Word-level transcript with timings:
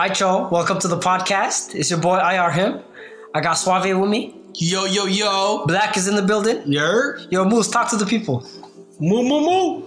right, 0.00 0.14
Joe. 0.14 0.48
Welcome 0.50 0.78
to 0.78 0.88
the 0.88 0.96
podcast. 0.96 1.74
It's 1.74 1.90
your 1.90 2.00
boy 2.00 2.16
IR 2.16 2.50
Him. 2.50 2.80
I 3.34 3.42
got 3.42 3.54
Suave 3.54 4.00
with 4.00 4.08
me. 4.08 4.34
Yo, 4.54 4.86
yo, 4.86 5.04
yo. 5.04 5.66
Black 5.66 5.94
is 5.98 6.08
in 6.08 6.16
the 6.16 6.22
building. 6.22 6.62
Yer. 6.64 7.18
Yo, 7.30 7.44
Moose, 7.44 7.68
talk 7.68 7.90
to 7.90 7.96
the 7.96 8.06
people. 8.06 8.46
Moo, 8.98 9.22
moo, 9.22 9.40
moo. 9.40 9.82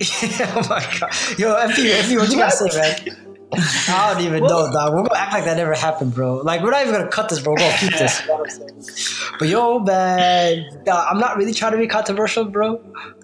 oh 0.00 0.66
my 0.70 0.80
god. 1.00 1.10
Yo, 1.38 1.52
FP, 1.56 1.90
FP, 2.02 2.18
what 2.18 2.30
you 2.30 2.36
gotta 2.36 2.52
say, 2.52 2.78
man? 2.78 3.16
I 3.52 4.12
don't 4.14 4.22
even 4.22 4.44
know, 4.44 4.70
dog. 4.70 4.94
We're 4.94 5.02
gonna 5.02 5.18
act 5.18 5.32
like 5.32 5.44
that 5.44 5.56
never 5.56 5.74
happened, 5.74 6.14
bro. 6.14 6.36
Like 6.36 6.62
we're 6.62 6.70
not 6.70 6.82
even 6.82 6.94
gonna 6.94 7.08
cut 7.08 7.28
this, 7.28 7.40
bro. 7.40 7.54
We're 7.54 7.58
gonna 7.58 7.78
keep 7.78 7.92
this. 7.94 8.20
You 8.20 8.28
know 8.28 8.36
what 8.36 8.50
I'm 8.52 8.80
saying? 8.80 9.36
But 9.40 9.48
yo, 9.48 9.78
man, 9.80 10.66
I'm 10.88 11.18
not 11.18 11.36
really 11.36 11.52
trying 11.52 11.72
to 11.72 11.78
be 11.78 11.88
controversial, 11.88 12.44
bro. 12.44 12.80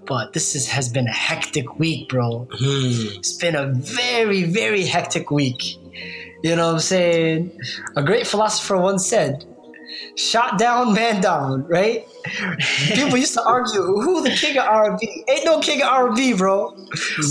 But 0.07 0.33
this 0.33 0.57
is, 0.57 0.67
has 0.67 0.89
been 0.89 1.07
a 1.07 1.13
hectic 1.13 1.79
week, 1.79 2.09
bro. 2.09 2.49
Hmm. 2.51 3.19
It's 3.19 3.35
been 3.35 3.55
a 3.55 3.69
very, 3.73 4.43
very 4.45 4.85
hectic 4.85 5.31
week. 5.31 5.79
You 6.43 6.57
know 6.57 6.67
what 6.69 6.75
I'm 6.75 6.81
saying? 6.81 7.59
A 7.97 8.03
great 8.03 8.27
philosopher 8.27 8.77
once 8.79 9.07
said, 9.07 9.45
shot 10.17 10.59
down, 10.59 10.93
man 10.95 11.21
down, 11.21 11.65
right? 11.69 12.07
People 12.95 13.17
used 13.19 13.35
to 13.35 13.43
argue, 13.45 13.83
who 13.83 14.23
the 14.23 14.31
king 14.31 14.57
of 14.59 14.65
R&B? 14.65 15.25
Ain't 15.29 15.45
no 15.45 15.61
king 15.61 15.83
of 15.83 15.89
R&B, 15.89 16.35
bro. 16.35 16.69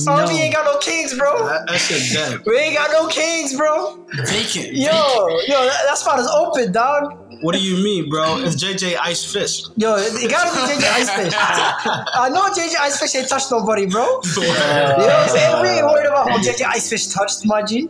R&B 0.08 0.34
ain't 0.42 0.54
got 0.54 0.66
no 0.66 0.78
kings, 0.80 1.18
bro. 1.18 1.46
That, 1.48 1.68
that 1.68 1.78
shit 1.78 2.14
dead. 2.14 2.40
We 2.46 2.58
ain't 2.58 2.76
got 2.76 2.92
no 2.92 3.08
kings, 3.08 3.56
bro. 3.56 3.98
Vacant. 4.26 4.74
Yo, 4.74 4.92
yo, 4.92 5.64
that, 5.66 5.82
that 5.88 5.98
spot 5.98 6.20
is 6.20 6.28
open, 6.28 6.72
dog. 6.72 7.18
What 7.42 7.56
do 7.56 7.62
you 7.62 7.84
mean, 7.84 8.10
bro? 8.10 8.38
It's 8.38 8.62
JJ 8.64 8.98
Ice 9.02 9.26
Fish. 9.26 9.64
Yo, 9.76 9.96
it 9.98 10.30
gotta 10.30 10.52
be 10.52 10.62
JJ 10.62 10.86
Icefish. 11.02 11.34
I 12.14 12.30
know 12.30 12.44
JJ 12.50 12.76
Icefish 12.76 13.16
ain't 13.16 13.28
touched 13.30 13.50
nobody, 13.50 13.88
bro. 13.88 14.04
You 14.36 14.42
know 14.44 14.48
what 14.48 15.10
I'm 15.10 15.30
saying? 15.30 15.62
We 15.64 15.70
ain't 15.70 15.86
worried 15.88 16.06
about 16.06 16.30
who 16.32 16.38
JJ 16.38 16.66
Icefish 16.66 17.12
touched, 17.14 17.46
my 17.46 17.64
G. 17.64 17.90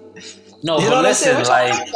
No, 0.63 0.79
You 0.79 0.89
but 0.89 1.03
listen, 1.03 1.43
like 1.43 1.89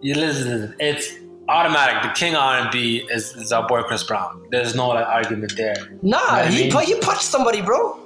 you 0.00 0.14
listen, 0.14 0.74
it's 0.78 1.14
automatic. 1.48 2.02
The 2.02 2.18
king 2.18 2.34
of 2.34 2.40
R&B 2.40 3.06
is, 3.10 3.34
is 3.36 3.52
our 3.52 3.66
boy 3.66 3.82
Chris 3.82 4.04
Brown. 4.04 4.46
There's 4.50 4.74
no 4.74 4.88
like 4.88 5.06
argument 5.06 5.56
there. 5.56 5.74
Nah, 6.02 6.18
know 6.18 6.24
what 6.24 6.32
I 6.32 6.46
he, 6.48 6.62
mean? 6.62 6.72
pu- 6.72 6.78
he 6.78 6.94
punched 7.00 7.22
somebody, 7.22 7.60
bro. 7.60 7.98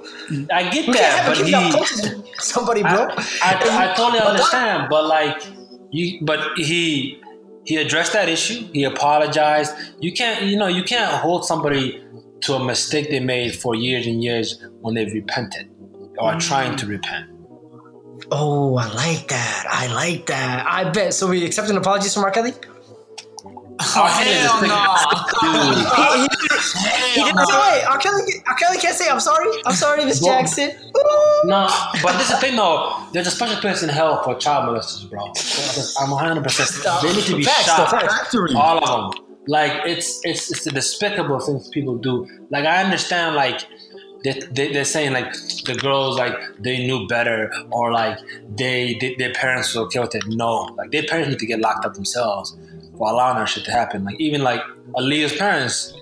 I 0.51 0.69
get 0.69 0.91
that, 0.93 1.25
but 1.27 1.37
he, 1.37 2.31
somebody, 2.39 2.81
bro. 2.81 3.07
I, 3.41 3.53
I, 3.53 3.91
I 3.91 3.95
totally 3.95 4.19
understand, 4.19 4.87
but 4.89 5.05
like 5.05 5.43
you, 5.91 6.19
but 6.23 6.57
he 6.57 7.21
he 7.65 7.77
addressed 7.77 8.13
that 8.13 8.29
issue. 8.29 8.67
He 8.73 8.83
apologized. 8.83 9.73
You 9.99 10.13
can't, 10.13 10.45
you 10.45 10.57
know, 10.57 10.67
you 10.67 10.83
can't 10.83 11.11
hold 11.11 11.45
somebody 11.45 12.03
to 12.41 12.53
a 12.53 12.63
mistake 12.63 13.09
they 13.09 13.19
made 13.19 13.55
for 13.55 13.75
years 13.75 14.05
and 14.05 14.23
years 14.23 14.59
when 14.81 14.93
they've 14.93 15.11
repented 15.11 15.69
or 16.17 16.33
are 16.33 16.39
trying 16.39 16.75
to 16.77 16.85
mm. 16.85 16.89
repent. 16.89 17.29
Oh, 18.31 18.75
I 18.77 18.87
like 18.93 19.27
that. 19.27 19.65
I 19.69 19.87
like 19.93 20.25
that. 20.27 20.65
I 20.67 20.89
bet. 20.89 21.13
So 21.13 21.27
we 21.27 21.45
accept 21.45 21.69
an 21.69 21.77
apology 21.77 22.09
from 22.09 22.23
R. 22.23 22.31
Kelly? 22.31 22.53
Oh, 23.45 23.77
oh 23.97 24.05
hell 24.05 24.61
no. 24.61 26.25
Dude, 26.25 26.29
He 27.13 27.23
didn't 27.23 27.45
say, 27.45 27.53
wait, 27.53 27.83
R. 27.87 27.97
Kelly, 27.99 28.23
R. 28.47 28.55
Kelly 28.55 28.77
can't 28.77 28.95
say, 28.95 29.09
I'm 29.09 29.19
sorry. 29.19 29.49
I'm 29.65 29.75
sorry, 29.75 30.05
Miss 30.05 30.21
Well- 30.21 30.39
Jackson. 30.39 30.71
Ooh. 30.97 31.41
No, 31.47 31.67
but 32.01 32.13
this 32.13 32.23
is 32.23 32.29
the 32.31 32.37
thing 32.37 32.55
though. 32.55 32.95
There's 33.13 33.27
a 33.27 33.31
special 33.31 33.57
place 33.61 33.83
in 33.83 33.89
hell 33.89 34.23
for 34.23 34.35
child 34.35 34.69
molesters, 34.69 35.07
bro. 35.09 35.25
I'm 36.03 36.09
100. 36.11 36.43
percent 36.43 36.83
They 37.03 37.13
need 37.13 37.25
to 37.25 37.35
be 37.37 37.43
Facts, 37.43 37.65
shot. 37.65 37.91
though. 37.91 37.99
Factory. 38.07 38.53
All 38.55 38.83
of 38.83 39.13
them. 39.15 39.25
Like 39.47 39.85
it's 39.85 40.21
it's 40.23 40.49
it's 40.51 40.63
the 40.63 40.71
despicable 40.71 41.39
things 41.39 41.67
people 41.69 41.97
do. 41.97 42.27
Like 42.49 42.65
I 42.65 42.81
understand, 42.83 43.35
like 43.35 43.61
they, 44.25 44.39
they 44.51 44.73
they're 44.73 44.85
saying 44.85 45.13
like 45.13 45.31
the 45.65 45.77
girls 45.79 46.17
like 46.17 46.35
they 46.57 46.85
knew 46.87 47.07
better 47.07 47.51
or 47.71 47.91
like 47.91 48.17
they, 48.49 48.97
they 48.99 49.13
their 49.15 49.33
parents 49.33 49.75
were 49.75 49.83
okay 49.83 49.99
with 49.99 50.15
it. 50.15 50.23
No, 50.27 50.63
like 50.77 50.89
their 50.91 51.03
parents 51.03 51.29
need 51.29 51.39
to 51.39 51.45
get 51.45 51.59
locked 51.59 51.85
up 51.85 51.93
themselves 51.93 52.57
for 52.97 53.07
allowing 53.11 53.37
that 53.37 53.45
shit 53.45 53.65
to 53.65 53.71
happen. 53.71 54.03
Like 54.03 54.19
even 54.19 54.41
like 54.41 54.61
Aaliyah's 54.95 55.33
parents. 55.33 55.93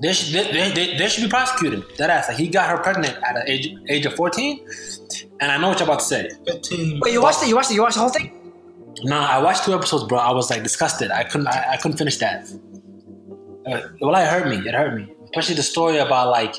They 0.00 0.12
should, 0.12 0.34
they, 0.34 0.50
they, 0.50 0.72
they, 0.72 0.96
they 0.98 1.08
should 1.08 1.22
be 1.22 1.30
prosecuted. 1.30 1.84
That 1.98 2.10
ass. 2.10 2.26
Like 2.26 2.36
he 2.36 2.48
got 2.48 2.68
her 2.68 2.78
pregnant 2.78 3.16
at 3.22 3.36
an 3.36 3.44
age, 3.46 3.72
age 3.88 4.04
of 4.04 4.14
14. 4.14 4.66
And 5.38 5.52
I 5.52 5.58
know 5.58 5.68
what 5.68 5.78
you're 5.78 5.88
about 5.88 6.00
to 6.00 6.04
say. 6.04 6.28
15. 6.44 6.98
Wait, 7.00 7.12
you 7.12 7.22
watched 7.22 7.40
it? 7.44 7.48
You 7.48 7.54
watched 7.54 7.70
it? 7.70 7.74
You 7.74 7.82
watched 7.82 7.94
the 7.94 8.00
whole 8.00 8.08
thing? 8.08 8.32
No, 9.04 9.20
I 9.20 9.38
watched 9.38 9.64
two 9.64 9.74
episodes, 9.74 10.02
bro. 10.04 10.18
I 10.18 10.32
was 10.32 10.50
like 10.50 10.64
disgusted. 10.64 11.12
I 11.12 11.22
couldn't. 11.22 11.46
I, 11.46 11.74
I 11.74 11.76
couldn't 11.76 11.98
finish 11.98 12.16
that. 12.16 12.50
Uh, 13.64 13.80
well, 14.00 14.16
it 14.16 14.26
hurt 14.26 14.48
me. 14.48 14.56
It 14.56 14.74
hurt 14.74 14.94
me, 14.96 15.14
especially 15.26 15.54
the 15.54 15.62
story 15.62 15.98
about 15.98 16.30
like 16.30 16.56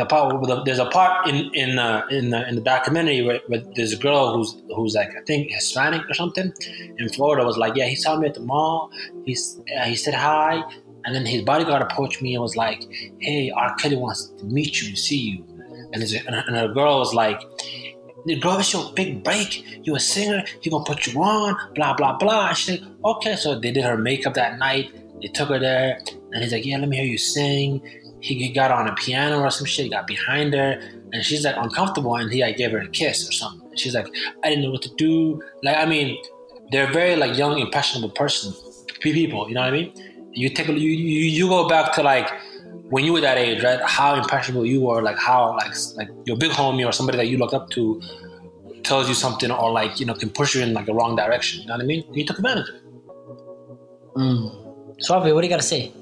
the 0.00 0.06
part. 0.06 0.42
The, 0.42 0.62
there's 0.64 0.78
a 0.78 0.86
part 0.86 1.28
in 1.28 1.36
in 1.54 1.78
uh, 1.78 2.06
in 2.10 2.30
the 2.30 2.48
in 2.48 2.54
the 2.54 2.60
documentary 2.60 3.22
where, 3.22 3.40
where 3.48 3.62
there's 3.76 3.92
a 3.92 3.96
girl 3.96 4.34
who's 4.34 4.50
who's 4.74 4.94
like 4.94 5.10
I 5.16 5.22
think 5.26 5.50
Hispanic 5.50 6.02
or 6.10 6.14
something 6.14 6.52
in 6.98 7.08
Florida 7.10 7.44
was 7.44 7.56
like, 7.56 7.74
yeah, 7.76 7.86
he 7.86 7.96
saw 7.96 8.16
me 8.16 8.26
at 8.28 8.34
the 8.34 8.40
mall. 8.52 8.90
He's 9.26 9.60
uh, 9.76 9.84
he 9.84 9.96
said 9.96 10.14
hi, 10.14 10.62
and 11.04 11.14
then 11.14 11.26
his 11.26 11.42
bodyguard 11.42 11.82
approached 11.82 12.22
me 12.22 12.34
and 12.34 12.42
was 12.42 12.56
like, 12.56 12.80
hey, 13.20 13.50
R. 13.50 13.74
Kelly 13.76 13.96
wants 13.96 14.28
to 14.38 14.44
meet 14.44 14.80
you, 14.80 14.96
see 14.96 15.22
you, 15.30 15.44
and, 15.92 16.02
a, 16.02 16.46
and, 16.46 16.56
a, 16.56 16.68
girl 16.68 16.98
was 16.98 17.14
like. 17.14 17.40
Bro, 18.42 18.58
it's 18.58 18.70
your 18.74 18.92
big 18.92 19.24
break. 19.24 19.64
You 19.86 19.96
a 19.96 19.98
singer. 19.98 20.44
He 20.60 20.68
gonna 20.68 20.84
put 20.84 21.06
you 21.06 21.18
on. 21.22 21.56
Blah 21.74 21.94
blah 21.94 22.18
blah. 22.18 22.48
And 22.48 22.56
she's 22.56 22.78
like, 22.78 22.90
okay. 23.02 23.34
So 23.34 23.58
they 23.58 23.72
did 23.72 23.82
her 23.82 23.96
makeup 23.96 24.34
that 24.34 24.58
night. 24.58 24.92
They 25.22 25.28
took 25.28 25.48
her 25.48 25.58
there, 25.58 25.98
and 26.32 26.42
he's 26.42 26.52
like, 26.52 26.66
yeah, 26.66 26.76
let 26.76 26.90
me 26.90 26.98
hear 26.98 27.06
you 27.06 27.16
sing. 27.16 27.80
He, 28.20 28.34
he 28.34 28.52
got 28.52 28.70
on 28.70 28.88
a 28.88 28.94
piano 28.94 29.40
or 29.40 29.50
some 29.50 29.66
shit. 29.66 29.84
He 29.84 29.90
got 29.90 30.06
behind 30.06 30.54
her, 30.54 30.80
and 31.12 31.24
she's 31.24 31.44
like 31.44 31.56
uncomfortable, 31.56 32.16
and 32.16 32.30
he 32.30 32.42
like 32.42 32.56
gave 32.56 32.72
her 32.72 32.78
a 32.78 32.88
kiss 32.88 33.28
or 33.28 33.32
something. 33.32 33.76
She's 33.76 33.94
like, 33.94 34.06
I 34.44 34.50
didn't 34.50 34.64
know 34.64 34.70
what 34.70 34.82
to 34.82 34.94
do. 34.96 35.42
Like, 35.62 35.76
I 35.76 35.86
mean, 35.86 36.18
they're 36.70 36.92
very 36.92 37.16
like 37.16 37.36
young, 37.36 37.58
impressionable 37.58 38.10
person, 38.10 38.52
people. 39.00 39.48
You 39.48 39.54
know 39.54 39.62
what 39.62 39.68
I 39.68 39.76
mean? 39.78 39.92
You 40.32 40.48
take 40.50 40.68
you 40.68 40.74
you, 40.74 41.20
you 41.38 41.48
go 41.48 41.68
back 41.68 41.92
to 41.94 42.02
like 42.02 42.30
when 42.90 43.04
you 43.04 43.12
were 43.12 43.20
that 43.20 43.38
age, 43.38 43.62
right? 43.62 43.80
How 43.82 44.14
impressionable 44.14 44.66
you 44.66 44.80
were, 44.82 45.02
like 45.02 45.18
how 45.18 45.56
like 45.56 45.74
like 45.96 46.08
your 46.24 46.36
big 46.36 46.52
homie 46.52 46.86
or 46.86 46.92
somebody 46.92 47.18
that 47.18 47.28
you 47.28 47.38
look 47.38 47.52
up 47.52 47.70
to 47.70 48.00
tells 48.84 49.08
you 49.08 49.14
something 49.14 49.50
or 49.50 49.70
like 49.70 50.00
you 50.00 50.06
know 50.06 50.14
can 50.14 50.30
push 50.30 50.54
you 50.54 50.62
in 50.62 50.74
like 50.74 50.86
the 50.86 50.94
wrong 50.94 51.16
direction. 51.16 51.62
You 51.62 51.68
know 51.68 51.74
what 51.74 51.82
I 51.82 51.86
mean? 51.86 52.04
You 52.12 52.24
took 52.24 52.38
advantage 52.38 52.68
of 52.68 52.74
it. 52.76 52.82
Mm. 54.16 55.02
Suave, 55.02 55.32
what 55.34 55.40
do 55.40 55.46
you 55.46 55.48
got 55.48 55.60
to 55.60 55.66
say? 55.66 55.92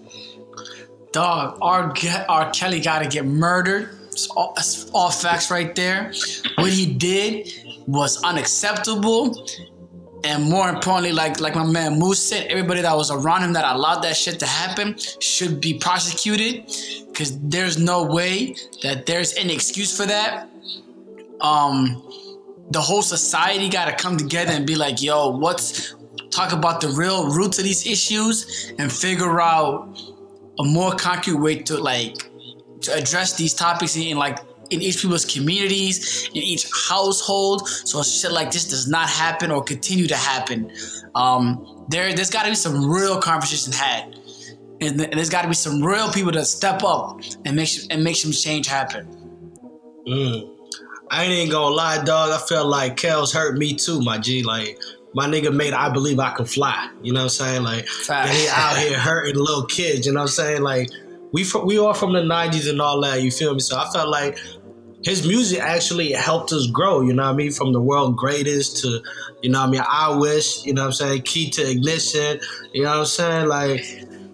Dog, 1.18 1.58
R. 1.60 1.92
R. 2.28 2.50
Kelly 2.52 2.78
got 2.78 3.02
to 3.02 3.08
get 3.08 3.26
murdered. 3.26 3.90
It's 4.06 4.28
all, 4.28 4.54
it's 4.56 4.88
all 4.90 5.10
facts 5.10 5.50
right 5.50 5.74
there. 5.74 6.12
What 6.58 6.70
he 6.70 6.86
did 6.94 7.52
was 7.88 8.22
unacceptable. 8.22 9.44
And 10.22 10.44
more 10.44 10.68
importantly, 10.68 11.10
like 11.10 11.40
like 11.40 11.56
my 11.56 11.64
man 11.64 11.98
Moose 11.98 12.20
said, 12.20 12.46
everybody 12.46 12.82
that 12.82 12.96
was 12.96 13.10
around 13.10 13.42
him 13.42 13.52
that 13.54 13.64
allowed 13.64 14.02
that 14.02 14.16
shit 14.16 14.38
to 14.38 14.46
happen 14.46 14.96
should 15.18 15.60
be 15.60 15.74
prosecuted. 15.74 16.66
Cause 17.14 17.36
there's 17.40 17.78
no 17.78 18.04
way 18.04 18.54
that 18.84 19.06
there's 19.06 19.34
any 19.34 19.52
excuse 19.52 19.96
for 19.96 20.06
that. 20.06 20.48
Um, 21.40 22.00
the 22.70 22.80
whole 22.80 23.02
society 23.02 23.68
got 23.68 23.86
to 23.86 23.96
come 24.00 24.16
together 24.16 24.52
and 24.52 24.64
be 24.64 24.76
like, 24.76 25.02
yo, 25.02 25.30
what's 25.36 25.96
talk 26.30 26.52
about 26.52 26.80
the 26.80 26.90
real 26.90 27.28
roots 27.28 27.58
of 27.58 27.64
these 27.64 27.88
issues 27.88 28.72
and 28.78 28.92
figure 28.92 29.40
out 29.40 29.98
a 30.58 30.64
more 30.64 30.92
concrete 30.92 31.36
way 31.36 31.56
to 31.56 31.76
like 31.76 32.16
to 32.82 32.94
address 32.94 33.36
these 33.36 33.54
topics 33.54 33.96
in, 33.96 34.02
in 34.02 34.16
like 34.16 34.38
in 34.70 34.82
each 34.82 35.00
people's 35.00 35.24
communities, 35.24 36.28
in 36.28 36.42
each 36.42 36.69
household, 36.88 37.69
so 37.69 38.02
shit 38.02 38.32
like 38.32 38.50
this 38.50 38.69
does 38.69 38.86
not 38.86 39.08
happen 39.08 39.50
or 39.50 39.62
continue 39.62 40.06
to 40.06 40.16
happen. 40.16 40.70
Um, 41.14 41.86
there, 41.88 42.14
there's 42.14 42.30
got 42.30 42.42
to 42.44 42.50
be 42.50 42.54
some 42.54 42.91
real 42.91 43.19
conversation 43.19 43.72
had, 43.72 44.19
and 44.80 44.98
th- 44.98 45.10
there's 45.12 45.30
got 45.30 45.42
to 45.42 45.48
be 45.48 45.54
some 45.54 45.82
real 45.82 46.12
people 46.12 46.32
that 46.32 46.44
step 46.44 46.82
up 46.84 47.20
and 47.44 47.56
make 47.56 47.70
and 47.90 48.04
make 48.04 48.16
some 48.16 48.32
change 48.32 48.66
happen. 48.66 49.06
Mm. 50.06 50.54
I 51.10 51.25
ain't 51.25 51.50
gonna 51.50 51.75
lie, 51.75 52.04
dog. 52.04 52.30
I 52.30 52.38
felt 52.38 52.69
like 52.69 52.96
Kels 52.96 53.32
hurt 53.32 53.56
me 53.56 53.75
too, 53.75 54.02
my 54.02 54.19
G. 54.19 54.43
Like 54.43 54.78
my 55.14 55.26
nigga 55.26 55.55
made 55.55 55.72
I 55.72 55.88
believe 55.90 56.19
I 56.19 56.31
can 56.34 56.46
fly. 56.46 56.90
You 57.02 57.12
know 57.12 57.20
what 57.20 57.25
I'm 57.25 57.28
saying? 57.31 57.62
Like 57.62 57.87
and 58.10 58.31
he 58.31 58.49
out 58.49 58.76
here 58.76 58.99
hurting 58.99 59.37
little 59.37 59.64
kids. 59.66 60.06
You 60.06 60.12
know 60.12 60.20
what 60.20 60.25
I'm 60.25 60.28
saying? 60.28 60.62
Like 60.62 60.90
we 61.32 61.44
we 61.64 61.78
are 61.78 61.94
from 61.94 62.12
the 62.12 62.20
'90s 62.20 62.69
and 62.69 62.81
all 62.81 63.00
that. 63.02 63.22
You 63.22 63.31
feel 63.31 63.55
me? 63.55 63.60
So 63.60 63.78
I 63.78 63.88
felt 63.90 64.08
like 64.08 64.38
his 65.02 65.26
music 65.26 65.60
actually 65.60 66.12
helped 66.12 66.52
us 66.52 66.66
grow. 66.66 67.00
You 67.02 67.14
know 67.14 67.25
what 67.25 67.32
I 67.32 67.37
mean? 67.37 67.52
From 67.52 67.72
the 67.72 67.81
world 67.81 68.16
greatest 68.16 68.78
to 68.82 69.00
you 69.43 69.50
know 69.50 69.60
what 69.60 69.69
I 69.69 69.70
mean. 69.70 69.82
I 69.88 70.16
wish. 70.16 70.64
You 70.64 70.75
know 70.75 70.82
what 70.82 70.88
I'm 70.88 70.93
saying? 70.93 71.22
Key 71.22 71.50
to 71.50 71.70
ignition. 71.70 72.40
You 72.72 72.84
know 72.84 72.90
what 72.90 72.99
I'm 72.99 73.06
saying? 73.06 73.49
Like. 73.49 73.84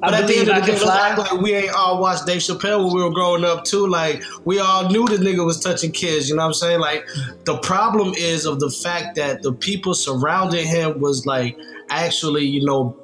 I 0.05 0.11
But 0.11 0.15
at 0.15 0.27
the 0.27 0.37
end 0.39 0.51
I 0.51 0.59
of 0.59 0.67
the 0.67 0.73
day, 0.73 0.79
fly. 0.79 1.15
like 1.17 1.33
we 1.41 1.55
ain't 1.55 1.75
all 1.75 2.01
watched 2.01 2.27
Dave 2.27 2.41
Chappelle 2.43 2.85
when 2.85 2.95
we 2.95 3.03
were 3.03 3.11
growing 3.11 3.45
up 3.45 3.65
too. 3.65 3.87
Like 3.87 4.23
we 4.45 4.59
all 4.59 4.89
knew 4.91 5.07
the 5.07 5.17
nigga 5.17 5.45
was 5.47 5.61
touching 5.61 5.93
kids. 5.93 6.29
You 6.29 6.37
know 6.37 6.43
what 6.43 6.49
I'm 6.49 6.55
saying? 6.55 6.81
Like 6.81 7.07
the 7.45 7.59
problem 7.59 8.15
is 8.15 8.45
of 8.45 8.61
the 8.61 8.71
fact 8.71 9.17
that 9.17 9.43
the 9.43 9.53
people 9.53 9.95
surrounding 9.95 10.67
him 10.67 11.01
was 11.01 11.25
like 11.27 11.59
actually, 11.91 12.45
you 12.45 12.65
know, 12.67 12.97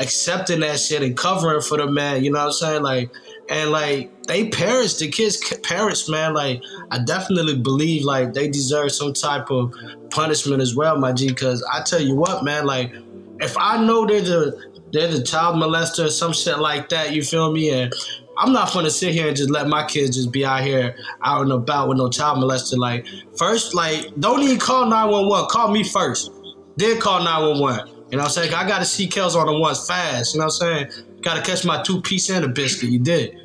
accepting 0.00 0.60
that 0.60 0.80
shit 0.80 1.02
and 1.02 1.16
covering 1.16 1.60
for 1.60 1.78
the 1.78 1.86
man. 1.86 2.24
You 2.24 2.32
know 2.32 2.40
what 2.40 2.46
I'm 2.46 2.52
saying? 2.52 2.82
Like 2.82 3.10
and 3.48 3.70
like 3.70 4.24
they 4.24 4.48
parents, 4.48 4.98
the 4.98 5.08
kids' 5.10 5.38
parents, 5.62 6.08
man. 6.08 6.34
Like 6.34 6.60
I 6.90 6.98
definitely 6.98 7.58
believe 7.58 8.04
like 8.04 8.34
they 8.34 8.48
deserve 8.48 8.92
some 8.92 9.12
type 9.12 9.50
of 9.50 9.72
punishment 10.10 10.60
as 10.60 10.74
well, 10.74 10.98
my 10.98 11.12
G. 11.12 11.28
Because 11.28 11.64
I 11.72 11.82
tell 11.82 12.00
you 12.02 12.16
what, 12.16 12.42
man. 12.44 12.66
Like 12.66 12.92
if 13.40 13.56
I 13.56 13.84
know 13.84 14.06
they're 14.06 14.20
the 14.22 14.68
they're 14.92 15.08
the 15.08 15.22
child 15.22 15.56
molester 15.56 16.06
or 16.06 16.10
some 16.10 16.32
shit 16.32 16.58
like 16.58 16.88
that, 16.90 17.12
you 17.12 17.22
feel 17.22 17.52
me? 17.52 17.70
And 17.70 17.92
I'm 18.36 18.52
not 18.52 18.72
gonna 18.72 18.90
sit 18.90 19.12
here 19.12 19.28
and 19.28 19.36
just 19.36 19.50
let 19.50 19.66
my 19.66 19.84
kids 19.86 20.16
just 20.16 20.32
be 20.32 20.44
out 20.44 20.62
here 20.62 20.96
out 21.22 21.42
and 21.42 21.52
about 21.52 21.88
with 21.88 21.98
no 21.98 22.08
child 22.08 22.38
molester. 22.38 22.76
Like 22.76 23.06
first, 23.36 23.74
like 23.74 24.14
don't 24.18 24.42
even 24.42 24.58
call 24.58 24.86
911. 24.86 25.48
Call 25.50 25.70
me 25.70 25.84
first. 25.84 26.30
Then 26.76 27.00
call 27.00 27.24
911. 27.24 27.88
You 28.10 28.16
know 28.16 28.22
what 28.22 28.24
I'm 28.24 28.30
saying? 28.30 28.54
I 28.54 28.66
gotta 28.66 28.84
see 28.84 29.08
Kels 29.08 29.34
on 29.34 29.46
the 29.46 29.58
ones 29.58 29.86
fast. 29.86 30.34
You 30.34 30.40
know 30.40 30.46
what 30.46 30.62
I'm 30.62 30.88
saying? 30.90 31.04
Gotta 31.20 31.42
catch 31.42 31.64
my 31.64 31.82
two 31.82 32.00
piece 32.00 32.30
and 32.30 32.44
a 32.44 32.48
biscuit. 32.48 32.90
You 32.90 33.00
did. 33.00 33.36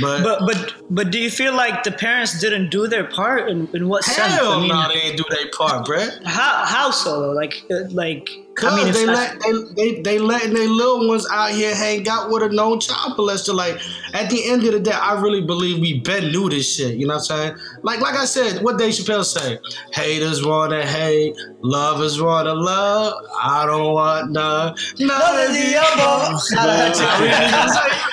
But, 0.00 0.22
but 0.22 0.40
but 0.46 0.74
but 0.90 1.10
do 1.10 1.18
you 1.18 1.30
feel 1.30 1.54
like 1.54 1.82
the 1.82 1.92
parents 1.92 2.40
didn't 2.40 2.70
do 2.70 2.86
their 2.86 3.04
part 3.04 3.50
in, 3.50 3.68
in 3.74 3.88
what 3.88 4.04
hell 4.04 4.14
sense? 4.14 4.34
Hell 4.34 4.66
no, 4.66 4.88
they 4.88 4.94
didn't 4.94 5.16
do 5.16 5.24
their 5.28 5.50
part, 5.50 5.86
bruh. 5.86 6.24
How 6.24 6.64
how 6.64 6.90
so? 6.90 7.30
Like 7.32 7.62
uh, 7.70 7.88
like 7.90 8.28
Cause 8.54 8.72
I 8.72 8.84
mean, 8.84 8.92
they 8.92 9.06
let 9.06 9.40
they, 9.40 9.52
they 9.74 10.02
they 10.02 10.18
letting 10.18 10.52
their 10.52 10.68
little 10.68 11.08
ones 11.08 11.26
out 11.30 11.52
here 11.52 11.74
hang 11.74 12.06
out 12.08 12.30
with 12.30 12.42
a 12.42 12.50
known 12.50 12.80
child 12.80 13.16
molester. 13.16 13.54
Like 13.54 13.80
at 14.12 14.28
the 14.28 14.50
end 14.50 14.64
of 14.64 14.72
the 14.72 14.80
day, 14.80 14.92
I 14.92 15.18
really 15.20 15.40
believe 15.40 15.80
we 15.80 16.00
been 16.00 16.30
knew 16.32 16.50
this 16.50 16.74
shit. 16.74 16.96
You 16.96 17.06
know 17.06 17.14
what 17.14 17.30
I'm 17.30 17.54
saying? 17.54 17.56
Like 17.82 18.00
like 18.00 18.14
I 18.14 18.26
said, 18.26 18.62
what 18.62 18.78
Dave 18.78 18.92
Chappelle 18.92 19.24
say? 19.24 19.58
Haters 19.92 20.44
wanna 20.44 20.86
hate, 20.86 21.34
lovers 21.62 22.20
wanna 22.20 22.52
love. 22.54 23.14
I 23.42 23.64
don't 23.64 23.94
want 23.94 24.32
none. 24.32 24.74
None 24.98 25.48
of 25.48 25.54
the 25.54 25.76
other. 25.78 26.38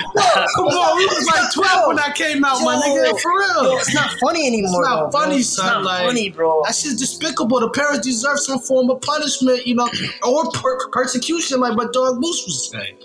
Come 0.10 0.66
on, 0.66 0.96
we 0.96 1.06
was 1.06 1.26
like 1.26 1.52
12 1.52 1.88
when 1.88 1.98
I 1.98 2.12
came 2.12 2.44
out, 2.44 2.62
my 2.62 2.76
nigga. 2.76 3.18
For 3.20 3.30
real. 3.30 3.72
Yo, 3.72 3.76
it's 3.78 3.94
not 3.94 4.10
funny 4.20 4.46
anymore. 4.46 4.82
It's 4.82 4.90
not 4.90 5.10
bro, 5.10 5.20
funny, 5.20 5.34
bro. 5.36 5.42
son. 5.42 5.66
It's 5.66 5.74
not 5.74 5.84
like, 5.84 6.06
funny, 6.06 6.30
bro. 6.30 6.62
That 6.64 6.74
shit's 6.74 6.96
despicable. 6.96 7.60
The 7.60 7.70
parents 7.70 8.06
deserve 8.06 8.40
some 8.40 8.58
form 8.60 8.90
of 8.90 9.00
punishment, 9.02 9.66
you 9.66 9.74
know, 9.74 9.88
or 10.30 10.50
per- 10.52 10.88
persecution, 10.90 11.60
like 11.60 11.76
what 11.76 11.92
Dog 11.92 12.14
Moose 12.22 12.42
was 12.46 12.70
saying. 12.70 12.96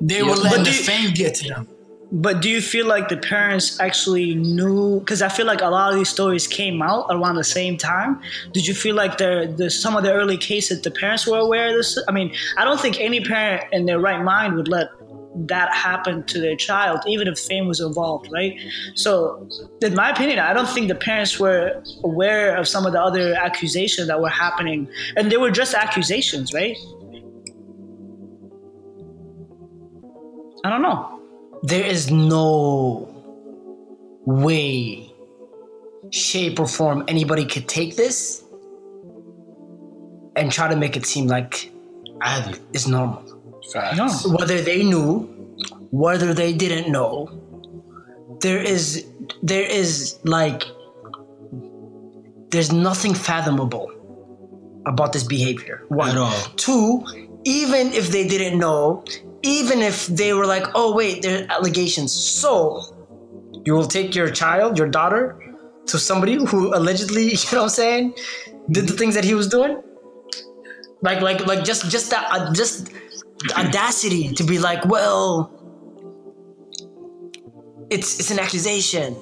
They 0.00 0.16
Yeah, 0.18 0.22
were 0.28 0.36
letting 0.36 0.50
but 0.58 0.64
the 0.64 0.70
you- 0.70 0.82
fame 0.90 1.10
get 1.14 1.34
to 1.36 1.48
them. 1.48 1.68
But 2.14 2.42
do 2.42 2.50
you 2.50 2.60
feel 2.60 2.86
like 2.86 3.08
the 3.08 3.16
parents 3.16 3.80
actually 3.80 4.34
knew? 4.34 5.00
Because 5.00 5.22
I 5.22 5.30
feel 5.30 5.46
like 5.46 5.62
a 5.62 5.68
lot 5.68 5.90
of 5.92 5.96
these 5.98 6.10
stories 6.10 6.46
came 6.46 6.82
out 6.82 7.06
around 7.08 7.36
the 7.36 7.44
same 7.58 7.78
time. 7.78 8.20
Did 8.52 8.66
you 8.66 8.74
feel 8.74 8.94
like 8.94 9.16
there, 9.16 9.46
the 9.46 9.70
some 9.70 9.96
of 9.96 10.02
the 10.02 10.12
early 10.12 10.36
cases, 10.36 10.82
the 10.82 10.90
parents 10.90 11.26
were 11.26 11.38
aware 11.38 11.68
of 11.70 11.74
this? 11.76 11.98
I 12.08 12.12
mean, 12.12 12.28
I 12.58 12.64
don't 12.66 12.78
think 12.78 13.00
any 13.00 13.20
parent 13.24 13.64
in 13.72 13.86
their 13.86 13.98
right 13.98 14.22
mind 14.22 14.56
would 14.56 14.68
let 14.68 14.88
that 15.34 15.72
happened 15.74 16.28
to 16.28 16.40
their 16.40 16.56
child, 16.56 17.00
even 17.06 17.26
if 17.28 17.38
fame 17.38 17.66
was 17.66 17.80
involved, 17.80 18.28
right? 18.32 18.58
So, 18.94 19.48
in 19.80 19.94
my 19.94 20.10
opinion, 20.10 20.38
I 20.38 20.52
don't 20.52 20.68
think 20.68 20.88
the 20.88 20.94
parents 20.94 21.38
were 21.38 21.82
aware 22.04 22.56
of 22.56 22.68
some 22.68 22.86
of 22.86 22.92
the 22.92 23.00
other 23.00 23.34
accusations 23.34 24.08
that 24.08 24.20
were 24.20 24.28
happening, 24.28 24.88
and 25.16 25.30
they 25.32 25.36
were 25.36 25.50
just 25.50 25.74
accusations, 25.74 26.52
right? 26.52 26.76
I 30.64 30.70
don't 30.70 30.82
know. 30.82 31.20
there 31.64 31.84
is 31.84 32.10
no 32.10 33.08
way, 34.26 35.12
shape, 36.10 36.60
or 36.60 36.66
form 36.68 37.04
anybody 37.08 37.44
could 37.44 37.68
take 37.68 37.96
this 37.96 38.44
and 40.36 40.50
try 40.50 40.68
to 40.68 40.76
make 40.76 40.96
it 40.96 41.06
seem 41.06 41.26
like 41.26 41.70
ah, 42.22 42.52
it's 42.72 42.86
normal. 42.86 43.31
No. 43.96 44.08
Whether 44.38 44.60
they 44.60 44.82
knew, 44.82 45.28
whether 45.90 46.34
they 46.34 46.52
didn't 46.52 46.90
know, 46.90 47.28
there 48.40 48.60
is 48.60 49.06
there 49.42 49.62
is 49.62 50.18
like 50.24 50.64
there's 52.50 52.72
nothing 52.72 53.14
fathomable 53.14 53.90
about 54.86 55.12
this 55.12 55.24
behavior. 55.24 55.84
One. 55.88 56.10
At 56.10 56.16
all. 56.16 56.40
Two, 56.56 57.04
even 57.44 57.92
if 57.92 58.08
they 58.08 58.26
didn't 58.26 58.58
know, 58.58 59.04
even 59.42 59.80
if 59.80 60.06
they 60.06 60.32
were 60.32 60.46
like, 60.46 60.66
oh 60.74 60.94
wait, 60.94 61.22
there 61.22 61.44
are 61.44 61.52
allegations. 61.52 62.12
So 62.12 62.82
you 63.64 63.74
will 63.74 63.86
take 63.86 64.14
your 64.14 64.30
child, 64.30 64.78
your 64.78 64.88
daughter, 64.88 65.38
to 65.86 65.98
somebody 65.98 66.34
who 66.34 66.74
allegedly, 66.74 67.24
you 67.30 67.52
know 67.52 67.58
what 67.58 67.62
I'm 67.62 67.68
saying, 67.68 68.14
did 68.70 68.86
the 68.86 68.92
things 68.92 69.14
that 69.14 69.24
he 69.24 69.34
was 69.34 69.48
doing? 69.48 69.82
Like 71.00 71.20
like 71.20 71.46
like 71.46 71.64
just 71.64 71.90
just 71.90 72.10
that 72.10 72.28
uh, 72.30 72.52
just 72.52 72.86
the 72.86 72.92
audacity 73.56 74.32
to 74.34 74.44
be 74.44 74.58
like, 74.58 74.84
well, 74.86 75.50
it's 77.90 78.18
it's 78.18 78.30
an 78.30 78.38
accusation. 78.38 79.16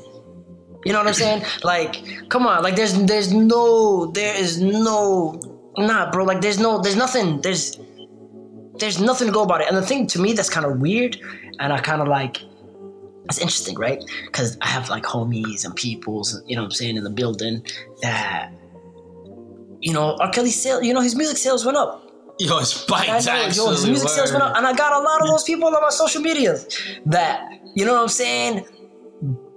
You 0.84 0.92
know 0.92 0.98
what 0.98 1.08
I'm 1.08 1.14
saying? 1.14 1.44
Like, 1.62 2.28
come 2.30 2.46
on, 2.46 2.62
like 2.62 2.76
there's 2.76 2.94
there's 3.04 3.32
no 3.32 4.06
there 4.06 4.34
is 4.34 4.60
no 4.60 5.38
nah, 5.76 6.10
bro. 6.10 6.24
Like 6.24 6.40
there's 6.40 6.58
no 6.58 6.80
there's 6.80 6.96
nothing 6.96 7.40
there's 7.42 7.78
there's 8.78 8.98
nothing 9.00 9.26
to 9.26 9.32
go 9.32 9.42
about 9.42 9.60
it. 9.60 9.68
And 9.68 9.76
the 9.76 9.82
thing 9.82 10.06
to 10.08 10.20
me 10.20 10.32
that's 10.32 10.48
kind 10.48 10.64
of 10.64 10.80
weird, 10.80 11.20
and 11.58 11.72
I 11.72 11.80
kind 11.80 12.00
of 12.00 12.08
like 12.08 12.42
it's 13.24 13.38
interesting, 13.38 13.76
right? 13.76 14.02
Because 14.24 14.56
I 14.60 14.68
have 14.68 14.88
like 14.88 15.04
homies 15.04 15.64
and 15.64 15.74
peoples, 15.76 16.42
you 16.46 16.56
know 16.56 16.62
what 16.62 16.66
I'm 16.66 16.72
saying, 16.72 16.96
in 16.96 17.04
the 17.04 17.10
building 17.10 17.64
that 18.02 18.52
you 19.80 19.92
know 19.92 20.16
R. 20.18 20.30
Kelly 20.30 20.50
sale, 20.50 20.82
you 20.82 20.94
know 20.94 21.00
his 21.00 21.14
music 21.14 21.36
sales 21.36 21.64
went 21.64 21.76
up. 21.76 22.09
Yo, 22.40 22.56
it's 22.56 22.74
I 22.74 23.20
spiked 23.20 23.26
know, 23.26 23.34
yo, 23.34 23.46
actually. 23.46 23.70
his 23.72 23.86
music 23.86 24.08
sales 24.08 24.32
went 24.32 24.42
up, 24.42 24.56
and 24.56 24.66
I 24.66 24.72
got 24.72 24.94
a 24.94 25.04
lot 25.04 25.20
of 25.20 25.28
those 25.28 25.44
people 25.44 25.66
on 25.66 25.74
my 25.74 25.90
social 25.90 26.22
medias 26.22 26.66
that 27.04 27.46
you 27.74 27.84
know 27.84 27.92
what 27.92 28.02
I'm 28.02 28.08
saying. 28.08 28.64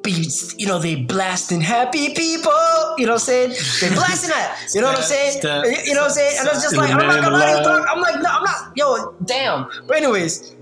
Beats, 0.03 0.53
you 0.57 0.67
know, 0.67 0.79
they 0.79 0.95
blasting 0.95 1.61
happy 1.61 2.13
people. 2.13 2.51
You 2.97 3.05
know 3.05 3.13
what 3.13 3.21
I'm 3.21 3.25
saying? 3.25 3.49
They 3.79 3.95
blasting 3.95 4.31
that. 4.31 4.59
You 4.75 4.81
know 4.81 4.87
what 4.87 4.97
I'm 4.97 5.03
saying? 5.03 5.39
Step, 5.39 5.63
You 5.85 5.93
know 5.93 6.01
what 6.01 6.07
I'm 6.07 6.13
saying? 6.13 6.35
And 6.39 6.49
it's 6.49 6.61
just 6.61 6.75
like, 6.75 6.91
in 6.91 6.97
the 6.97 7.03
I'm 7.05 7.07
not 7.07 7.15
name 7.15 7.23
gonna 7.23 7.37
lie 7.37 7.63
to 7.63 7.69
you, 7.69 7.85
I'm 7.85 8.01
like, 8.01 8.15
no, 8.21 8.29
I'm 8.29 8.43
not. 8.43 8.73
Yo, 8.75 9.15
damn. 9.23 9.69
But 9.87 9.95
anyways, 9.95 10.55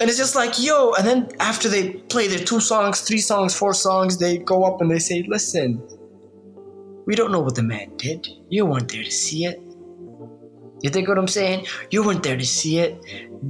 and 0.00 0.08
it's 0.08 0.16
just 0.16 0.34
like, 0.34 0.58
yo. 0.58 0.94
And 0.94 1.06
then 1.06 1.28
after 1.38 1.68
they 1.68 1.90
play 2.08 2.28
their 2.28 2.38
two 2.38 2.60
songs, 2.60 3.02
three 3.02 3.18
songs, 3.18 3.54
four 3.54 3.74
songs, 3.74 4.16
they 4.16 4.38
go 4.38 4.64
up 4.64 4.80
and 4.80 4.90
they 4.90 5.00
say, 5.00 5.22
listen, 5.28 5.86
we 7.04 7.14
don't 7.14 7.30
know 7.30 7.40
what 7.40 7.56
the 7.56 7.62
man 7.62 7.94
did. 7.98 8.26
You 8.48 8.64
weren't 8.64 8.90
there 8.90 9.04
to 9.04 9.10
see 9.10 9.44
it. 9.44 9.60
You 10.80 10.90
think 10.90 11.08
what 11.08 11.18
I'm 11.18 11.28
saying? 11.28 11.66
You 11.90 12.04
weren't 12.04 12.22
there 12.22 12.36
to 12.36 12.44
see 12.46 12.78
it. 12.78 13.02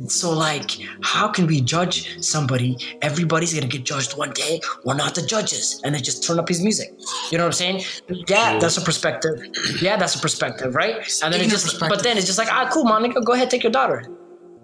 So, 0.06 0.30
like, 0.32 0.70
how 1.02 1.28
can 1.28 1.46
we 1.46 1.60
judge 1.60 2.22
somebody? 2.25 2.76
Everybody's 3.02 3.52
gonna 3.54 3.66
get 3.66 3.84
judged 3.84 4.16
one 4.16 4.32
day. 4.32 4.60
We're 4.84 4.94
not 4.96 5.14
the 5.14 5.22
judges. 5.22 5.80
And 5.84 5.94
they 5.94 6.00
just 6.00 6.25
turn 6.25 6.38
up 6.38 6.48
his 6.48 6.62
music. 6.62 6.88
You 7.30 7.38
know 7.38 7.44
what 7.44 7.48
I'm 7.48 7.52
saying? 7.52 7.82
Yeah, 8.28 8.58
that's 8.58 8.76
a 8.76 8.80
perspective. 8.82 9.40
Yeah, 9.80 9.96
that's 9.96 10.14
a 10.14 10.19
perspective, 10.20 10.75
right? 10.75 10.94
And 11.22 11.32
then 11.32 11.40
Speaking 11.40 11.48
it 11.48 11.50
just, 11.50 11.80
but 11.80 12.02
then 12.02 12.16
it's 12.16 12.26
just 12.26 12.38
like, 12.38 12.52
ah, 12.52 12.69
cool, 12.72 12.84
Monica, 12.84 13.20
go 13.20 13.32
ahead, 13.32 13.50
take 13.50 13.62
your 13.62 13.72
daughter. 13.72 14.05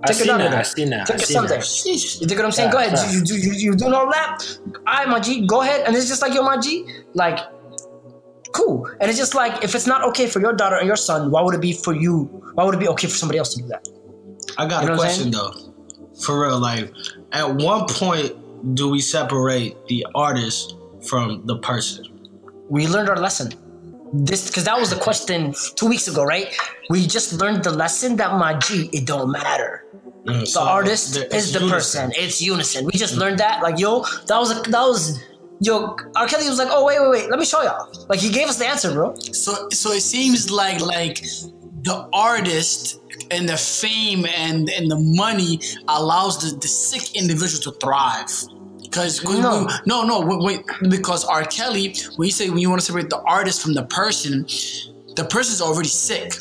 I 0.03 0.09
Take 0.09 0.17
your 0.19 0.25
seen 0.25 0.27
daughter 0.27 0.45
that. 0.45 0.51
there. 0.51 0.61
I 0.61 0.63
seen 0.63 0.91
that. 0.91 1.07
Take 1.07 1.15
I 1.15 1.19
your 1.19 1.27
seen 1.27 1.35
son 1.35 1.47
that. 1.47 2.21
You 2.21 2.27
think 2.27 2.39
what 2.39 2.45
I'm 2.45 2.53
saying? 2.53 2.69
Yeah, 2.69 2.73
go 2.73 2.79
ahead. 2.79 2.99
facts. 2.99 3.15
You, 3.15 3.37
you, 3.37 3.43
you, 3.43 3.53
you 3.71 3.75
doing 3.77 3.95
all 3.95 4.11
that? 4.11 4.59
I, 4.87 5.07
my 5.07 5.21
G, 5.21 5.47
go 5.47 5.63
ahead. 5.63 5.87
And 5.87 5.97
it's 5.97 6.09
just 6.09 6.21
like, 6.21 6.35
yo, 6.35 6.43
my 6.43 6.59
G, 6.59 6.87
like, 7.15 7.39
cool. 8.55 8.87
And 9.01 9.11
it's 9.11 9.19
just 9.19 9.35
like, 9.35 9.63
if 9.63 9.75
it's 9.75 9.87
not 9.87 10.03
okay 10.09 10.27
for 10.27 10.41
your 10.41 10.53
daughter 10.53 10.77
and 10.77 10.87
your 10.87 10.97
son, 10.97 11.31
why 11.31 11.43
would 11.43 11.55
it 11.55 11.61
be 11.61 11.73
for 11.73 11.95
you? 11.95 12.25
Why 12.55 12.65
would 12.65 12.75
it 12.75 12.81
be 12.81 12.89
okay 12.89 13.09
for 13.09 13.17
somebody 13.17 13.39
else 13.39 13.55
to 13.55 13.63
do 13.63 13.69
that? 13.69 13.87
I 14.57 14.67
got 14.67 14.83
You 14.83 14.89
know 14.89 14.95
a 14.95 14.99
question 14.99 15.31
though. 15.31 15.53
For 16.23 16.41
real, 16.47 16.59
like, 16.61 16.93
at 17.33 17.55
one 17.55 17.87
point 17.89 18.33
do 18.75 18.89
we 18.89 19.01
separate 19.01 19.77
the 19.89 20.07
artist 20.15 20.77
from 21.09 21.45
the 21.45 21.59
person? 21.59 22.05
We 22.69 22.87
learned 22.87 23.09
our 23.11 23.17
lesson. 23.17 23.53
This, 24.13 24.47
because 24.49 24.65
that 24.65 24.79
was 24.79 24.91
the 24.91 24.97
question 24.97 25.55
two 25.75 25.89
weeks 25.89 26.07
ago, 26.07 26.23
right? 26.25 26.57
We 26.89 27.05
just 27.07 27.33
learned 27.33 27.65
the 27.65 27.73
lesson 27.73 28.17
that 28.17 28.39
my 28.39 28.55
G, 28.55 28.89
it 28.93 29.07
don't 29.07 29.33
matter. 29.33 29.85
Mm, 30.25 30.51
The 30.55 30.61
artist 30.61 31.17
is 31.35 31.53
the 31.53 31.61
person. 31.69 32.13
It's 32.17 32.41
unison. 32.41 32.87
We 32.87 32.93
just 32.93 33.17
learned 33.17 33.39
that. 33.41 33.63
Like, 33.63 33.79
yo, 33.79 34.05
that 34.29 34.39
was 34.39 34.53
a, 34.57 34.71
that 34.71 34.83
was 34.83 35.21
yo. 35.61 35.97
R. 36.17 36.27
Kelly 36.27 36.49
was 36.49 36.59
like, 36.59 36.69
oh 36.71 36.85
wait, 36.85 37.01
wait, 37.01 37.11
wait. 37.11 37.31
Let 37.31 37.39
me 37.39 37.45
show 37.45 37.63
y'all. 37.63 37.89
Like, 38.09 38.21
he 38.21 38.31
gave 38.31 38.49
us 38.49 38.59
the 38.59 38.67
answer, 38.67 38.93
bro. 38.93 39.15
So 39.17 39.69
so 39.71 39.93
it 39.93 40.03
seems 40.03 40.51
like 40.51 40.81
like 40.81 41.23
the 41.83 42.09
artist 42.13 43.01
and 43.31 43.49
the 43.49 43.57
fame 43.57 44.27
and 44.27 44.69
and 44.71 44.91
the 44.91 44.99
money 44.99 45.61
allows 45.89 46.39
the, 46.41 46.57
the 46.59 46.69
sick 46.69 47.15
individual 47.17 47.63
to 47.73 47.79
thrive. 47.79 48.29
Because 48.83 49.25
No. 49.25 49.69
no, 49.87 50.05
no, 50.05 50.21
wait, 50.21 50.41
wait, 50.41 50.91
because 50.91 51.25
R. 51.25 51.45
Kelly, 51.45 51.97
when 52.17 52.27
you 52.27 52.33
say 52.33 52.49
when 52.49 52.59
you 52.59 52.71
want 52.71 52.81
to 52.81 52.87
separate 52.87 53.11
the 53.11 53.21
artist 53.23 53.61
from 53.61 53.75
the 53.75 53.83
person, 53.87 54.43
the 55.17 55.27
person's 55.29 55.61
already 55.61 55.89
sick. 55.89 56.35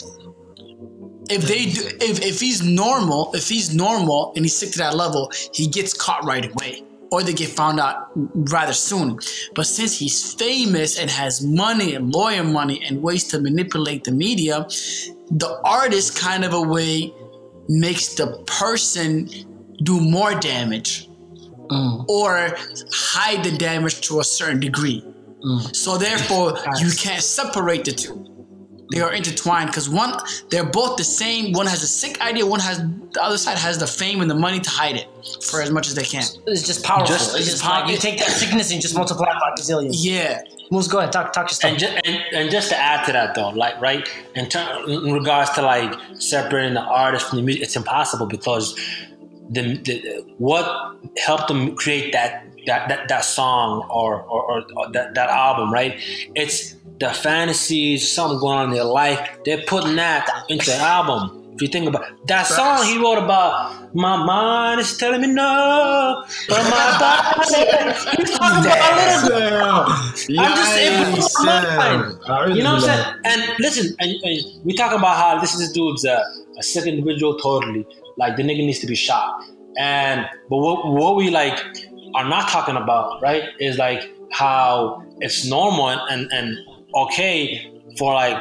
If 1.30 1.44
they 1.48 1.66
do, 1.66 1.82
if, 2.02 2.22
if 2.22 2.40
he's 2.40 2.62
normal, 2.62 3.32
if 3.34 3.48
he's 3.50 3.74
normal 3.74 4.34
and 4.36 4.46
he's 4.46 4.56
sick 4.56 4.72
to 4.74 4.78
that 4.80 4.96
level, 4.96 5.32
he 5.54 5.68
gets 5.68 5.94
caught 5.94 6.24
right 6.26 6.46
away. 6.52 6.84
Or 7.14 7.22
they 7.22 7.34
get 7.34 7.50
found 7.50 7.80
out 7.80 8.10
rather 8.16 8.74
soon. 8.74 9.20
But 9.54 9.68
since 9.68 10.00
he's 10.00 10.34
famous 10.34 10.98
and 10.98 11.12
has 11.12 11.46
money 11.46 11.94
and 11.94 12.12
lawyer 12.12 12.44
money 12.44 12.84
and 12.84 13.04
ways 13.04 13.26
to 13.26 13.40
manipulate 13.40 14.04
the 14.04 14.12
media, 14.12 14.66
the 15.30 15.62
artist 15.64 16.18
kind 16.18 16.44
of 16.44 16.54
a 16.54 16.62
way 16.62 17.14
makes 17.70 18.16
the 18.16 18.44
person 18.48 19.30
do 19.84 20.00
more 20.00 20.34
damage 20.34 21.08
mm. 21.70 22.06
or 22.10 22.56
hide 22.92 23.44
the 23.44 23.56
damage 23.58 24.02
to 24.08 24.20
a 24.20 24.24
certain 24.24 24.60
degree. 24.60 25.06
Mm. 25.46 25.76
So 25.76 25.98
therefore, 25.98 26.58
you 26.80 26.90
can't 26.98 27.22
separate 27.22 27.86
the 27.86 27.92
two. 27.92 28.33
They 28.94 29.02
are 29.02 29.12
intertwined 29.12 29.68
because 29.72 29.90
one, 29.90 30.14
they're 30.50 30.64
both 30.64 30.98
the 30.98 31.04
same. 31.04 31.52
One 31.54 31.66
has 31.66 31.82
a 31.82 31.88
sick 31.88 32.22
idea. 32.22 32.46
One 32.46 32.60
has 32.60 32.78
the 32.78 33.24
other 33.24 33.40
side 33.40 33.58
has 33.58 33.80
the 33.80 33.88
fame 33.88 34.22
and 34.22 34.30
the 34.30 34.36
money 34.36 34.60
to 34.60 34.70
hide 34.70 34.96
it 34.98 35.08
for 35.50 35.64
as 35.64 35.72
much 35.72 35.88
as 35.88 35.96
they 35.96 36.04
can. 36.04 36.22
It's 36.46 36.62
just 36.62 36.84
powerful. 36.86 37.08
Just- 37.08 37.32
it's 37.32 37.40
it's 37.40 37.50
just 37.54 37.66
like 37.66 37.90
you 37.90 37.98
take 37.98 38.20
that 38.20 38.30
sickness 38.30 38.72
and 38.72 38.80
just 38.80 38.96
multiply 38.96 39.32
it 39.32 39.40
by 39.40 39.50
gazillion. 39.60 39.90
Yeah, 39.94 40.42
Moves, 40.70 40.88
go 40.88 41.00
ahead. 41.00 41.12
Talk, 41.12 41.34
talk 41.34 41.46
your 41.50 41.56
stuff. 41.56 41.72
And, 41.72 41.80
ju- 41.80 41.88
and 42.06 42.22
and 42.36 42.52
just 42.52 42.70
to 42.70 42.78
add 42.78 43.04
to 43.08 43.12
that 43.14 43.34
though, 43.34 43.50
like 43.50 43.82
right 43.82 44.08
in, 44.36 44.48
ter- 44.48 44.84
in 44.88 45.12
regards 45.12 45.50
to 45.52 45.64
like 45.64 45.98
separating 46.20 46.76
the 46.76 46.82
artist 46.82 47.30
from 47.30 47.38
the 47.40 47.44
music, 47.44 47.64
it's 47.64 47.76
impossible 47.76 48.28
because 48.28 48.76
the, 49.50 49.78
the 49.78 50.24
what 50.38 50.66
helped 51.18 51.48
them 51.48 51.76
create 51.76 52.14
that 52.14 52.46
that 52.68 52.88
that, 52.90 53.08
that 53.10 53.26
song 53.26 53.88
or 53.90 54.22
or, 54.22 54.44
or, 54.52 54.64
or 54.78 54.92
that, 54.92 55.16
that 55.16 55.30
album, 55.32 55.74
right? 55.74 55.96
It's 56.36 56.76
the 57.04 57.14
fantasies, 57.14 58.10
something 58.10 58.40
going 58.40 58.58
on 58.58 58.66
in 58.70 58.76
their 58.76 58.86
life. 58.86 59.20
They're 59.44 59.64
putting 59.68 59.98
that 59.98 60.30
into 60.48 60.68
the 60.68 60.78
album. 60.78 61.42
If 61.54 61.62
you 61.62 61.68
think 61.68 61.88
about 61.88 62.06
that 62.28 62.44
song 62.48 62.84
he 62.86 62.98
wrote 62.98 63.20
about, 63.22 63.94
my 63.94 64.16
mind 64.26 64.80
is 64.80 64.98
telling 64.98 65.22
me 65.22 65.28
no, 65.28 66.24
but 66.48 66.64
my 66.64 66.98
body. 67.04 67.94
He's 68.18 68.32
talking 68.32 68.66
about 68.66 68.80
a 68.90 69.28
little 69.28 69.38
Damn. 69.38 70.40
I'm 70.40 70.56
just 70.56 70.78
it 70.80 71.36
blew 71.36 71.46
my 71.46 71.76
mind. 71.76 72.56
You 72.56 72.64
know 72.64 72.76
what 72.76 72.90
I'm 72.90 72.90
saying? 72.90 73.06
And 73.26 73.60
listen, 73.60 73.96
and, 74.00 74.12
and 74.24 74.66
we 74.66 74.74
talking 74.74 74.98
about 74.98 75.18
how 75.18 75.40
this 75.40 75.54
is 75.54 75.72
dude's 75.74 76.06
uh, 76.06 76.24
a 76.58 76.64
sick 76.64 76.88
individual 76.88 77.38
totally. 77.38 77.86
Like 78.18 78.38
the 78.38 78.44
nigga 78.44 78.66
needs 78.66 78.80
to 78.80 78.88
be 78.88 78.96
shot. 78.96 79.44
And 79.78 80.26
but 80.50 80.58
what 80.58 80.88
what 80.88 81.18
we 81.18 81.30
like 81.30 81.60
are 82.16 82.28
not 82.28 82.48
talking 82.50 82.78
about, 82.78 83.22
right, 83.22 83.44
is 83.60 83.78
like 83.78 84.10
how 84.32 85.04
it's 85.20 85.46
normal 85.46 85.90
and, 85.90 86.32
and 86.32 86.58
okay 86.96 87.72
for 87.98 88.14
like 88.14 88.38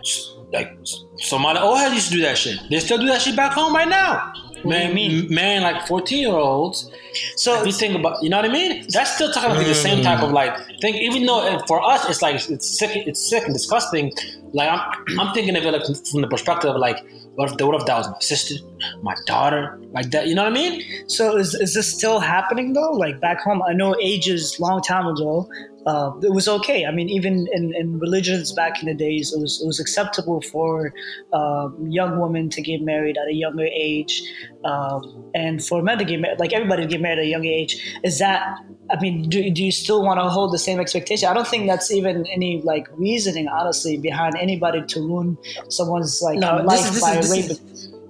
s- 0.00 0.30
like 0.52 0.70
Somali 1.18 1.58
old 1.58 1.78
heads 1.78 1.94
used 1.94 2.08
to 2.10 2.14
do 2.16 2.22
that 2.22 2.36
shit. 2.38 2.58
They 2.70 2.80
still 2.80 2.98
do 2.98 3.06
that 3.06 3.22
shit 3.22 3.36
back 3.36 3.52
home 3.52 3.74
right 3.74 3.88
now. 3.88 4.32
Man, 4.64 4.94
mean? 4.94 5.32
man, 5.32 5.62
like 5.62 5.86
fourteen 5.86 6.20
year 6.20 6.32
olds. 6.32 6.90
So 7.36 7.60
If 7.60 7.66
you 7.66 7.72
think 7.72 7.94
about, 7.94 8.22
you 8.22 8.30
know 8.30 8.38
what 8.38 8.46
I 8.46 8.52
mean? 8.52 8.86
That's 8.88 9.14
still 9.14 9.30
talking 9.30 9.50
about 9.52 9.66
the 9.66 9.74
same 9.74 10.02
type 10.02 10.22
of 10.22 10.32
like 10.32 10.56
thing. 10.80 10.94
Even 10.94 11.26
though 11.26 11.40
uh, 11.46 11.64
for 11.66 11.82
us, 11.84 12.08
it's 12.08 12.22
like 12.22 12.36
it's 12.48 12.78
sick, 12.78 12.96
it's 13.06 13.28
sick 13.28 13.44
and 13.44 13.52
disgusting. 13.52 14.12
Like 14.52 14.70
I'm, 14.70 14.80
I'm 15.20 15.34
thinking 15.34 15.54
of 15.56 15.64
it 15.64 15.70
like 15.72 15.84
from 16.10 16.22
the 16.22 16.28
perspective 16.28 16.70
of 16.70 16.76
like, 16.76 17.04
what 17.34 17.50
if, 17.52 17.66
what 17.66 17.78
if 17.80 17.86
that 17.86 17.96
was 17.98 18.08
my 18.08 18.18
sister, 18.20 18.54
my 19.02 19.14
daughter, 19.26 19.78
like 19.92 20.10
that? 20.12 20.28
You 20.28 20.34
know 20.34 20.44
what 20.44 20.52
I 20.52 20.54
mean? 20.54 20.82
So 21.08 21.36
is, 21.36 21.54
is 21.54 21.74
this 21.74 21.92
still 21.92 22.18
happening 22.18 22.72
though? 22.72 22.92
Like 22.92 23.20
back 23.20 23.40
home, 23.42 23.62
I 23.62 23.74
know 23.74 23.94
ages 24.00 24.58
long 24.58 24.80
time 24.80 25.06
ago, 25.06 25.48
uh, 25.86 26.12
it 26.22 26.32
was 26.32 26.48
okay. 26.48 26.86
I 26.86 26.90
mean, 26.90 27.08
even 27.08 27.46
in, 27.52 27.74
in 27.74 27.98
religions 27.98 28.52
back 28.52 28.82
in 28.82 28.88
the 28.88 28.94
days, 28.94 29.32
it 29.32 29.40
was 29.40 29.60
it 29.62 29.66
was 29.66 29.78
acceptable 29.80 30.40
for 30.40 30.92
uh, 31.32 31.68
young 31.88 32.18
women 32.20 32.48
to 32.50 32.62
get 32.62 32.80
married 32.82 33.16
at 33.18 33.28
a 33.28 33.34
younger 33.34 33.66
age, 33.66 34.22
um, 34.64 35.30
and 35.34 35.64
for 35.64 35.82
men 35.82 35.98
to 35.98 36.04
get 36.04 36.20
married, 36.20 36.38
like 36.40 36.52
everybody 36.52 36.82
to 36.82 36.88
get 36.88 37.00
married 37.00 37.18
at 37.18 37.24
a 37.24 37.28
young 37.28 37.44
age. 37.44 37.72
Is 38.02 38.18
that? 38.18 38.56
I 38.90 39.00
mean, 39.00 39.28
do, 39.30 39.50
do 39.50 39.64
you 39.64 39.72
still 39.72 40.02
want 40.04 40.20
to 40.20 40.28
hold 40.28 40.52
the 40.52 40.58
same 40.58 40.78
expectation? 40.78 41.26
I 41.28 41.32
don't 41.32 41.48
think 41.48 41.66
that's 41.66 41.90
even 41.90 42.26
any 42.26 42.60
like 42.62 42.86
reasoning, 42.92 43.48
honestly, 43.48 43.96
behind 43.96 44.34
anybody 44.38 44.82
to 44.88 45.00
ruin 45.00 45.38
someone's 45.68 46.20
like 46.22 46.38
No, 46.38 46.56
life 46.62 46.90
is- 46.94 47.00
by 47.00 47.16
is- 47.18 47.32
is- 47.32 47.60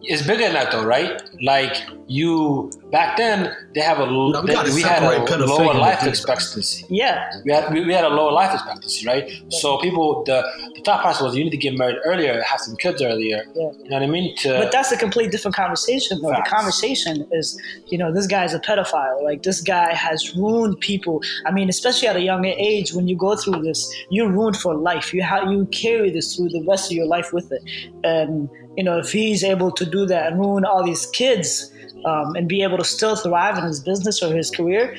It's 0.07 0.27
bigger 0.27 0.45
than 0.45 0.55
that 0.55 0.71
though, 0.73 0.85
right? 0.85 1.21
Like 1.43 1.75
you 2.07 2.71
back 2.91 3.17
then, 3.17 3.55
they 3.75 3.81
have 3.81 3.99
a 3.99 4.07
No, 4.07 4.41
we 4.43 4.49
they- 4.55 4.75
we 4.75 4.83
had 4.83 5.03
a 5.03 5.47
lower 5.47 5.75
life 5.75 6.03
expectancy. 6.07 6.85
Yeah, 6.89 7.31
We 7.45 7.53
had 7.53 7.73
we, 7.73 7.85
we 7.85 7.93
had 7.93 8.05
a 8.05 8.09
lower 8.09 8.33
life 8.33 8.53
expectancy, 8.55 9.07
right? 9.07 9.31
So 9.49 9.79
people, 9.79 10.23
the 10.25 10.39
the 10.75 10.83
thought 10.85 11.01
process 11.03 11.23
was 11.23 11.35
you 11.37 11.45
need 11.45 11.51
to 11.51 11.57
get 11.67 11.75
married 11.77 11.97
earlier, 12.05 12.43
have 12.43 12.61
some 12.61 12.77
kids 12.77 13.01
earlier. 13.03 13.43
Yeah. 13.55 13.71
You 13.83 13.89
know 13.91 13.97
what 13.97 14.03
I 14.03 14.07
mean? 14.07 14.37
To 14.43 14.49
But 14.63 14.73
that's 14.73 14.93
a 14.93 14.97
complete 14.97 15.31
different 15.31 15.57
conversation. 15.57 16.21
Though. 16.21 16.31
The 16.31 16.45
conversation 16.49 17.27
is, 17.33 17.61
you 17.87 17.99
know, 17.99 18.13
this 18.13 18.27
guy's 18.27 18.53
a 18.55 18.61
pedophile. 18.61 19.23
Like 19.23 19.43
this 19.43 19.61
guy 19.61 19.95
has 19.95 20.37
ruined 20.37 20.81
people. 20.81 21.23
I 21.47 21.51
mean, 21.51 21.69
especially 21.69 22.09
at 22.09 22.17
a 22.17 22.21
younger 22.21 22.53
age, 22.57 22.93
when 22.93 23.09
you 23.09 23.17
go 23.17 23.37
through 23.37 23.63
this, 23.63 23.81
you're 24.11 24.31
ruined 24.31 24.57
for 24.57 24.75
life. 24.75 25.13
You 25.15 25.23
have 25.23 25.51
you 25.51 25.67
carry 25.67 26.11
this 26.11 26.37
through 26.37 26.51
the 26.51 26.63
rest 26.69 26.91
of 26.91 26.97
your 26.97 27.07
life 27.07 27.33
with 27.33 27.51
it. 27.53 27.63
And 28.05 28.49
you 28.77 28.85
know, 28.85 28.99
if 28.99 29.13
he's 29.13 29.45
able 29.45 29.71
to 29.73 29.85
do 29.85 30.07
that 30.07 30.33
and 30.33 30.41
ruin 30.41 30.65
all 30.65 30.85
these 30.85 31.07
kids. 31.07 31.71
Um, 32.07 32.35
and 32.37 32.47
be 32.47 32.63
able 32.63 32.77
to 32.77 32.85
still 32.85 33.17
thrive 33.17 33.57
in 33.57 33.65
his 33.65 33.81
business 33.81 34.23
or 34.23 34.35
his 34.37 34.51
career, 34.51 34.95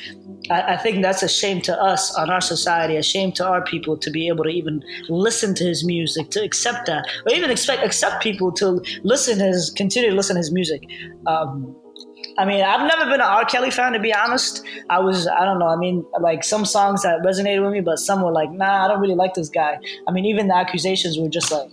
I, 0.49 0.73
I 0.73 0.77
think 0.77 1.03
that's 1.03 1.21
a 1.21 1.29
shame 1.29 1.61
to 1.61 1.79
us 1.79 2.15
on 2.15 2.31
our 2.31 2.41
society, 2.41 2.95
a 2.95 3.03
shame 3.03 3.31
to 3.33 3.45
our 3.45 3.63
people 3.63 3.95
to 3.97 4.09
be 4.09 4.27
able 4.27 4.43
to 4.45 4.49
even 4.49 4.81
listen 5.07 5.53
to 5.55 5.63
his 5.63 5.85
music, 5.85 6.31
to 6.31 6.43
accept 6.43 6.87
that, 6.87 7.05
or 7.27 7.33
even 7.33 7.51
expect 7.51 7.83
accept 7.83 8.23
people 8.23 8.51
to 8.53 8.81
listen 9.03 9.39
his 9.39 9.69
continue 9.69 10.09
to 10.09 10.15
listen 10.15 10.35
to 10.35 10.39
his 10.39 10.51
music. 10.51 10.81
Um, 11.27 11.75
I 12.37 12.45
mean, 12.45 12.63
I've 12.63 12.87
never 12.87 13.05
been 13.05 13.21
an 13.21 13.21
R. 13.21 13.45
Kelly 13.45 13.71
fan 13.71 13.93
to 13.93 13.99
be 13.99 14.13
honest. 14.13 14.65
I 14.89 14.99
was, 14.99 15.27
I 15.27 15.45
don't 15.45 15.59
know. 15.59 15.67
I 15.67 15.77
mean, 15.77 16.05
like 16.19 16.43
some 16.43 16.65
songs 16.65 17.03
that 17.03 17.21
resonated 17.21 17.63
with 17.63 17.71
me, 17.71 17.81
but 17.81 17.99
some 17.99 18.21
were 18.23 18.31
like, 18.31 18.51
nah, 18.51 18.85
I 18.85 18.87
don't 18.87 18.99
really 18.99 19.15
like 19.15 19.35
this 19.35 19.49
guy. 19.49 19.77
I 20.07 20.11
mean, 20.11 20.25
even 20.25 20.47
the 20.47 20.55
accusations 20.55 21.19
were 21.19 21.29
just 21.29 21.51
like, 21.51 21.69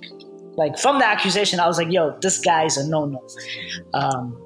like 0.56 0.78
from 0.78 0.99
the 0.99 1.06
accusation, 1.06 1.61
I 1.61 1.66
was 1.66 1.78
like, 1.78 1.90
yo, 1.90 2.16
this 2.21 2.38
guy's 2.38 2.76
a 2.76 2.88
no 2.88 3.06
no. 3.06 3.23
Um, 3.94 4.38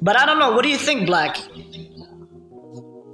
but 0.00 0.18
I 0.18 0.26
don't 0.26 0.38
know. 0.38 0.52
What 0.52 0.62
do 0.62 0.68
you 0.68 0.78
think, 0.78 1.06
Black? 1.06 1.36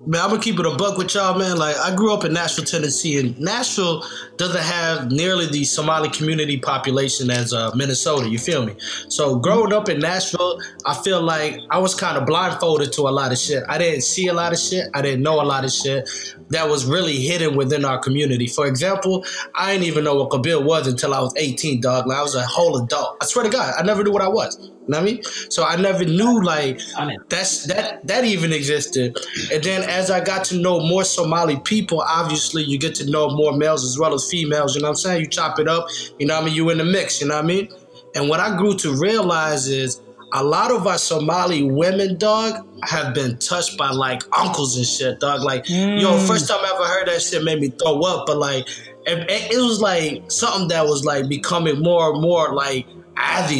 Man, 0.09 0.23
I'm 0.23 0.31
gonna 0.31 0.41
keep 0.41 0.59
it 0.59 0.65
a 0.65 0.75
buck 0.75 0.97
with 0.97 1.15
y'all, 1.15 1.38
man. 1.38 1.59
Like 1.59 1.77
I 1.77 1.95
grew 1.95 2.15
up 2.15 2.25
in 2.25 2.33
Nashville, 2.33 2.65
Tennessee, 2.65 3.21
and 3.21 3.38
Nashville 3.38 4.03
doesn't 4.38 4.62
have 4.62 5.12
nearly 5.12 5.45
the 5.45 5.65
Somali 5.65 6.09
community 6.09 6.59
population 6.59 7.29
as 7.29 7.53
uh, 7.53 7.73
Minnesota. 7.75 8.27
You 8.27 8.38
feel 8.38 8.65
me? 8.65 8.75
So 9.11 9.38
growing 9.38 9.75
up 9.75 9.91
in 9.91 10.00
Nashville, 10.00 10.61
I 10.87 10.95
feel 10.95 11.21
like 11.21 11.61
I 11.69 11.77
was 11.77 11.95
kind 11.95 12.17
of 12.17 12.25
blindfolded 12.25 12.91
to 12.95 13.03
a 13.03 13.11
lot 13.12 13.33
of 13.33 13.38
shit. 13.38 13.62
I 13.69 13.77
didn't 13.77 14.00
see 14.00 14.29
a 14.29 14.33
lot 14.33 14.55
of 14.55 14.59
shit. 14.59 14.88
I 14.95 15.03
didn't 15.03 15.23
know 15.23 15.43
a 15.43 15.45
lot 15.45 15.67
of 15.67 15.71
shit 15.71 16.09
that 16.49 16.71
was 16.71 16.87
really 16.87 17.19
hidden 17.19 17.55
within 17.55 17.85
our 17.85 17.99
community. 17.99 18.47
For 18.47 18.67
example, 18.67 19.27
I 19.55 19.75
didn't 19.75 19.88
even 19.88 20.05
know 20.05 20.15
what 20.15 20.31
Kabul 20.31 20.62
was 20.62 20.87
until 20.87 21.12
I 21.12 21.21
was 21.21 21.35
18, 21.37 21.83
dog. 21.83 22.07
Like 22.07 22.17
I 22.17 22.23
was 22.23 22.35
a 22.35 22.47
whole 22.47 22.83
adult. 22.83 23.19
I 23.21 23.27
swear 23.27 23.45
to 23.45 23.50
God, 23.50 23.75
I 23.79 23.83
never 23.83 24.03
knew 24.03 24.12
what 24.12 24.23
I 24.23 24.29
was. 24.29 24.71
You 24.88 24.92
know 24.95 25.00
what 25.02 25.09
I 25.11 25.12
mean? 25.12 25.23
So 25.50 25.64
I 25.64 25.76
never 25.76 26.04
knew 26.04 26.42
like 26.42 26.80
that's 27.28 27.64
that 27.66 28.07
that 28.07 28.25
even 28.25 28.52
existed. 28.54 29.18
And 29.52 29.62
then 29.62 29.83
as 29.88 30.11
I 30.11 30.25
got 30.25 30.45
to 30.47 30.57
know 30.57 30.80
more 30.80 31.04
Somali 31.04 31.59
people, 31.61 32.00
obviously 32.00 32.62
you 32.62 32.78
get 32.78 32.95
to 32.97 33.11
know 33.11 33.28
more 33.28 33.52
males 33.52 33.85
as 33.85 33.99
well 33.99 34.14
as 34.14 34.28
females. 34.30 34.75
You 34.75 34.80
know 34.80 34.87
what 34.88 34.92
I'm 34.92 34.97
saying? 34.97 35.21
You 35.21 35.26
chop 35.28 35.59
it 35.59 35.68
up. 35.68 35.88
You 36.18 36.26
know 36.26 36.37
what 36.37 36.42
I 36.45 36.47
mean? 36.47 36.54
You 36.54 36.71
in 36.71 36.78
the 36.78 36.85
mix. 36.85 37.21
You 37.21 37.28
know 37.28 37.35
what 37.37 37.45
I 37.45 37.47
mean? 37.47 37.68
And 38.14 38.30
what 38.30 38.40
I 38.40 38.57
grew 38.57 38.75
to 38.78 38.95
realize 38.99 39.68
is 39.68 40.00
a 40.33 40.42
lot 40.42 40.71
of 40.71 40.87
our 40.87 40.99
Somali 40.99 41.62
women, 41.64 42.16
dog, 42.18 42.66
have 42.83 43.14
been 43.14 43.37
touched 43.38 43.76
by 43.76 43.90
like 43.90 44.23
uncles 44.38 44.76
and 44.76 44.87
shit, 44.87 45.21
dog. 45.21 45.42
Like, 45.42 45.68
yo, 45.68 45.76
mm. 45.76 46.26
first 46.26 46.49
time 46.49 46.59
I 46.62 46.73
ever 46.75 46.85
heard 46.85 47.09
that 47.09 47.21
shit 47.21 47.45
made 47.45 47.61
me 47.61 47.68
throw 47.68 48.00
up, 48.02 48.26
but 48.26 48.38
like, 48.38 48.66
it- 49.07 49.52
it 49.52 49.59
was 49.59 49.80
like 49.80 50.30
something 50.30 50.68
that 50.68 50.87
was 50.87 51.04
like 51.04 51.28
becoming 51.28 51.80
more 51.80 52.12
and 52.12 52.21
more 52.23 52.54
like 52.54 52.87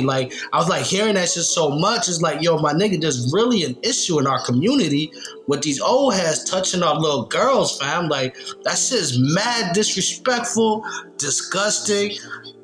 Like, 0.05 0.33
I 0.53 0.59
was 0.59 0.69
like 0.69 0.85
hearing 0.85 1.15
that 1.15 1.29
shit 1.29 1.45
so 1.45 1.71
much. 1.71 2.09
It's 2.09 2.21
like, 2.21 2.43
yo, 2.43 2.59
my 2.59 2.73
nigga, 2.73 3.01
there's 3.01 3.33
really 3.33 3.65
an 3.65 3.77
issue 3.83 4.19
in 4.19 4.27
our 4.27 4.45
community 4.45 5.13
with 5.47 5.63
these 5.63 5.81
old 5.81 6.15
heads 6.15 6.45
touching 6.45 6.83
our 6.83 6.99
little 6.99 7.27
girls, 7.27 7.79
fam. 7.79 8.09
Like, 8.09 8.37
that 8.65 8.79
shit's 8.79 9.19
mad 9.19 9.75
disrespectful, 9.75 10.85
disgusting. 11.17 12.13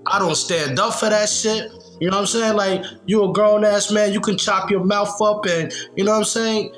I 0.06 0.18
don't 0.18 0.36
stand 0.36 0.78
up 0.78 0.94
for 0.94 1.08
that 1.08 1.28
shit. 1.28 1.72
You 2.00 2.10
know 2.10 2.16
what 2.16 2.22
I'm 2.22 2.26
saying? 2.26 2.56
Like, 2.56 2.84
you 3.06 3.24
a 3.24 3.32
grown 3.32 3.64
ass 3.64 3.90
man, 3.90 4.12
you 4.12 4.20
can 4.20 4.36
chop 4.36 4.70
your 4.70 4.84
mouth 4.84 5.20
up 5.22 5.46
and, 5.46 5.72
you 5.96 6.04
know 6.04 6.12
what 6.12 6.18
I'm 6.18 6.24
saying? 6.24 6.74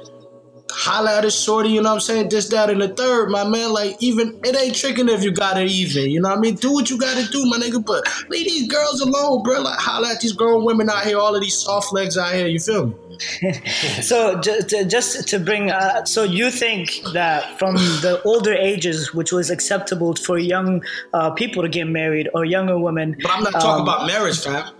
Holla 0.71 1.19
at 1.19 1.25
a 1.25 1.31
shorty, 1.31 1.71
you 1.71 1.81
know 1.81 1.91
what 1.91 1.95
I'm 1.95 2.01
saying? 2.01 2.29
This, 2.29 2.49
that, 2.49 2.71
and 2.71 2.81
the 2.81 2.89
third, 2.89 3.31
my 3.31 3.45
man. 3.49 3.73
Like, 3.73 3.97
even, 4.01 4.39
it 4.45 4.57
ain't 4.57 4.75
tricking 4.75 5.09
if 5.09 5.23
you 5.23 5.31
got 5.31 5.61
it 5.61 5.71
even. 5.71 6.11
You 6.11 6.21
know 6.21 6.31
what 6.31 6.39
I 6.39 6.41
mean? 6.41 6.57
Do 6.57 6.73
what 6.73 6.91
you 6.91 6.99
gotta 6.99 7.27
do, 7.31 7.47
my 7.47 7.59
nigga. 7.59 7.85
But 7.85 8.05
leave 8.29 8.47
these 8.47 8.69
girls 8.69 9.01
alone, 9.01 9.43
bro. 9.43 9.61
Like, 9.61 9.79
holla 9.79 10.11
at 10.13 10.21
these 10.21 10.33
grown 10.33 10.65
women 10.65 10.91
out 10.91 11.05
here, 11.05 11.19
all 11.19 11.35
of 11.35 11.41
these 11.41 11.57
soft 11.57 11.93
legs 11.93 12.19
out 12.19 12.35
here, 12.35 12.47
you 12.47 12.59
feel 12.59 12.87
me? 12.87 12.95
So 14.03 14.39
just, 14.41 14.69
just 14.89 15.29
to 15.29 15.39
bring, 15.39 15.71
uh, 15.71 16.05
so 16.05 16.23
you 16.25 16.51
think 16.51 17.01
that 17.13 17.59
from 17.59 17.77
the 17.77 18.21
older 18.25 18.53
ages, 18.55 19.15
which 19.15 19.33
was 19.33 19.51
acceptable 19.51 20.15
for 20.15 20.39
young 20.39 20.83
uh, 21.15 21.31
people 21.31 21.63
to 21.63 21.69
get 21.69 21.87
married 21.87 22.29
or 22.35 22.45
younger 22.45 22.79
women, 22.79 23.17
But 23.23 23.31
I'm 23.33 23.43
not 23.45 23.53
talking 23.53 23.71
um, 23.71 23.83
about 23.83 24.07
marriage, 24.07 24.43
fam. 24.43 24.71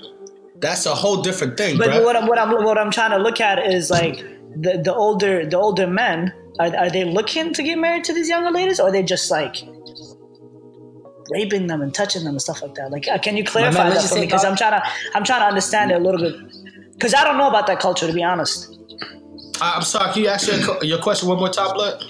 That's 0.59 0.87
a 0.87 0.95
whole 0.95 1.23
different 1.23 1.57
thing, 1.57 1.79
But 1.79 1.89
bro. 1.89 2.03
what 2.05 2.17
I'm, 2.17 2.27
what 2.27 2.39
I'm 2.39 2.65
what 2.65 2.79
I'm 2.79 2.91
trying 2.91 3.11
to 3.11 3.19
look 3.19 3.41
at 3.41 3.59
is 3.59 3.91
like 3.91 4.25
the, 4.61 4.81
the 4.83 4.95
older 4.95 5.45
the 5.47 5.59
older 5.59 5.87
men 5.87 6.33
are, 6.59 6.75
are 6.77 6.91
they 6.91 7.05
looking 7.05 7.53
to 7.53 7.63
get 7.63 7.79
married 7.79 8.05
to 8.05 8.15
these 8.15 8.29
younger 8.29 8.51
ladies 8.51 8.81
or 8.81 8.89
are 8.89 8.93
they 8.93 9.03
just 9.03 9.31
like 9.31 9.57
raping 11.31 11.67
them 11.67 11.83
and 11.83 11.95
touching 11.95 12.25
them 12.25 12.35
and 12.35 12.43
stuff 12.43 12.63
like 12.63 12.75
that? 12.75 12.91
Like, 12.91 13.09
uh, 13.09 13.19
can 13.19 13.37
you 13.37 13.45
clarify 13.45 13.89
let's 13.89 14.05
that 14.05 14.09
for 14.09 14.21
me? 14.21 14.27
Because 14.27 14.45
I'm 14.45 14.57
trying 14.57 14.81
to 14.81 14.83
I'm 15.15 15.25
trying 15.25 15.41
to 15.41 15.47
understand 15.47 15.91
it 15.91 15.95
a 15.95 16.01
little 16.01 16.21
bit. 16.21 16.37
Because 16.93 17.15
I 17.15 17.25
don't 17.25 17.37
know 17.37 17.49
about 17.49 17.67
that 17.67 17.81
culture 17.81 18.07
to 18.07 18.13
be 18.13 18.23
honest. 18.23 18.73
I'm 19.61 19.83
sorry. 19.83 20.13
Can 20.13 20.23
you 20.23 20.29
ask 20.29 20.47
your, 20.49 20.85
your 20.85 20.99
question 20.99 21.29
one 21.29 21.39
more 21.39 21.49
time, 21.49 21.73
blood? 21.75 22.03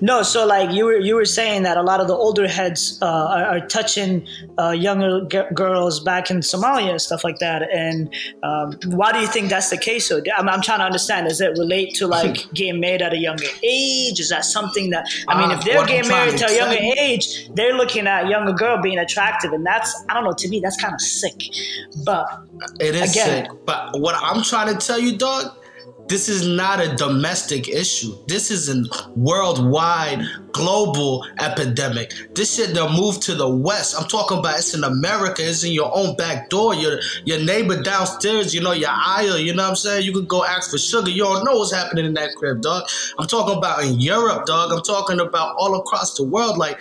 No, 0.00 0.22
so 0.22 0.46
like 0.46 0.70
you 0.72 0.84
were 0.84 0.98
you 0.98 1.14
were 1.14 1.24
saying 1.24 1.62
that 1.62 1.76
a 1.76 1.82
lot 1.82 2.00
of 2.00 2.08
the 2.08 2.14
older 2.14 2.48
heads 2.48 2.98
uh, 3.02 3.06
are, 3.06 3.44
are, 3.44 3.66
touching 3.66 4.26
uh, 4.58 4.70
younger 4.70 5.24
g- 5.26 5.54
girls 5.54 6.00
back 6.00 6.30
in 6.30 6.38
Somalia 6.38 6.90
and 6.90 7.00
stuff 7.00 7.24
like 7.24 7.38
that. 7.38 7.62
And 7.70 8.12
um, 8.42 8.78
why 8.86 9.12
do 9.12 9.20
you 9.20 9.26
think 9.26 9.50
that's 9.50 9.70
the 9.70 9.78
case? 9.78 10.06
So 10.06 10.20
I'm, 10.36 10.48
I'm, 10.48 10.62
trying 10.62 10.80
to 10.80 10.84
understand. 10.84 11.28
Does 11.28 11.40
it 11.40 11.50
relate 11.50 11.94
to 11.94 12.06
like 12.06 12.50
getting 12.54 12.80
married 12.80 13.02
at 13.02 13.12
a 13.12 13.18
younger 13.18 13.46
age? 13.62 14.20
Is 14.20 14.28
that 14.30 14.44
something 14.44 14.90
that 14.90 15.06
I 15.28 15.40
mean, 15.40 15.50
uh, 15.50 15.58
if 15.58 15.64
they're 15.64 15.86
getting 15.86 16.08
married 16.08 16.36
to 16.38 16.46
a 16.46 16.56
younger 16.56 16.82
age, 16.98 17.48
they're 17.54 17.74
looking 17.74 18.06
at 18.06 18.26
a 18.26 18.28
younger 18.28 18.52
girl 18.52 18.80
being 18.82 18.98
attractive, 18.98 19.52
and 19.52 19.64
that's 19.64 20.04
I 20.08 20.14
don't 20.14 20.24
know. 20.24 20.32
To 20.32 20.48
me, 20.48 20.60
that's 20.60 20.80
kind 20.80 20.94
of 20.94 21.00
sick. 21.00 21.40
But 22.04 22.26
it 22.80 22.94
is 22.94 23.12
again, 23.12 23.44
sick. 23.44 23.50
But 23.64 24.00
what 24.00 24.14
I'm 24.16 24.42
trying 24.42 24.76
to 24.76 24.86
tell 24.86 24.98
you, 24.98 25.16
dog 25.16 25.56
this 26.10 26.28
is 26.28 26.44
not 26.44 26.80
a 26.80 26.96
domestic 26.96 27.68
issue. 27.68 28.12
This 28.26 28.50
is 28.50 28.68
a 28.68 28.82
worldwide, 29.14 30.26
global 30.50 31.24
epidemic. 31.38 32.12
This 32.34 32.56
shit 32.56 32.74
done 32.74 32.96
moved 32.98 33.22
to 33.22 33.36
the 33.36 33.48
West. 33.48 33.94
I'm 33.96 34.08
talking 34.08 34.38
about 34.38 34.58
it's 34.58 34.74
in 34.74 34.82
America. 34.82 35.48
It's 35.48 35.62
in 35.62 35.70
your 35.70 35.96
own 35.96 36.16
back 36.16 36.50
door. 36.50 36.74
Your 36.74 36.98
your 37.24 37.38
neighbor 37.38 37.80
downstairs, 37.80 38.52
you 38.52 38.60
know, 38.60 38.72
your 38.72 38.90
aisle, 38.90 39.38
you 39.38 39.54
know 39.54 39.62
what 39.62 39.70
I'm 39.70 39.76
saying? 39.76 40.04
You 40.04 40.12
could 40.12 40.26
go 40.26 40.44
ask 40.44 40.72
for 40.72 40.78
sugar. 40.78 41.10
You 41.10 41.22
don't 41.22 41.44
know 41.44 41.58
what's 41.58 41.72
happening 41.72 42.06
in 42.06 42.14
that 42.14 42.34
crib, 42.34 42.60
dog. 42.60 42.88
I'm 43.16 43.28
talking 43.28 43.56
about 43.56 43.84
in 43.84 44.00
Europe, 44.00 44.46
dog. 44.46 44.72
I'm 44.72 44.82
talking 44.82 45.20
about 45.20 45.54
all 45.58 45.78
across 45.78 46.16
the 46.16 46.24
world. 46.24 46.58
Like, 46.58 46.80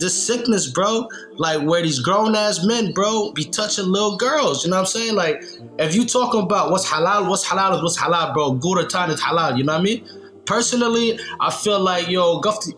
this 0.00 0.26
sickness, 0.26 0.66
bro. 0.66 1.08
Like 1.36 1.62
where 1.62 1.82
these 1.82 2.00
grown 2.00 2.34
ass 2.34 2.64
men, 2.64 2.92
bro, 2.92 3.32
be 3.32 3.44
touching 3.44 3.86
little 3.86 4.16
girls. 4.16 4.64
You 4.64 4.70
know 4.70 4.76
what 4.76 4.80
I'm 4.80 4.86
saying? 4.86 5.14
Like 5.14 5.44
if 5.78 5.94
you 5.94 6.04
talking 6.04 6.42
about 6.42 6.70
what's 6.70 6.86
halal, 6.86 7.28
what's 7.28 7.46
halal 7.46 7.76
is 7.76 7.82
what's 7.82 7.98
halal, 7.98 8.34
bro. 8.34 8.54
Guratan 8.54 9.10
is 9.10 9.20
halal. 9.20 9.56
You 9.56 9.64
know 9.64 9.74
what 9.74 9.80
I 9.80 9.84
mean? 9.84 10.08
Personally, 10.46 11.18
I 11.38 11.52
feel 11.52 11.78
like 11.78 12.08
yo, 12.08 12.40
Gufti, 12.40 12.72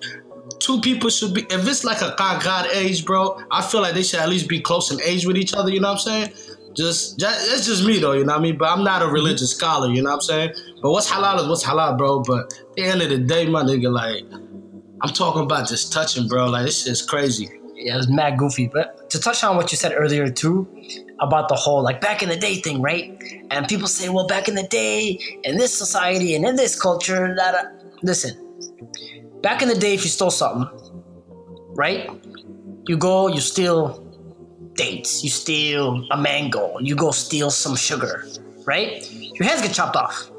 two 0.59 0.81
people 0.81 1.09
should 1.09 1.33
be. 1.33 1.43
If 1.49 1.67
it's 1.67 1.85
like 1.85 2.03
a 2.03 2.15
god 2.19 2.67
age, 2.75 3.07
bro, 3.07 3.41
I 3.51 3.63
feel 3.63 3.81
like 3.81 3.95
they 3.95 4.03
should 4.03 4.21
at 4.21 4.29
least 4.29 4.49
be 4.49 4.61
close 4.61 4.91
in 4.91 5.01
age 5.01 5.25
with 5.25 5.37
each 5.37 5.55
other. 5.55 5.71
You 5.71 5.81
know 5.81 5.93
what 5.93 6.07
I'm 6.07 6.29
saying? 6.29 6.33
Just, 6.75 7.23
it's 7.23 7.67
just 7.67 7.85
me 7.85 7.99
though, 7.99 8.13
you 8.13 8.25
know 8.25 8.33
what 8.33 8.41
I 8.41 8.43
mean? 8.43 8.57
But 8.57 8.71
I'm 8.71 8.83
not 8.83 9.03
a 9.03 9.05
mm-hmm. 9.05 9.15
religious 9.15 9.51
scholar, 9.51 9.89
you 9.89 10.03
know 10.03 10.09
what 10.11 10.17
I'm 10.17 10.21
saying? 10.23 10.55
But 10.81 10.91
what's 10.91 11.11
halal 11.11 11.41
is 11.41 11.47
what's 11.47 11.63
halal, 11.63 11.99
bro. 11.99 12.21
But 12.21 12.53
at 12.53 12.75
the 12.77 12.83
end 12.85 13.03
of 13.03 13.11
the 13.11 13.19
day, 13.19 13.47
my 13.47 13.63
nigga, 13.63 13.93
like 13.93 14.25
I'm 15.03 15.13
talking 15.13 15.43
about 15.43 15.69
just 15.69 15.93
touching, 15.93 16.29
bro. 16.29 16.47
Like 16.47 16.65
this 16.65 16.87
is 16.87 17.03
crazy. 17.03 17.51
Yeah, 17.75 17.95
it 17.95 17.97
was 17.97 18.09
mad 18.09 18.39
goofy. 18.39 18.69
But 18.73 19.11
to 19.11 19.19
touch 19.19 19.43
on 19.43 19.57
what 19.57 19.73
you 19.73 19.77
said 19.77 19.93
earlier 19.97 20.31
too, 20.31 20.69
about 21.21 21.49
the 21.49 21.57
whole 21.57 21.83
like 21.83 22.01
back 22.01 22.23
in 22.23 22.29
the 22.29 22.37
day 22.37 22.57
thing, 22.57 22.81
right? 22.81 23.21
And 23.51 23.67
people 23.67 23.89
say, 23.89 24.09
well, 24.09 24.29
back 24.29 24.49
in 24.49 24.55
the 24.55 24.67
day, 24.69 25.19
in 25.43 25.59
this 25.59 25.77
society 25.77 26.37
and 26.37 26.45
in 26.45 26.55
this 26.55 26.81
culture, 26.81 27.35
that 27.37 27.83
listen, 28.03 28.33
back 29.43 29.61
in 29.61 29.69
the 29.69 29.75
day, 29.75 29.95
if 29.95 30.05
you 30.05 30.11
stole 30.11 30.31
something, 30.31 30.69
right? 31.75 32.09
You 32.87 32.97
go, 32.97 33.29
you 33.29 33.41
steal 33.41 33.99
dates, 34.75 35.25
you 35.25 35.31
steal 35.31 36.07
a 36.13 36.17
mango, 36.17 36.79
you 36.79 36.95
go 36.95 37.11
steal 37.11 37.51
some 37.51 37.75
sugar, 37.75 38.25
right? 38.65 39.09
Your 39.13 39.49
hands 39.49 39.63
get 39.63 39.73
chopped 39.73 39.97
off. 39.97 40.32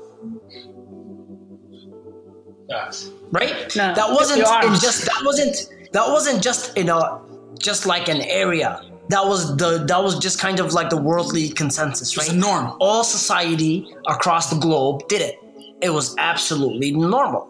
Yes 2.73 3.11
right? 3.33 3.75
No, 3.75 3.93
that 3.93 4.09
wasn't 4.09 4.39
in 4.39 4.79
just 4.79 5.05
that 5.05 5.21
wasn't 5.25 5.55
that 5.91 6.07
wasn't 6.07 6.41
just 6.41 6.77
in 6.77 6.89
a 6.89 7.19
just 7.59 7.85
like 7.85 8.07
an 8.07 8.21
area. 8.21 8.81
That 9.09 9.25
was 9.25 9.57
the 9.57 9.83
that 9.85 10.01
was 10.01 10.17
just 10.19 10.39
kind 10.39 10.59
of 10.59 10.71
like 10.71 10.89
the 10.89 11.01
worldly 11.01 11.49
consensus, 11.49 12.15
right? 12.17 12.27
It's 12.27 12.35
norm. 12.35 12.77
All 12.79 13.03
society 13.03 13.93
across 14.07 14.49
the 14.49 14.57
globe 14.57 15.07
did 15.09 15.21
it. 15.21 15.35
It 15.81 15.89
was 15.89 16.15
absolutely 16.17 16.91
normal, 16.91 17.47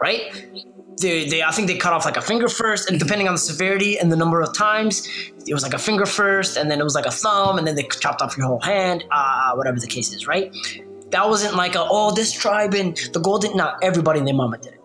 right? 0.00 0.22
They, 1.00 1.26
they, 1.26 1.42
I 1.42 1.50
think 1.50 1.66
they 1.66 1.78
cut 1.78 1.94
off 1.94 2.04
like 2.04 2.18
a 2.18 2.20
finger 2.20 2.46
first, 2.48 2.90
and 2.90 2.98
depending 2.98 3.26
on 3.26 3.32
the 3.32 3.38
severity 3.38 3.98
and 3.98 4.12
the 4.12 4.16
number 4.16 4.42
of 4.42 4.52
times, 4.52 5.08
it 5.46 5.54
was 5.54 5.62
like 5.62 5.72
a 5.72 5.78
finger 5.78 6.04
first, 6.04 6.58
and 6.58 6.70
then 6.70 6.78
it 6.78 6.84
was 6.84 6.94
like 6.94 7.06
a 7.06 7.10
thumb, 7.10 7.56
and 7.56 7.66
then 7.66 7.74
they 7.74 7.84
chopped 7.84 8.20
off 8.20 8.36
your 8.36 8.46
whole 8.46 8.60
hand, 8.60 9.04
uh, 9.10 9.52
whatever 9.54 9.78
the 9.80 9.86
case 9.86 10.12
is, 10.12 10.26
right? 10.26 10.54
That 11.10 11.28
wasn't 11.28 11.56
like 11.56 11.74
a, 11.74 11.84
oh, 11.88 12.14
this 12.14 12.32
tribe 12.32 12.74
and 12.74 12.96
the 13.12 13.20
golden. 13.20 13.56
Not 13.56 13.78
everybody 13.82 14.18
and 14.20 14.28
their 14.28 14.34
mama 14.34 14.58
did 14.58 14.74
it 14.74 14.80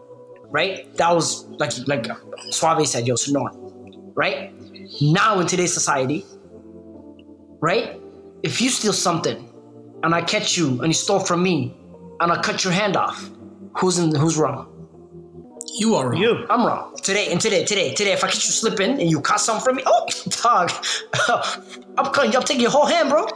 right? 0.55 0.95
That 0.95 1.13
was 1.13 1.45
like 1.61 1.71
like 1.85 2.07
Suave 2.49 2.87
said, 2.87 3.05
yo, 3.07 3.15
norm, 3.29 4.13
right? 4.15 4.53
Now 5.01 5.39
in 5.41 5.47
today's 5.47 5.73
society, 5.73 6.25
right? 7.59 7.99
If 8.43 8.61
you 8.61 8.69
steal 8.69 8.93
something 8.93 9.51
and 10.03 10.15
I 10.15 10.21
catch 10.21 10.57
you 10.57 10.67
and 10.81 10.87
you 10.87 10.93
stole 10.93 11.19
from 11.19 11.43
me 11.43 11.75
and 12.21 12.31
I 12.31 12.41
cut 12.41 12.63
your 12.63 12.71
hand 12.71 12.95
off, 12.95 13.29
who's 13.77 13.97
in 13.97 14.15
who's 14.15 14.37
wrong? 14.37 14.71
You 15.77 15.95
are 15.95 16.11
wrong. 16.11 16.21
You. 16.21 16.45
I'm 16.49 16.65
wrong. 16.65 16.95
Today 17.03 17.27
and 17.33 17.41
today, 17.41 17.65
today, 17.65 17.93
today, 17.93 18.13
if 18.13 18.23
I 18.23 18.27
catch 18.27 18.45
you 18.45 18.53
slipping 18.61 18.91
and 19.01 19.09
you 19.09 19.19
cut 19.19 19.41
something 19.41 19.65
from 19.65 19.75
me, 19.75 19.83
oh 19.85 20.07
dog, 20.41 20.71
I'm 21.97 22.13
cutting 22.13 22.31
you, 22.31 22.39
I'm 22.39 22.45
taking 22.45 22.61
your 22.61 22.71
whole 22.71 22.85
hand, 22.85 23.09
bro 23.09 23.27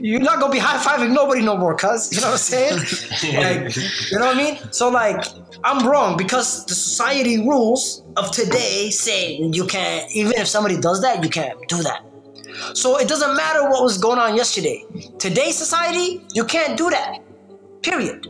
you're 0.00 0.20
not 0.20 0.40
gonna 0.40 0.52
be 0.52 0.58
high 0.58 0.78
fiving 0.78 1.12
nobody 1.12 1.42
no 1.42 1.56
more, 1.56 1.74
cuz. 1.74 2.12
You 2.12 2.20
know 2.20 2.28
what 2.28 2.32
I'm 2.32 2.38
saying? 2.38 2.76
like, 3.64 3.76
you 4.10 4.18
know 4.18 4.26
what 4.26 4.36
I 4.36 4.38
mean? 4.38 4.58
So 4.72 4.88
like, 4.88 5.24
I'm 5.64 5.86
wrong 5.86 6.16
because 6.16 6.64
the 6.66 6.74
society 6.74 7.38
rules 7.38 8.02
of 8.16 8.30
today 8.30 8.90
say 8.90 9.36
you 9.36 9.66
can't. 9.66 10.10
Even 10.12 10.32
if 10.32 10.46
somebody 10.48 10.80
does 10.80 11.00
that, 11.02 11.22
you 11.22 11.30
can't 11.30 11.58
do 11.68 11.82
that. 11.82 12.04
So 12.74 12.98
it 12.98 13.08
doesn't 13.08 13.36
matter 13.36 13.68
what 13.68 13.82
was 13.82 13.98
going 13.98 14.18
on 14.18 14.36
yesterday. 14.36 14.84
Today's 15.18 15.56
society, 15.56 16.24
you 16.34 16.44
can't 16.44 16.76
do 16.76 16.90
that. 16.90 17.18
Period. 17.82 18.26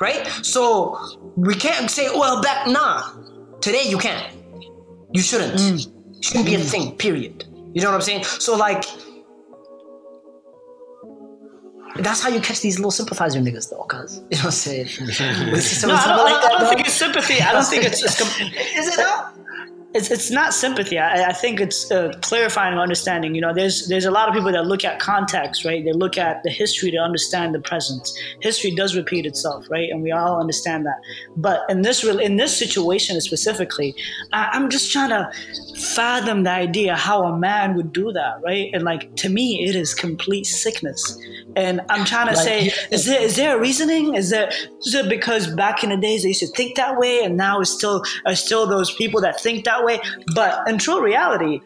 Right? 0.00 0.26
So 0.42 0.98
we 1.36 1.54
can't 1.54 1.90
say, 1.90 2.08
well, 2.10 2.42
back 2.42 2.66
nah. 2.66 3.12
Today 3.60 3.88
you 3.88 3.98
can't. 3.98 4.34
You 5.12 5.22
shouldn't. 5.22 5.54
Mm. 5.54 6.22
Shouldn't 6.22 6.46
be 6.46 6.54
a 6.54 6.58
thing. 6.58 6.96
Period. 6.96 7.44
You 7.72 7.82
know 7.82 7.88
what 7.90 7.96
I'm 7.96 8.02
saying? 8.02 8.24
So 8.24 8.56
like 8.56 8.84
that's 11.96 12.20
how 12.22 12.28
you 12.28 12.40
catch 12.40 12.60
these 12.60 12.78
little 12.78 12.90
sympathizer 12.90 13.40
niggas, 13.40 13.70
though, 13.70 13.84
cuz. 13.84 14.16
You 14.16 14.36
know 14.36 14.38
what 14.38 14.44
I'm 14.46 14.50
saying? 14.50 14.86
no, 15.00 15.06
I 15.06 16.06
don't, 16.06 16.24
like 16.24 16.44
I 16.44 16.58
don't 16.58 16.68
think 16.68 16.80
it's 16.80 16.94
sympathy. 16.94 17.40
I 17.40 17.52
don't 17.52 17.64
think 17.64 17.84
it's. 17.84 18.02
it's 18.02 18.20
Is 18.40 18.88
it 18.88 18.98
not? 18.98 19.34
It's, 19.94 20.10
it's 20.10 20.30
not 20.30 20.52
sympathy. 20.52 20.98
I, 20.98 21.28
I 21.28 21.32
think 21.32 21.60
it's 21.60 21.90
uh, 21.90 22.12
clarifying 22.20 22.76
understanding. 22.78 23.34
You 23.34 23.40
know, 23.40 23.54
there's 23.54 23.86
there's 23.86 24.04
a 24.04 24.10
lot 24.10 24.28
of 24.28 24.34
people 24.34 24.50
that 24.50 24.66
look 24.66 24.84
at 24.84 24.98
context, 24.98 25.64
right? 25.64 25.84
They 25.84 25.92
look 25.92 26.18
at 26.18 26.42
the 26.42 26.50
history 26.50 26.90
to 26.90 26.98
understand 26.98 27.54
the 27.54 27.60
present. 27.60 28.08
History 28.40 28.74
does 28.74 28.96
repeat 28.96 29.24
itself, 29.24 29.66
right? 29.70 29.88
And 29.90 30.02
we 30.02 30.10
all 30.10 30.40
understand 30.40 30.84
that. 30.86 31.00
But 31.36 31.60
in 31.68 31.82
this 31.82 32.02
in 32.02 32.36
this 32.36 32.56
situation 32.56 33.20
specifically, 33.20 33.94
I, 34.32 34.50
I'm 34.52 34.68
just 34.68 34.90
trying 34.92 35.10
to 35.10 35.30
fathom 35.94 36.42
the 36.42 36.50
idea 36.50 36.96
how 36.96 37.22
a 37.24 37.38
man 37.38 37.76
would 37.76 37.92
do 37.92 38.10
that, 38.12 38.40
right? 38.42 38.70
And 38.72 38.82
like 38.82 39.14
to 39.16 39.28
me, 39.28 39.64
it 39.64 39.76
is 39.76 39.94
complete 39.94 40.46
sickness. 40.46 41.16
And 41.54 41.80
I'm 41.88 42.04
trying 42.04 42.26
to 42.26 42.34
like, 42.34 42.44
say, 42.44 42.72
is 42.90 43.06
there 43.06 43.22
is 43.22 43.36
there 43.36 43.56
a 43.56 43.60
reasoning? 43.60 44.16
Is 44.16 44.30
there 44.30 44.48
is 44.48 44.94
it 44.94 45.08
because 45.08 45.46
back 45.54 45.84
in 45.84 45.90
the 45.90 45.96
days 45.96 46.22
they 46.22 46.28
used 46.28 46.40
to 46.40 46.48
think 46.48 46.74
that 46.76 46.98
way, 46.98 47.22
and 47.22 47.36
now 47.36 47.60
it's 47.60 47.70
still 47.70 48.02
are 48.26 48.34
still 48.34 48.66
those 48.66 48.92
people 48.92 49.20
that 49.20 49.40
think 49.40 49.64
that 49.64 49.83
way? 49.84 50.00
But 50.34 50.68
in 50.68 50.78
true 50.78 51.02
reality, 51.04 51.60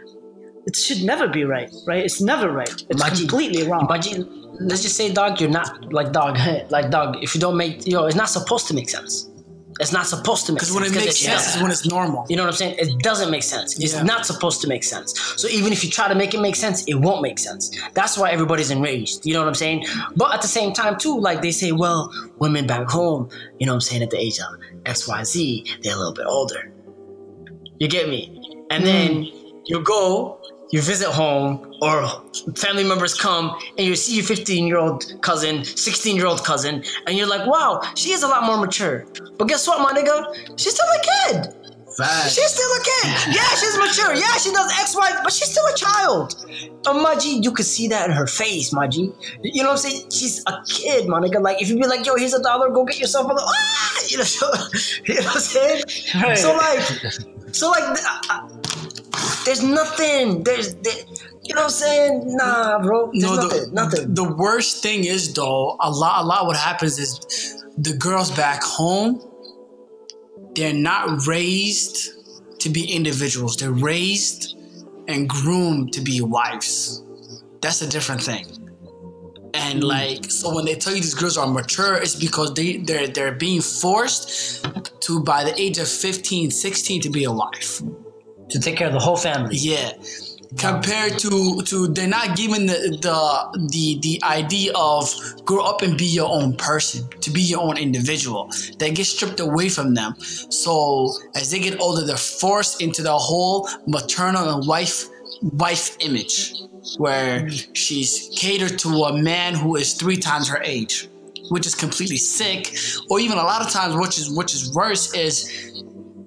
it 0.66 0.76
should 0.76 1.02
never 1.02 1.28
be 1.28 1.44
right, 1.44 1.72
right? 1.86 2.04
It's 2.04 2.20
never 2.20 2.50
right. 2.52 2.68
It's 2.68 3.02
Maji, 3.02 3.20
completely 3.20 3.66
wrong. 3.66 3.86
Maji, 3.88 4.26
let's 4.60 4.82
just 4.82 4.96
say, 4.96 5.12
dog, 5.12 5.40
you're 5.40 5.50
not 5.50 5.92
like 5.92 6.12
dog, 6.12 6.38
like 6.70 6.90
dog. 6.90 7.22
If 7.22 7.34
you 7.34 7.40
don't 7.40 7.56
make, 7.56 7.86
you 7.86 7.94
know, 7.94 8.06
it's 8.06 8.16
not 8.16 8.28
supposed 8.28 8.66
to 8.68 8.74
make 8.74 8.90
sense. 8.90 9.30
It's 9.80 9.92
not 9.92 10.06
supposed 10.06 10.46
to 10.46 10.52
make 10.52 10.60
sense. 10.60 10.74
Because 10.74 10.92
when 10.92 11.02
it 11.02 11.04
makes 11.04 11.18
sense 11.18 11.54
is 11.54 11.62
when 11.62 11.70
it's 11.70 11.86
normal. 11.86 12.26
You 12.28 12.36
know 12.36 12.42
what 12.42 12.48
I'm 12.48 12.56
saying? 12.56 12.76
It 12.78 12.98
doesn't 12.98 13.30
make 13.30 13.44
sense. 13.44 13.78
It's 13.78 13.94
yeah. 13.94 14.02
not 14.02 14.26
supposed 14.26 14.60
to 14.62 14.68
make 14.68 14.82
sense. 14.82 15.16
So 15.36 15.48
even 15.48 15.72
if 15.72 15.84
you 15.84 15.90
try 15.90 16.08
to 16.08 16.14
make 16.14 16.34
it 16.34 16.40
make 16.40 16.56
sense, 16.56 16.84
it 16.84 16.94
won't 16.94 17.22
make 17.22 17.38
sense. 17.38 17.70
That's 17.94 18.18
why 18.18 18.30
everybody's 18.30 18.70
enraged. 18.70 19.24
You 19.24 19.34
know 19.34 19.40
what 19.40 19.48
I'm 19.48 19.54
saying? 19.54 19.86
But 20.16 20.34
at 20.34 20.42
the 20.42 20.48
same 20.48 20.72
time, 20.72 20.98
too, 20.98 21.18
like 21.18 21.42
they 21.42 21.52
say, 21.52 21.72
well, 21.72 22.12
women 22.38 22.66
back 22.66 22.88
home, 22.88 23.30
you 23.58 23.66
know 23.66 23.72
what 23.72 23.76
I'm 23.76 23.80
saying, 23.82 24.02
at 24.02 24.10
the 24.10 24.18
age 24.18 24.40
of 24.40 24.82
XYZ, 24.82 25.82
they're 25.82 25.94
a 25.94 25.96
little 25.96 26.14
bit 26.14 26.26
older. 26.26 26.72
You 27.78 27.88
get 27.88 28.08
me? 28.08 28.66
And 28.70 28.82
mm. 28.82 28.86
then 28.86 29.24
you 29.64 29.82
go 29.82 30.40
you 30.70 30.82
visit 30.82 31.08
home 31.08 31.74
or 31.80 32.06
family 32.56 32.84
members 32.84 33.14
come 33.14 33.56
and 33.78 33.86
you 33.86 33.96
see 33.96 34.16
your 34.16 34.24
15 34.24 34.66
year 34.66 34.76
old 34.78 35.14
cousin 35.22 35.64
16 35.64 36.14
year 36.14 36.26
old 36.26 36.44
cousin 36.44 36.84
and 37.06 37.16
you're 37.16 37.26
like 37.26 37.46
wow 37.46 37.80
she 37.94 38.12
is 38.12 38.22
a 38.22 38.28
lot 38.28 38.44
more 38.44 38.58
mature 38.58 39.06
but 39.38 39.48
guess 39.48 39.66
what 39.66 39.80
my 39.80 39.98
nigga 39.98 40.58
she's 40.58 40.74
still 40.74 40.86
a 40.86 41.00
kid. 41.00 41.54
She's 42.28 42.52
still 42.52 42.70
a 42.70 42.82
kid. 42.84 43.34
Yeah, 43.34 43.48
she's 43.56 43.76
mature. 43.76 44.14
Yeah, 44.14 44.36
she 44.36 44.52
does 44.52 44.70
X, 44.78 44.94
Y, 44.94 45.20
but 45.24 45.32
she's 45.32 45.50
still 45.50 45.66
a 45.66 45.74
child. 45.74 46.36
Uh, 46.86 46.94
Maji, 46.94 47.42
you 47.42 47.50
can 47.50 47.64
see 47.64 47.88
that 47.88 48.08
in 48.08 48.14
her 48.14 48.26
face, 48.26 48.72
Maji. 48.72 49.12
You 49.42 49.62
know 49.62 49.70
what 49.70 49.84
I'm 49.84 49.90
saying? 49.90 50.10
She's 50.10 50.42
a 50.46 50.62
kid, 50.68 51.08
my 51.08 51.18
nigga. 51.18 51.42
Like, 51.42 51.60
if 51.60 51.68
you 51.68 51.76
be 51.76 51.86
like, 51.86 52.06
yo, 52.06 52.14
here's 52.16 52.34
a 52.34 52.42
dollar, 52.42 52.70
go 52.70 52.84
get 52.84 53.00
yourself 53.00 53.28
a 53.28 53.34
little, 53.34 53.48
ah! 53.52 54.00
You 54.08 54.18
know, 54.18 54.24
you 55.06 55.14
know 55.14 55.26
what 55.26 55.34
I'm 55.34 55.40
saying? 55.40 55.82
Right. 56.22 56.38
So, 56.38 56.54
like, 56.54 57.37
so, 57.52 57.70
like, 57.70 57.84
uh, 57.84 58.20
uh 58.30 58.48
there's 59.44 59.62
nothing. 59.62 60.42
There's, 60.42 60.74
there, 60.74 60.92
you 61.42 61.54
know 61.54 61.62
what 61.62 61.64
I'm 61.64 61.70
saying? 61.70 62.36
Nah, 62.36 62.82
bro. 62.82 63.10
There's 63.12 63.22
no, 63.22 63.36
nothing. 63.36 63.60
The, 63.60 63.70
nothing. 63.72 64.14
The 64.14 64.34
worst 64.34 64.82
thing 64.82 65.04
is 65.04 65.32
though, 65.32 65.76
a 65.80 65.90
lot, 65.90 66.22
a 66.22 66.26
lot. 66.26 66.46
What 66.46 66.56
happens 66.56 66.98
is 66.98 67.64
the 67.78 67.96
girls 67.96 68.30
back 68.30 68.62
home, 68.62 69.22
they're 70.54 70.74
not 70.74 71.26
raised 71.26 72.10
to 72.60 72.68
be 72.68 72.92
individuals. 72.92 73.56
They're 73.56 73.72
raised 73.72 74.58
and 75.06 75.28
groomed 75.28 75.94
to 75.94 76.00
be 76.00 76.20
wives. 76.20 77.02
That's 77.62 77.80
a 77.80 77.88
different 77.88 78.22
thing. 78.22 78.67
And 79.58 79.82
mm. 79.82 79.86
like 79.86 80.30
so 80.30 80.54
when 80.54 80.64
they 80.64 80.74
tell 80.74 80.94
you 80.94 81.00
these 81.00 81.14
girls 81.14 81.36
are 81.36 81.46
mature, 81.46 81.96
it's 81.96 82.14
because 82.14 82.54
they, 82.54 82.78
they're 82.78 83.08
they're 83.08 83.34
being 83.34 83.60
forced 83.60 84.64
to 85.00 85.22
by 85.22 85.44
the 85.44 85.58
age 85.60 85.78
of 85.78 85.88
15, 85.88 86.50
16 86.50 87.02
to 87.02 87.10
be 87.10 87.24
a 87.24 87.32
wife. 87.32 87.82
To 88.50 88.58
take 88.58 88.76
care 88.76 88.86
of 88.86 88.94
the 88.94 89.00
whole 89.00 89.16
family. 89.16 89.56
Yeah. 89.56 89.92
Compared 90.56 91.18
to 91.18 91.60
to 91.66 91.88
they're 91.88 92.08
not 92.08 92.34
given 92.34 92.64
the 92.64 92.78
the 93.02 93.68
the 93.68 93.98
the 94.00 94.22
idea 94.24 94.72
of 94.74 95.12
grow 95.44 95.62
up 95.62 95.82
and 95.82 95.98
be 95.98 96.06
your 96.06 96.30
own 96.30 96.56
person, 96.56 97.06
to 97.20 97.30
be 97.30 97.42
your 97.42 97.60
own 97.60 97.76
individual. 97.76 98.50
They 98.78 98.90
get 98.92 99.04
stripped 99.04 99.40
away 99.40 99.68
from 99.68 99.92
them. 99.92 100.14
So 100.20 101.12
as 101.34 101.50
they 101.50 101.58
get 101.58 101.78
older, 101.80 102.06
they're 102.06 102.16
forced 102.16 102.80
into 102.80 103.02
the 103.02 103.18
whole 103.18 103.68
maternal 103.86 104.48
and 104.48 104.66
wife 104.66 105.08
wife 105.42 105.96
image, 106.00 106.54
where 106.96 107.40
mm. 107.40 107.68
she's 107.74 108.30
catered 108.36 108.78
to 108.80 108.88
a 109.04 109.22
man 109.22 109.54
who 109.54 109.76
is 109.76 109.94
three 109.94 110.16
times 110.16 110.48
her 110.48 110.62
age, 110.62 111.08
which 111.50 111.66
is 111.66 111.74
completely 111.74 112.16
sick. 112.16 112.76
Or 113.10 113.20
even 113.20 113.38
a 113.38 113.42
lot 113.42 113.62
of 113.62 113.70
times, 113.70 113.94
which 113.96 114.18
is 114.18 114.30
which 114.30 114.54
is 114.54 114.72
worse, 114.74 115.14
is 115.14 115.82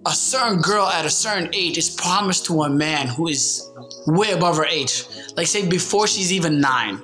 a 0.06 0.12
certain 0.12 0.60
girl 0.60 0.88
at 0.88 1.06
a 1.06 1.10
certain 1.10 1.50
age 1.54 1.78
is 1.78 1.90
promised 1.90 2.46
to 2.46 2.64
a 2.64 2.70
man 2.70 3.08
who 3.08 3.28
is 3.28 3.70
way 4.08 4.32
above 4.32 4.58
her 4.58 4.66
age. 4.66 5.06
Like 5.36 5.48
say 5.48 5.68
before 5.68 6.08
she's 6.08 6.32
even 6.34 6.60
nine. 6.60 7.02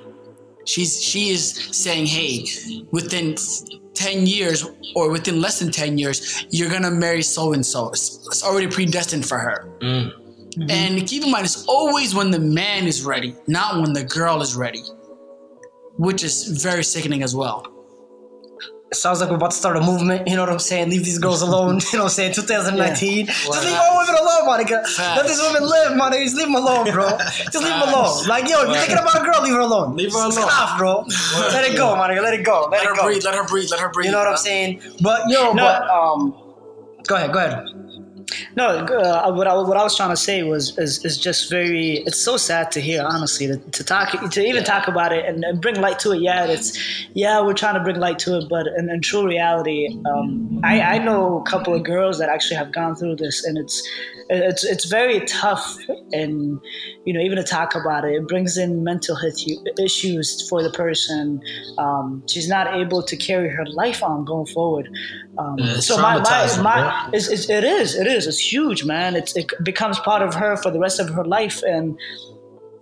She's 0.64 1.02
she 1.02 1.30
is 1.30 1.54
saying, 1.72 2.06
hey, 2.06 2.44
within 2.90 3.36
10 3.94 4.26
years 4.26 4.66
or 4.94 5.10
within 5.10 5.40
less 5.40 5.60
than 5.60 5.72
10 5.72 5.96
years, 5.96 6.44
you're 6.50 6.68
gonna 6.68 6.90
marry 6.90 7.22
so 7.22 7.52
and 7.52 7.64
so. 7.64 7.88
It's 7.88 8.44
already 8.44 8.66
predestined 8.66 9.26
for 9.26 9.38
her. 9.38 9.66
Mm. 9.80 10.27
And 10.68 11.06
keep 11.06 11.22
in 11.24 11.30
mind, 11.30 11.44
it's 11.44 11.64
always 11.66 12.14
when 12.14 12.30
the 12.30 12.40
man 12.40 12.86
is 12.86 13.04
ready, 13.04 13.34
not 13.46 13.80
when 13.80 13.92
the 13.92 14.04
girl 14.04 14.40
is 14.42 14.56
ready. 14.56 14.82
Which 15.96 16.22
is 16.22 16.62
very 16.62 16.84
sickening 16.84 17.22
as 17.22 17.34
well. 17.34 17.66
It 18.90 18.96
sounds 18.96 19.20
like 19.20 19.28
we're 19.28 19.36
about 19.36 19.50
to 19.50 19.56
start 19.56 19.76
a 19.76 19.80
movement, 19.82 20.26
you 20.26 20.34
know 20.34 20.42
what 20.42 20.50
I'm 20.50 20.58
saying? 20.58 20.88
Leave 20.88 21.04
these 21.04 21.18
girls 21.18 21.42
alone, 21.48 21.80
you 21.92 21.98
know 21.98 22.04
what 22.04 22.04
I'm 22.04 22.08
saying? 22.08 22.32
2019. 22.32 23.26
Just 23.26 23.64
leave 23.64 23.76
all 23.78 23.98
women 23.98 24.14
alone, 24.14 24.46
Monica. 24.46 24.82
Let 24.98 25.26
these 25.26 25.40
women 25.42 25.68
live, 25.68 25.96
Monica. 25.96 26.22
Just 26.24 26.36
leave 26.36 26.46
them 26.46 26.54
alone, 26.54 26.90
bro. 26.90 27.08
Just 27.18 27.54
leave 27.56 27.64
them 27.68 27.82
alone. 27.88 28.26
Like, 28.26 28.48
yo, 28.48 28.62
if 28.62 28.68
you're 28.68 28.76
thinking 28.78 28.96
about 28.98 29.20
a 29.20 29.24
girl, 29.24 29.42
leave 29.42 29.52
her 29.52 29.60
alone. 29.60 29.94
Leave 29.96 30.12
her 30.12 30.18
alone. 30.20 30.32
Stop, 30.32 30.78
bro. 30.78 31.04
Let 31.52 31.70
it 31.70 31.76
go, 31.76 31.94
Monica. 31.96 32.22
Let 32.22 32.32
it 32.34 32.44
go. 32.44 32.62
Let, 32.62 32.70
Let 32.70 32.82
it 32.82 32.88
her 32.88 32.94
go. 32.96 33.02
breathe, 33.04 33.24
let 33.24 33.34
her 33.34 33.44
breathe, 33.44 33.70
let 33.70 33.80
her 33.80 33.90
breathe. 33.90 34.06
You 34.06 34.12
know 34.12 34.18
what 34.18 34.28
I'm 34.28 34.36
saying? 34.38 34.80
But 35.02 35.28
yo, 35.28 35.52
No. 35.52 35.62
but 35.62 35.90
um, 35.90 36.34
go 37.06 37.16
ahead, 37.16 37.32
go 37.32 37.38
ahead. 37.40 37.64
No, 38.56 38.68
uh, 38.68 39.32
what 39.32 39.46
I 39.46 39.54
what 39.54 39.76
I 39.76 39.82
was 39.82 39.96
trying 39.96 40.10
to 40.10 40.16
say 40.16 40.42
was 40.42 40.76
is, 40.78 41.04
is 41.04 41.16
just 41.16 41.50
very. 41.50 41.98
It's 41.98 42.18
so 42.18 42.36
sad 42.36 42.70
to 42.72 42.80
hear, 42.80 43.02
honestly, 43.02 43.46
to, 43.46 43.56
to 43.56 43.84
talk 43.84 44.30
to 44.30 44.46
even 44.46 44.64
talk 44.64 44.86
about 44.86 45.12
it 45.12 45.24
and, 45.24 45.44
and 45.44 45.60
bring 45.60 45.80
light 45.80 45.98
to 46.00 46.12
it. 46.12 46.20
Yeah, 46.20 46.44
it's 46.44 46.78
yeah, 47.14 47.40
we're 47.40 47.54
trying 47.54 47.74
to 47.74 47.80
bring 47.80 47.96
light 47.96 48.18
to 48.20 48.38
it, 48.38 48.48
but 48.48 48.66
in, 48.76 48.90
in 48.90 49.00
true 49.00 49.26
reality, 49.26 49.88
um, 50.12 50.60
I 50.62 50.80
I 50.80 50.98
know 50.98 51.40
a 51.40 51.42
couple 51.44 51.74
of 51.74 51.84
girls 51.84 52.18
that 52.18 52.28
actually 52.28 52.56
have 52.56 52.72
gone 52.72 52.96
through 52.96 53.16
this, 53.16 53.44
and 53.44 53.56
it's 53.56 53.82
it's 54.28 54.64
it's 54.64 54.84
very 54.84 55.20
tough, 55.20 55.78
and 56.12 56.60
you 57.04 57.12
know 57.14 57.20
even 57.20 57.36
to 57.36 57.44
talk 57.44 57.74
about 57.74 58.04
it, 58.04 58.14
it 58.14 58.28
brings 58.28 58.58
in 58.58 58.84
mental 58.84 59.16
health 59.16 59.38
issues 59.78 60.46
for 60.48 60.62
the 60.62 60.70
person. 60.70 61.40
Um, 61.78 62.22
she's 62.28 62.48
not 62.48 62.74
able 62.74 63.02
to 63.02 63.16
carry 63.16 63.48
her 63.48 63.64
life 63.66 64.02
on 64.02 64.24
going 64.24 64.46
forward. 64.46 64.90
Um, 65.38 65.58
so 65.80 65.96
my, 65.98 66.18
my, 66.18 66.62
my 66.62 67.10
it's, 67.12 67.28
it's, 67.28 67.48
it 67.48 67.62
is 67.62 67.94
it 67.94 68.06
is 68.06 68.17
it's 68.26 68.52
huge 68.52 68.84
man. 68.84 69.16
It's, 69.16 69.36
it 69.36 69.50
becomes 69.62 69.98
part 70.00 70.22
of 70.22 70.34
her 70.34 70.56
for 70.56 70.70
the 70.70 70.78
rest 70.78 71.00
of 71.00 71.08
her 71.10 71.24
life 71.24 71.62
and 71.62 71.98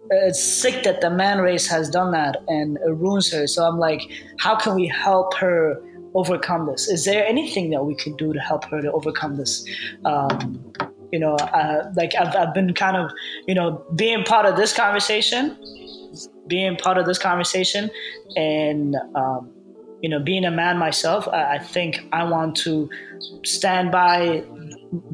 it's 0.09 0.43
sick 0.43 0.85
that 0.85 1.01
the 1.01 1.11
man 1.11 1.41
race 1.41 1.67
has 1.67 1.91
done 1.91 2.13
that 2.13 2.37
and 2.47 2.77
it 2.79 2.91
ruins 2.91 3.33
her. 3.33 3.47
So 3.47 3.65
i'm 3.65 3.79
like 3.79 4.03
how 4.39 4.57
can 4.57 4.75
we 4.75 4.87
help 4.87 5.35
her 5.35 5.83
overcome 6.15 6.67
this? 6.67 6.89
Is 6.89 7.05
there 7.05 7.27
anything 7.27 7.71
that 7.71 7.85
we 7.85 7.95
can 7.95 8.17
do 8.17 8.33
to 8.33 8.41
help 8.41 8.65
her 8.67 8.81
to 8.81 8.91
overcome 8.93 9.37
this? 9.37 9.67
Um, 10.05 10.65
you 11.13 11.19
know 11.19 11.35
uh, 11.35 11.91
like 11.97 12.15
I've, 12.15 12.35
I've 12.35 12.55
been 12.55 12.73
kind 12.75 12.97
of 12.97 13.11
you 13.47 13.55
know 13.55 13.85
being 13.95 14.25
part 14.25 14.47
of 14.47 14.57
this 14.57 14.73
conversation 14.73 15.57
being 16.47 16.77
part 16.77 16.99
of 16.99 17.07
this 17.07 17.19
conversation 17.19 17.91
and 18.37 18.97
um, 19.15 19.51
you 20.01 20.09
know 20.09 20.19
being 20.19 20.45
a 20.45 20.51
man 20.51 20.79
myself 20.79 21.29
I, 21.29 21.57
I 21.57 21.59
think 21.59 22.01
i 22.13 22.25
want 22.25 22.57
to 22.59 22.89
stand 23.45 23.91
by 23.91 24.45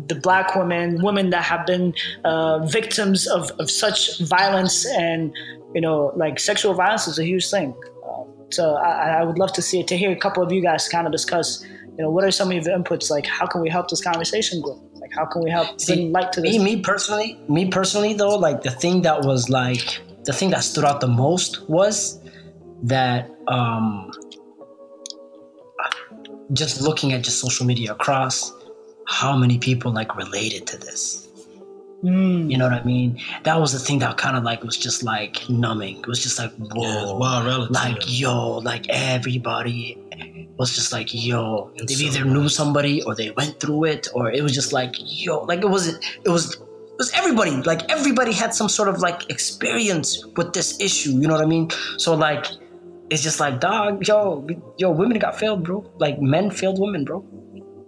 the 0.07 0.15
black 0.15 0.55
women 0.55 1.03
women 1.03 1.31
that 1.31 1.45
have 1.45 1.67
been 1.67 1.95
uh, 2.25 2.59
victims 2.67 3.27
of, 3.27 3.51
of 3.59 3.71
such 3.71 4.21
violence 4.21 4.87
and 4.87 5.35
you 5.75 5.81
know 5.81 6.13
like 6.17 6.39
sexual 6.41 6.75
violence 6.75 7.07
is 7.07 7.19
a 7.19 7.25
huge 7.25 7.49
thing. 7.49 7.75
Um, 8.09 8.27
so 8.51 8.75
I, 8.75 9.21
I 9.21 9.25
would 9.25 9.39
love 9.39 9.53
to 9.55 9.63
see 9.63 9.81
it 9.81 9.89
to 9.89 9.97
hear 9.97 10.11
a 10.11 10.17
couple 10.17 10.43
of 10.43 10.53
you 10.53 10.63
guys 10.63 10.89
kind 10.89 11.07
of 11.07 11.13
discuss 11.13 11.65
you 11.97 12.05
know 12.05 12.11
what 12.11 12.25
are 12.25 12.31
some 12.31 12.51
of 12.51 12.55
your 12.55 12.79
inputs? 12.79 13.11
Like 13.11 13.27
how 13.27 13.47
can 13.47 13.61
we 13.61 13.69
help 13.69 13.89
this 13.89 14.03
conversation 14.03 14.61
grow? 14.63 14.81
Like 14.95 15.13
how 15.15 15.27
can 15.27 15.43
we 15.43 15.51
help 15.51 15.81
See, 15.81 15.95
bring 15.95 16.13
light 16.13 16.33
to 16.33 16.41
this? 16.41 16.57
Me, 16.57 16.77
me 16.77 16.81
personally, 16.81 17.39
me 17.49 17.69
personally 17.69 18.15
though, 18.15 18.37
like 18.37 18.63
the 18.63 18.71
thing 18.71 19.03
that 19.03 19.23
was 19.25 19.51
like 19.51 20.01
the 20.25 20.33
thing 20.33 20.51
that 20.51 20.65
stood 20.65 20.85
out 20.85 21.01
the 21.01 21.09
most 21.09 21.69
was 21.69 22.21
that 22.83 23.31
um 23.49 24.11
just 26.53 26.81
looking 26.81 27.13
at 27.13 27.23
just 27.23 27.39
social 27.41 27.67
media 27.67 27.93
across 27.93 28.53
how 29.07 29.37
many 29.37 29.59
people 29.59 29.93
like 29.93 30.17
related 30.17 30.67
to 30.69 30.77
this. 30.79 31.29
Mm. 32.03 32.51
You 32.51 32.59
know 32.59 32.65
what 32.69 32.75
I 32.81 32.85
mean? 32.85 33.21
That 33.45 33.61
was 33.61 33.73
the 33.73 33.79
thing 33.79 34.01
that 34.01 34.17
kind 34.17 34.37
of 34.37 34.43
like 34.43 34.65
was 34.65 34.77
just 34.77 35.05
like 35.05 35.49
numbing. 35.49 36.01
It 36.01 36.07
was 36.09 36.21
just 36.21 36.39
like 36.39 36.53
whoa, 36.57 36.83
Yeah, 36.83 37.13
wild 37.13 37.47
relative. 37.47 37.71
like 37.71 38.03
yo, 38.07 38.59
like 38.59 38.87
everybody 38.89 39.99
was 40.59 40.75
just 40.75 40.93
like 40.93 41.09
yo. 41.13 41.71
They 41.79 41.85
It's 41.85 42.01
either 42.03 42.21
so 42.21 42.25
knew 42.25 42.49
somebody 42.49 43.03
or 43.05 43.15
they 43.15 43.31
went 43.31 43.61
through 43.61 43.85
it, 43.85 44.09
or 44.15 44.33
it 44.33 44.43
was 44.43 44.53
just 44.53 44.73
like 44.73 44.95
yo, 44.99 45.43
like 45.43 45.61
it 45.61 45.69
was 45.71 45.89
it 45.89 46.29
was 46.29 46.55
it 46.57 46.99
was 46.99 47.13
everybody. 47.15 47.53
Like 47.53 47.89
everybody 47.89 48.33
had 48.33 48.53
some 48.53 48.69
sort 48.69 48.89
of 48.89 48.99
like 48.99 49.31
experience 49.31 50.25
with 50.37 50.53
this 50.55 50.81
issue. 50.81 51.13
You 51.13 51.29
know 51.29 51.35
what 51.35 51.45
I 51.45 51.49
mean? 51.49 51.71
So 51.99 52.15
like. 52.15 52.47
It's 53.11 53.23
just 53.23 53.41
like, 53.41 53.61
dog, 53.61 54.09
yo, 54.09 54.47
yo, 54.79 54.91
women 54.91 55.19
got 55.19 55.39
failed, 55.39 55.65
bro. 55.65 55.85
Like 55.99 56.19
men 56.23 56.51
failed 56.51 56.81
women, 56.81 57.05
bro. 57.05 57.23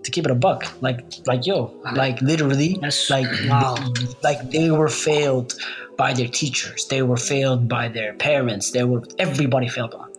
To 0.05 0.11
keep 0.11 0.25
it 0.27 0.31
a 0.31 0.35
buck, 0.35 0.67
like, 0.83 1.03
like, 1.27 1.47
yo, 1.47 1.75
like, 1.95 2.21
literally, 2.21 2.75
That's- 2.75 3.09
like, 3.09 3.27
wow. 3.49 3.75
like 4.23 4.51
they 4.51 4.71
were 4.71 4.89
failed 4.89 5.55
by 5.97 6.13
their 6.13 6.29
teachers. 6.29 6.87
They 6.87 7.03
were 7.03 7.17
failed 7.17 7.69
by 7.69 7.89
their 7.89 8.13
parents. 8.15 8.71
They 8.71 8.85
were 8.85 9.03
everybody 9.19 9.69
failed 9.69 9.95
on. 9.95 10.11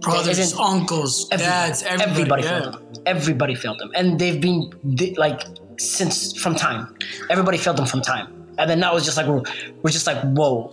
Brothers, 0.00 0.54
uncles, 0.58 1.28
Everybody, 1.30 1.50
dads, 1.50 1.82
everybody. 1.82 2.42
yeah. 2.42 2.60
failed 2.60 2.74
them. 2.74 2.82
Everybody 3.06 3.54
failed 3.54 3.78
them, 3.80 3.90
and 3.94 4.18
they've 4.18 4.40
been 4.40 4.70
they, 4.82 5.14
like 5.14 5.40
since 5.78 6.36
from 6.38 6.54
time. 6.54 6.94
Everybody 7.30 7.58
failed 7.58 7.76
them 7.78 7.86
from 7.86 8.00
time, 8.02 8.26
and 8.58 8.68
then 8.68 8.80
now 8.80 8.96
it's 8.96 9.04
just 9.04 9.16
like 9.16 9.26
we're 9.26 9.42
we're 9.82 9.90
just 9.90 10.06
like 10.06 10.18
whoa. 10.22 10.70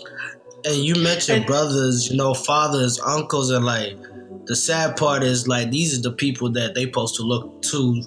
And 0.66 0.76
you 0.76 0.96
met 0.96 1.04
mentioned 1.04 1.46
brothers, 1.46 2.10
you 2.12 2.18
know, 2.18 2.34
fathers, 2.34 3.00
uncles, 3.06 3.50
and 3.52 3.66
like 3.66 3.98
the 4.46 4.56
sad 4.56 4.98
part 4.98 5.24
is 5.24 5.48
like 5.48 5.72
these 5.72 5.98
are 5.98 6.02
the 6.02 6.12
people 6.12 6.52
that 6.52 6.76
they 6.76 6.86
supposed 6.86 7.16
to 7.16 7.24
look 7.24 7.62
to 7.64 8.04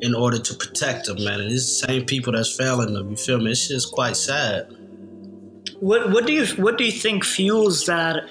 in 0.00 0.14
order 0.14 0.38
to 0.38 0.54
protect 0.54 1.06
them, 1.06 1.22
man. 1.24 1.40
And 1.40 1.50
it's 1.52 1.80
the 1.80 1.86
same 1.86 2.04
people 2.06 2.32
that's 2.32 2.54
failing 2.56 2.94
them. 2.94 3.10
You 3.10 3.16
feel 3.16 3.38
me? 3.38 3.50
It's 3.50 3.68
just 3.68 3.92
quite 3.92 4.16
sad. 4.16 4.68
What 5.80 6.10
what 6.10 6.26
do 6.26 6.32
you 6.32 6.46
what 6.62 6.78
do 6.78 6.84
you 6.84 6.92
think 6.92 7.24
fuels 7.24 7.84
that 7.86 8.24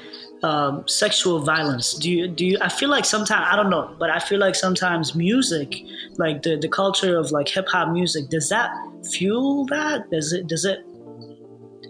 um, 0.43 0.88
sexual 0.88 1.39
violence? 1.41 1.93
Do 1.93 2.10
you 2.10 2.28
do 2.28 2.45
you? 2.45 2.58
I 2.62 2.69
feel 2.69 2.89
like 2.89 3.06
sometimes 3.06 3.47
I 3.51 3.56
don't 3.56 3.69
know, 3.69 3.95
but 3.99 4.10
I 4.10 4.19
feel 4.19 4.39
like 4.39 4.56
sometimes 4.56 5.13
music, 5.15 5.75
like 6.17 6.41
the 6.43 6.58
the 6.58 6.67
culture 6.69 7.17
of 7.17 7.32
like 7.32 7.47
hip 7.47 7.67
hop 7.67 7.89
music, 7.89 8.30
does 8.30 8.49
that 8.49 8.71
fuel 9.12 9.65
that? 9.67 10.10
Does 10.12 10.34
it 10.34 10.47
does 10.47 10.65
it? 10.65 10.80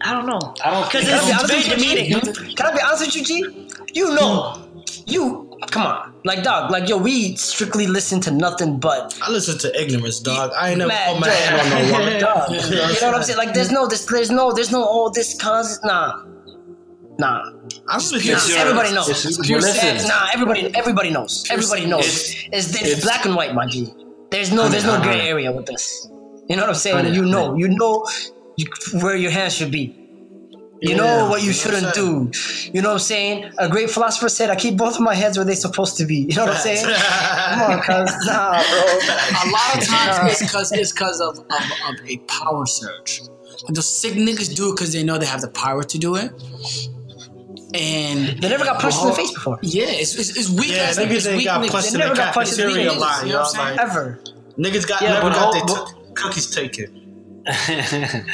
I 0.02 0.12
don't 0.14 0.26
know. 0.28 0.54
I 0.64 0.72
don't 0.72 0.86
because 0.92 1.08
think- 1.08 1.22
Can 1.26 1.40
I 1.40 1.48
be 1.48 1.54
it's 1.54 1.68
very 1.68 1.76
with 1.76 1.86
you, 1.86 1.96
G? 1.96 2.22
demeaning. 2.22 2.56
Can 2.56 2.66
I 2.68 2.74
be 2.76 2.82
honest 2.82 3.06
with 3.06 3.16
you, 3.16 3.24
G? 3.24 3.70
You 3.94 4.14
know, 4.14 4.68
you 5.08 5.45
come 5.72 5.86
on, 5.86 6.14
like 6.24 6.44
dog, 6.44 6.72
like 6.72 6.88
yo, 6.90 6.98
we 6.98 7.36
strictly 7.36 7.88
listen 7.88 8.20
to 8.22 8.32
nothing 8.32 8.80
but 8.80 9.18
I 9.22 9.32
listen 9.32 9.58
to 9.60 9.82
ignorance, 9.82 10.20
dog. 10.20 10.52
I 10.58 10.70
ain't 10.70 10.80
never 10.80 10.90
Mad 10.90 11.14
put 11.14 11.22
my 11.22 11.30
hand 11.30 11.62
on 11.62 11.92
no 11.92 12.00
woman. 12.00 12.20
dog. 12.28 12.52
You 12.52 12.58
know 12.58 12.88
what 13.08 13.16
I'm 13.16 13.24
saying? 13.24 13.38
Like 13.38 13.54
there's 13.54 13.72
no 13.72 13.88
this, 13.88 14.06
there's 14.06 14.32
no, 14.32 14.52
there's 14.54 14.72
no 14.72 14.84
all 14.84 15.10
this 15.10 15.40
cause. 15.42 15.80
Nah, 15.84 16.24
nah. 17.20 17.52
I'm 17.88 18.00
just 18.00 18.14
pure- 18.22 18.36
Nah, 18.36 18.62
everybody 18.62 18.94
knows. 18.94 19.10
It's- 19.10 19.46
pure 19.48 19.60
listen. 19.62 20.08
Nah, 20.08 20.28
everybody, 20.34 20.72
everybody 20.76 21.10
knows. 21.10 21.46
Everybody 21.50 21.86
knows. 21.86 22.06
It's- 22.06 22.36
It's, 22.52 22.68
it's, 22.76 22.82
it's- 22.82 23.04
black 23.04 23.26
and 23.26 23.36
white, 23.36 23.54
my 23.54 23.66
G. 23.68 23.88
There's 24.32 24.52
no, 24.52 24.68
there's 24.68 24.86
no 24.86 25.02
gray 25.02 25.22
area 25.22 25.52
with 25.52 25.66
this. 25.66 26.08
You 26.50 26.56
know 26.56 26.64
what 26.64 26.70
I'm 26.70 26.76
saying? 26.76 27.14
You 27.14 27.26
know, 27.26 27.56
you 27.56 27.70
know 27.70 28.06
where 29.02 29.16
your 29.16 29.32
hands 29.32 29.54
should 29.56 29.72
be. 29.72 30.05
You 30.86 30.92
Yeah, 30.92 30.98
know 30.98 31.30
what 31.30 31.42
you 31.42 31.48
you 31.48 31.54
shouldn't 31.54 31.84
what 31.86 31.96
do. 31.96 32.32
You 32.74 32.82
know 32.84 32.90
what 32.90 32.94
I'm 32.94 33.00
saying? 33.00 33.52
A 33.58 33.68
great 33.68 33.90
philosopher 33.90 34.30
said, 34.30 34.50
"I 34.52 34.56
keep 34.56 34.78
both 34.78 34.96
of 34.96 35.02
my 35.02 35.16
heads 35.16 35.36
where 35.38 35.46
they're 35.46 35.56
supposed 35.56 35.98
to 35.98 36.06
be." 36.06 36.18
You 36.30 36.36
know 36.36 36.46
what 36.46 36.56
I'm 36.56 36.62
saying? 36.62 36.86
Come 36.86 37.62
on, 37.72 37.80
cuz 37.82 38.26
nah, 38.28 38.62
bro. 38.70 38.82
A 39.44 39.46
lot 39.58 39.70
of 39.78 39.84
times 39.88 40.32
it's 40.32 40.42
because 40.46 40.72
it's 40.74 40.92
because 40.92 41.20
of, 41.22 41.40
of, 41.40 41.64
of 41.90 41.96
a 42.08 42.18
power 42.28 42.66
surge. 42.68 43.22
And 43.68 43.76
the 43.76 43.82
sick 43.82 44.14
niggas 44.14 44.56
do 44.56 44.70
it 44.70 44.74
because 44.76 44.94
they 44.94 45.04
know 45.04 45.18
they 45.18 45.26
have 45.26 45.42
the 45.42 45.48
power 45.50 45.82
to 45.84 45.98
do 45.98 46.16
it. 46.18 46.32
And 47.74 48.40
They 48.42 48.48
never 48.50 48.64
got 48.64 48.80
punched 48.80 49.02
in 49.02 49.08
the 49.08 49.14
face 49.14 49.32
before, 49.34 49.60
yeah, 49.62 49.86
it's, 49.88 50.16
it's, 50.18 50.38
it's 50.38 50.50
weak. 50.50 50.70
Yeah, 50.72 50.84
ass 50.84 50.98
niggas 51.00 51.12
it's 51.12 51.28
ain't 51.28 51.38
weak 51.38 51.46
got 51.46 51.62
niggas. 51.62 51.72
punched 51.72 51.92
They 51.92 51.96
in 51.96 52.00
the 52.02 52.06
never 52.06 52.16
got 52.16 52.34
punched 52.34 52.58
in 52.60 52.68
the 52.68 52.74
face, 52.74 53.00
line, 53.00 53.28
you 53.28 53.34
know 53.34 53.40
y'all. 53.40 53.44
what 53.52 53.60
I'm 53.60 53.76
Like, 53.76 53.80
ever. 53.82 54.20
niggas 54.58 54.88
got 54.88 55.02
Yeah, 55.02 55.14
never 55.14 55.30
got 55.30 55.46
all- 55.48 55.52
their 55.54 55.66
t- 55.86 55.94
cookies 56.14 56.48
taken. 56.52 57.02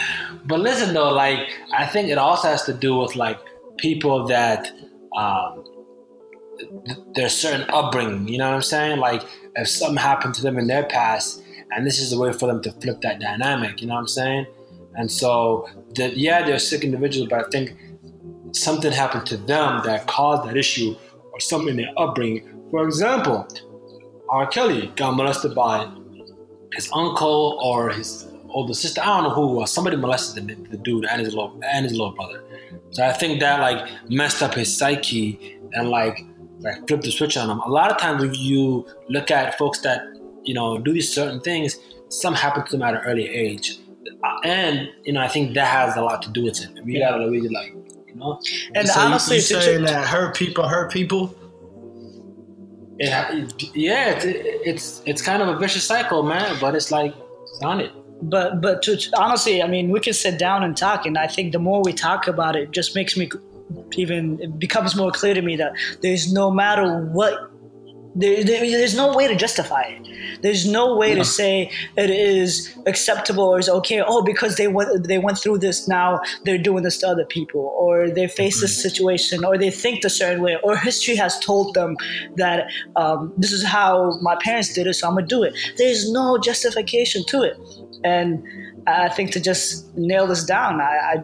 but 0.46 0.60
listen 0.60 0.94
though, 0.94 1.12
like 1.12 1.40
I 1.74 1.86
think 1.86 2.10
it 2.10 2.18
also 2.18 2.48
has 2.48 2.64
to 2.64 2.74
do 2.74 2.98
with 2.98 3.16
like 3.16 3.40
people 3.78 4.28
that 4.28 4.72
um, 5.18 5.66
there's 7.14 7.34
certain 7.34 7.70
upbringing. 7.70 8.28
You 8.28 8.38
know 8.38 8.50
what 8.50 8.56
I'm 8.56 8.62
saying? 8.62 9.00
Like 9.00 9.24
if 9.56 9.68
something 9.68 9.98
happened 9.98 10.34
to 10.36 10.42
them 10.42 10.58
in 10.58 10.68
their 10.68 10.84
past, 10.84 11.44
and 11.72 11.86
this 11.86 12.00
is 12.00 12.12
the 12.12 12.18
way 12.18 12.32
for 12.34 12.48
them 12.48 12.62
to 12.64 12.72
flip 12.72 13.02
that 13.02 13.20
dynamic. 13.20 13.82
You 13.82 13.88
know 13.88 13.96
what 13.96 14.02
I'm 14.02 14.08
saying? 14.08 14.46
And 14.96 15.10
so, 15.10 15.68
the, 15.96 16.10
yeah, 16.18 16.46
they're 16.46 16.60
sick 16.60 16.84
individuals, 16.84 17.30
but 17.30 17.46
I 17.46 17.50
think 17.50 17.76
something 18.52 18.92
happened 18.92 19.26
to 19.28 19.38
them 19.38 19.82
that 19.86 20.08
caused 20.08 20.48
that 20.50 20.58
issue, 20.58 20.96
or 21.32 21.40
something 21.40 21.70
in 21.70 21.78
their 21.78 21.94
upbringing. 21.98 22.68
For 22.72 22.86
example, 22.86 23.48
R. 24.30 24.48
Kelly 24.48 24.92
got 24.96 25.16
molested 25.16 25.56
by 25.56 25.90
his 26.74 26.90
uncle 26.94 27.60
or 27.62 27.90
his 27.90 28.31
older 28.52 28.74
sister. 28.74 29.02
I 29.02 29.06
don't 29.06 29.24
know 29.24 29.30
who 29.30 29.48
was. 29.48 29.72
Somebody 29.72 29.98
molested 29.98 30.48
the, 30.48 30.56
the 30.70 30.78
dude 30.78 31.06
and 31.06 31.22
his 31.22 31.34
little 31.34 31.60
and 31.64 31.86
his 31.86 31.94
little 31.94 32.12
brother. 32.12 32.44
So 32.92 33.06
I 33.06 33.14
think 33.14 33.40
that 33.40 33.60
like 33.60 33.90
messed 34.10 34.42
up 34.44 34.54
his 34.54 34.76
psyche 34.76 35.60
and 35.74 35.90
like 35.90 36.26
like 36.60 36.88
flipped 36.88 37.04
the 37.04 37.12
switch 37.12 37.38
on 37.38 37.50
him. 37.50 37.60
A 37.60 37.70
lot 37.70 37.92
of 37.92 37.98
times 37.98 38.22
when 38.22 38.34
you 38.34 38.86
look 39.10 39.32
at 39.32 39.58
folks 39.58 39.80
that 39.82 40.04
you 40.44 40.54
know 40.54 40.78
do 40.78 40.94
these 40.94 41.12
certain 41.12 41.42
things, 41.42 41.80
some 42.10 42.34
happen 42.34 42.66
to 42.66 42.72
them 42.72 42.82
at 42.84 42.96
an 42.96 43.02
early 43.02 43.28
age, 43.28 43.80
and 44.44 44.90
you 45.04 45.14
know 45.14 45.22
I 45.22 45.28
think 45.28 45.54
that 45.56 45.68
has 45.68 45.96
a 45.96 46.02
lot 46.02 46.22
to 46.24 46.30
do 46.30 46.44
with 46.44 46.62
it. 46.62 46.84
We 46.84 47.00
gotta 47.00 47.30
really 47.30 47.50
like 47.50 47.74
you 48.08 48.16
know. 48.16 48.40
And 48.76 48.88
so 48.88 49.00
honestly, 49.00 49.38
you, 49.38 49.42
you 49.42 49.62
saying 49.62 49.86
that 49.86 50.08
hurt 50.08 50.36
people 50.36 50.68
hurt 50.68 50.92
people? 50.92 51.36
It, 53.00 53.76
yeah, 53.76 54.12
it's, 54.12 54.26
it's 54.26 55.02
it's 55.06 55.22
kind 55.22 55.42
of 55.42 55.48
a 55.48 55.58
vicious 55.58 55.84
cycle, 55.84 56.22
man. 56.22 56.58
But 56.60 56.76
it's 56.76 56.92
like 56.92 57.16
it's 57.44 57.62
on 57.62 57.80
it. 57.80 57.92
But 58.22 58.62
but 58.62 58.84
to, 58.84 58.98
honestly, 59.18 59.62
I 59.62 59.68
mean, 59.68 59.90
we 59.90 60.00
can 60.00 60.14
sit 60.14 60.38
down 60.38 60.64
and 60.64 60.76
talk, 60.76 61.06
and 61.06 61.18
I 61.18 61.28
think 61.28 61.52
the 61.52 61.60
more 61.60 61.82
we 61.84 61.94
talk 61.94 62.28
about 62.28 62.56
it, 62.56 62.64
it 62.64 62.72
just 62.72 62.96
makes 62.96 63.18
me 63.18 63.30
even 63.94 64.40
it 64.42 64.60
becomes 64.60 64.96
more 64.96 65.12
clear 65.12 65.34
to 65.34 65.42
me 65.42 65.56
that 65.58 65.74
there's 66.02 66.32
no 66.32 66.52
matter 66.52 67.06
what. 67.06 67.48
There, 68.14 68.44
there, 68.44 68.60
there's 68.60 68.94
no 68.94 69.16
way 69.16 69.26
to 69.26 69.38
justify 69.38 69.84
it. 69.84 70.42
There's 70.42 70.70
no 70.70 70.98
way 70.98 71.16
to 71.16 71.24
say 71.24 71.72
it 71.96 72.10
is 72.10 72.78
acceptable 72.86 73.46
or 73.46 73.58
is 73.58 73.70
okay. 73.70 74.04
Oh, 74.06 74.22
because 74.22 74.58
they 74.58 74.68
went 74.68 75.08
they 75.08 75.18
went 75.18 75.38
through 75.38 75.60
this, 75.60 75.88
now 75.88 76.20
they're 76.44 76.58
doing 76.58 76.84
this 76.84 76.98
to 76.98 77.08
other 77.08 77.24
people, 77.24 77.74
or 77.80 78.10
they 78.10 78.28
face 78.28 78.60
this 78.60 78.82
situation, 78.82 79.46
or 79.46 79.58
they 79.58 79.72
think 79.72 80.04
a 80.04 80.10
certain 80.10 80.42
way, 80.44 80.58
or 80.62 80.76
history 80.76 81.16
has 81.16 81.40
told 81.40 81.74
them 81.74 81.96
that 82.36 82.70
um, 82.98 83.32
this 83.38 83.54
is 83.54 83.66
how 83.66 84.20
my 84.22 84.36
parents 84.44 84.74
did 84.74 84.88
it, 84.88 84.96
so 84.96 85.08
I'm 85.08 85.16
gonna 85.16 85.26
do 85.26 85.44
it. 85.44 85.54
There's 85.78 86.12
no 86.12 86.38
justification 86.38 87.24
to 87.28 87.44
it, 87.44 87.58
and 88.04 88.44
I 88.88 89.10
think 89.10 89.32
to 89.32 89.40
just 89.40 89.96
nail 89.96 90.28
this 90.28 90.44
down, 90.44 90.82
I, 90.82 90.84
I 90.86 91.24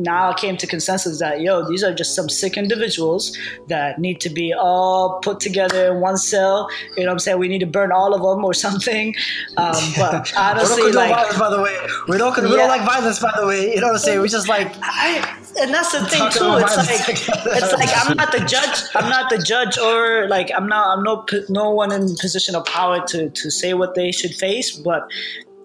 now 0.00 0.30
I 0.30 0.34
came 0.34 0.56
to 0.58 0.66
consensus 0.66 1.18
that 1.18 1.40
yo, 1.40 1.68
these 1.68 1.82
are 1.82 1.92
just 1.92 2.14
some 2.14 2.28
sick 2.28 2.56
individuals 2.56 3.36
that 3.68 3.98
need 3.98 4.20
to 4.20 4.30
be 4.30 4.52
all 4.52 5.18
put 5.20 5.40
together 5.40 5.92
in 5.92 6.00
one 6.00 6.16
cell. 6.16 6.68
You 6.96 7.02
know 7.04 7.08
what 7.10 7.12
I'm 7.14 7.18
saying? 7.18 7.38
We 7.38 7.48
need 7.48 7.60
to 7.60 7.66
burn 7.66 7.90
all 7.92 8.14
of 8.14 8.22
them 8.22 8.44
or 8.44 8.54
something. 8.54 9.14
Um, 9.56 9.74
but 9.96 10.26
we 10.26 10.32
don't 10.32 10.36
honestly, 10.36 10.92
like 10.92 11.10
violence, 11.14 11.38
by 11.38 11.50
the 11.50 11.60
way. 11.62 11.76
We 12.08 12.18
don't. 12.18 12.36
We 12.36 12.50
Yeah. 12.50 12.56
don't 12.56 12.68
like 12.68 12.82
violence, 12.82 13.18
by 13.20 13.32
the 13.36 13.46
way. 13.46 13.74
You 13.74 13.80
know 13.80 13.88
what 13.88 13.92
I'm 13.94 13.98
saying? 13.98 14.20
We 14.20 14.28
just 14.28 14.48
like. 14.48 14.72
I, 14.82 15.36
and 15.60 15.74
that's 15.74 15.90
the 15.92 16.06
thing 16.06 16.20
too. 16.30 16.56
It's 16.58 16.76
like 16.76 17.56
it's 17.60 17.72
like 17.72 17.90
I'm 18.06 18.16
not 18.16 18.30
the 18.30 18.40
judge. 18.54 18.82
I'm 18.94 19.08
not 19.10 19.30
the 19.30 19.38
judge, 19.38 19.78
or 19.78 20.28
like 20.28 20.50
I'm 20.54 20.68
not. 20.68 20.96
I'm 20.96 21.02
no 21.02 21.24
no 21.48 21.70
one 21.70 21.90
in 21.90 22.14
position 22.16 22.54
of 22.54 22.64
power 22.66 23.04
to 23.08 23.30
to 23.30 23.50
say 23.50 23.74
what 23.74 23.94
they 23.94 24.12
should 24.12 24.34
face. 24.34 24.76
But 24.76 25.08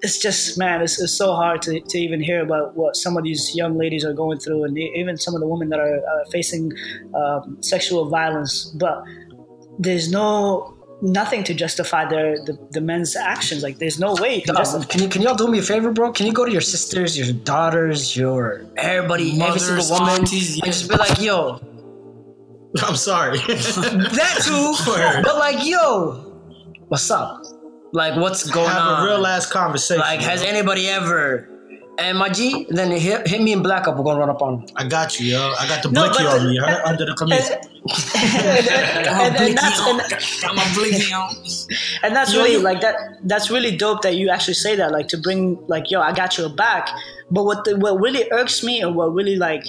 it's 0.04 0.18
just 0.18 0.58
man, 0.58 0.82
it's, 0.82 1.02
it's 1.02 1.14
so 1.14 1.34
hard 1.34 1.62
to, 1.64 1.80
to 1.80 1.98
even 1.98 2.22
hear 2.22 2.42
about 2.42 2.76
what 2.76 2.96
some 2.98 3.16
of 3.16 3.24
these 3.24 3.56
young 3.56 3.78
ladies 3.78 4.04
are 4.04 4.14
going 4.14 4.38
through, 4.38 4.66
and 4.66 4.78
even 4.78 5.18
some 5.18 5.34
of 5.34 5.40
the 5.40 5.48
women 5.48 5.70
that 5.70 5.80
are 5.80 5.98
uh, 5.98 6.30
facing 6.30 6.74
um, 7.16 7.58
sexual 7.62 8.10
violence. 8.10 8.66
But 8.76 9.04
there's 9.80 10.12
no 10.12 10.78
nothing 11.02 11.44
to 11.46 11.54
justify 11.54 12.06
their 12.06 12.36
the, 12.44 12.58
the 12.72 12.82
men's 12.82 13.16
actions. 13.16 13.64
Like 13.64 13.78
there's 13.78 13.98
no 13.98 14.14
way 14.16 14.36
you 14.36 14.42
can 14.42 14.56
justify. 14.56 14.86
can 14.86 15.02
you 15.04 15.08
can 15.08 15.22
y'all 15.22 15.36
do 15.36 15.48
me 15.48 15.60
a 15.60 15.62
favor, 15.62 15.92
bro? 15.92 16.12
Can 16.12 16.26
you 16.26 16.34
go 16.34 16.44
to 16.44 16.52
your 16.52 16.62
sisters, 16.62 17.18
your 17.18 17.32
daughters, 17.32 18.16
your 18.16 18.66
everybody, 18.76 19.42
every 19.42 19.60
single 19.60 19.90
woman, 19.90 20.20
aunties, 20.20 20.56
and 20.56 20.58
yeah. 20.58 20.66
just 20.66 20.90
be 20.90 20.98
like, 20.98 21.22
yo, 21.22 21.62
I'm 22.82 22.98
sorry. 22.98 23.38
that 23.48 24.42
too, 24.44 24.74
but 25.24 25.38
like, 25.38 25.66
yo, 25.66 26.12
what's 26.90 27.10
up? 27.10 27.42
Like, 27.94 28.16
what's 28.20 28.50
going 28.50 28.70
Have 28.70 28.82
on? 29.00 29.04
a 29.04 29.06
real 29.06 29.26
ass 29.26 29.46
conversation. 29.46 30.02
like, 30.02 30.20
has 30.22 30.42
anybody 30.42 30.88
ever? 30.90 31.48
And 32.00 32.18
my 32.18 32.28
G, 32.30 32.66
then 32.72 32.90
hit, 32.90 33.28
hit 33.28 33.40
me 33.40 33.54
in 33.54 33.62
black 33.62 33.88
up. 33.88 33.96
We're 33.98 34.04
gonna 34.04 34.20
run 34.20 34.30
up 34.32 34.42
on 34.42 34.62
him. 34.62 34.66
I 34.76 34.88
got 34.88 35.20
you, 35.20 35.28
yo. 35.28 35.54
I 35.60 35.68
got 35.68 35.84
the 35.84 35.92
No, 35.92 36.10
blicky 36.10 36.26
on 36.26 36.48
me, 36.48 36.54
you? 36.56 36.64
Under 36.64 37.06
the 37.06 37.14
committee. 37.14 37.54
and, 37.54 37.68
and, 38.16 39.36
and 39.38 39.58
that's, 39.58 39.80
and, 39.80 40.42
Got 40.42 40.56
my 40.56 40.74
blinky 40.74 41.14
on. 41.14 41.36
and 42.02 42.16
that's 42.16 42.34
really 42.34 42.58
like 42.58 42.80
that 42.82 42.96
that's 43.26 43.52
really 43.52 43.76
dope 43.76 44.02
that 44.04 44.16
you 44.16 44.30
actually 44.30 44.54
say 44.54 44.74
that 44.78 44.92
like 44.94 45.10
to 45.10 45.18
bring 45.18 45.58
like 45.68 45.92
yo 45.92 46.00
i 46.00 46.14
got 46.14 46.38
your 46.38 46.48
back 46.48 46.88
but 47.30 47.44
what 47.44 47.66
the, 47.66 47.76
what 47.76 48.00
really 48.00 48.26
irks 48.32 48.64
me 48.64 48.80
and 48.82 48.96
what 48.96 49.14
really 49.14 49.36
like 49.36 49.66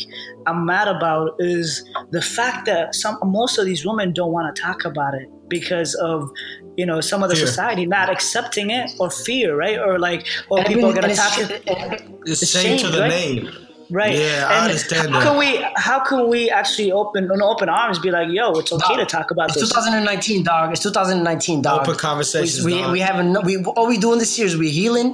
i'm 0.47 0.65
mad 0.65 0.87
about 0.87 1.35
is 1.41 1.85
the 2.13 2.23
fact 2.23 2.67
that 2.67 2.95
some 2.95 3.19
most 3.25 3.59
of 3.59 3.65
these 3.67 3.85
women 3.85 4.13
don't 4.13 4.31
want 4.31 4.55
to 4.55 4.63
talk 4.63 4.85
about 4.85 5.13
it 5.15 5.29
because 5.49 5.95
of 5.97 6.31
you 6.77 6.87
know 6.87 7.01
some 7.01 7.23
of 7.23 7.29
the 7.31 7.37
Fear. 7.37 7.47
society 7.47 7.87
not 7.87 8.09
accepting 8.11 8.71
it 8.71 8.91
or 8.99 9.11
fear 9.11 9.57
right 9.57 9.79
or 9.79 9.99
like 9.99 10.27
oh, 10.51 10.57
or 10.57 10.59
And 10.59 10.67
people 10.67 10.87
are 10.91 10.95
gonna 10.95 11.15
talk 11.15 11.39
eh, 11.39 11.49
it 11.67 12.03
It's 12.27 12.43
it's 12.43 12.51
shame 12.53 12.79
to 12.79 12.89
the 12.89 13.01
right? 13.01 13.09
name. 13.09 13.49
right 13.91 14.17
Yeah, 14.17 14.49
I 14.51 14.65
understand 14.65 15.11
how 15.11 15.21
that. 15.21 15.27
can 15.27 15.37
we 15.39 15.49
how 15.77 15.99
can 16.09 16.21
we 16.29 16.41
actually 16.51 16.91
open 16.91 17.31
an 17.31 17.43
open 17.43 17.69
arms 17.69 17.99
be 17.99 18.11
like 18.11 18.29
yo 18.39 18.53
it's 18.61 18.73
okay 18.73 18.97
to 18.97 19.05
talk 19.17 19.31
about 19.31 19.51
It's 19.51 19.61
this 19.61 19.69
2019, 19.71 20.43
dog. 20.43 20.73
It's 20.73 20.83
2019, 20.83 21.63
dog. 21.63 21.81
Open 21.83 21.95
conversations, 21.97 22.65
We, 22.65 22.75
we, 22.75 22.81
dog. 22.81 22.93
we 22.93 23.01
haven't. 23.01 23.45
We 23.45 23.55
all 23.77 23.87
we 23.87 23.99
doing 23.99 24.19
this 24.19 24.33
year 24.39 24.47
is 24.47 24.57
we 24.57 24.71
healing 24.71 25.11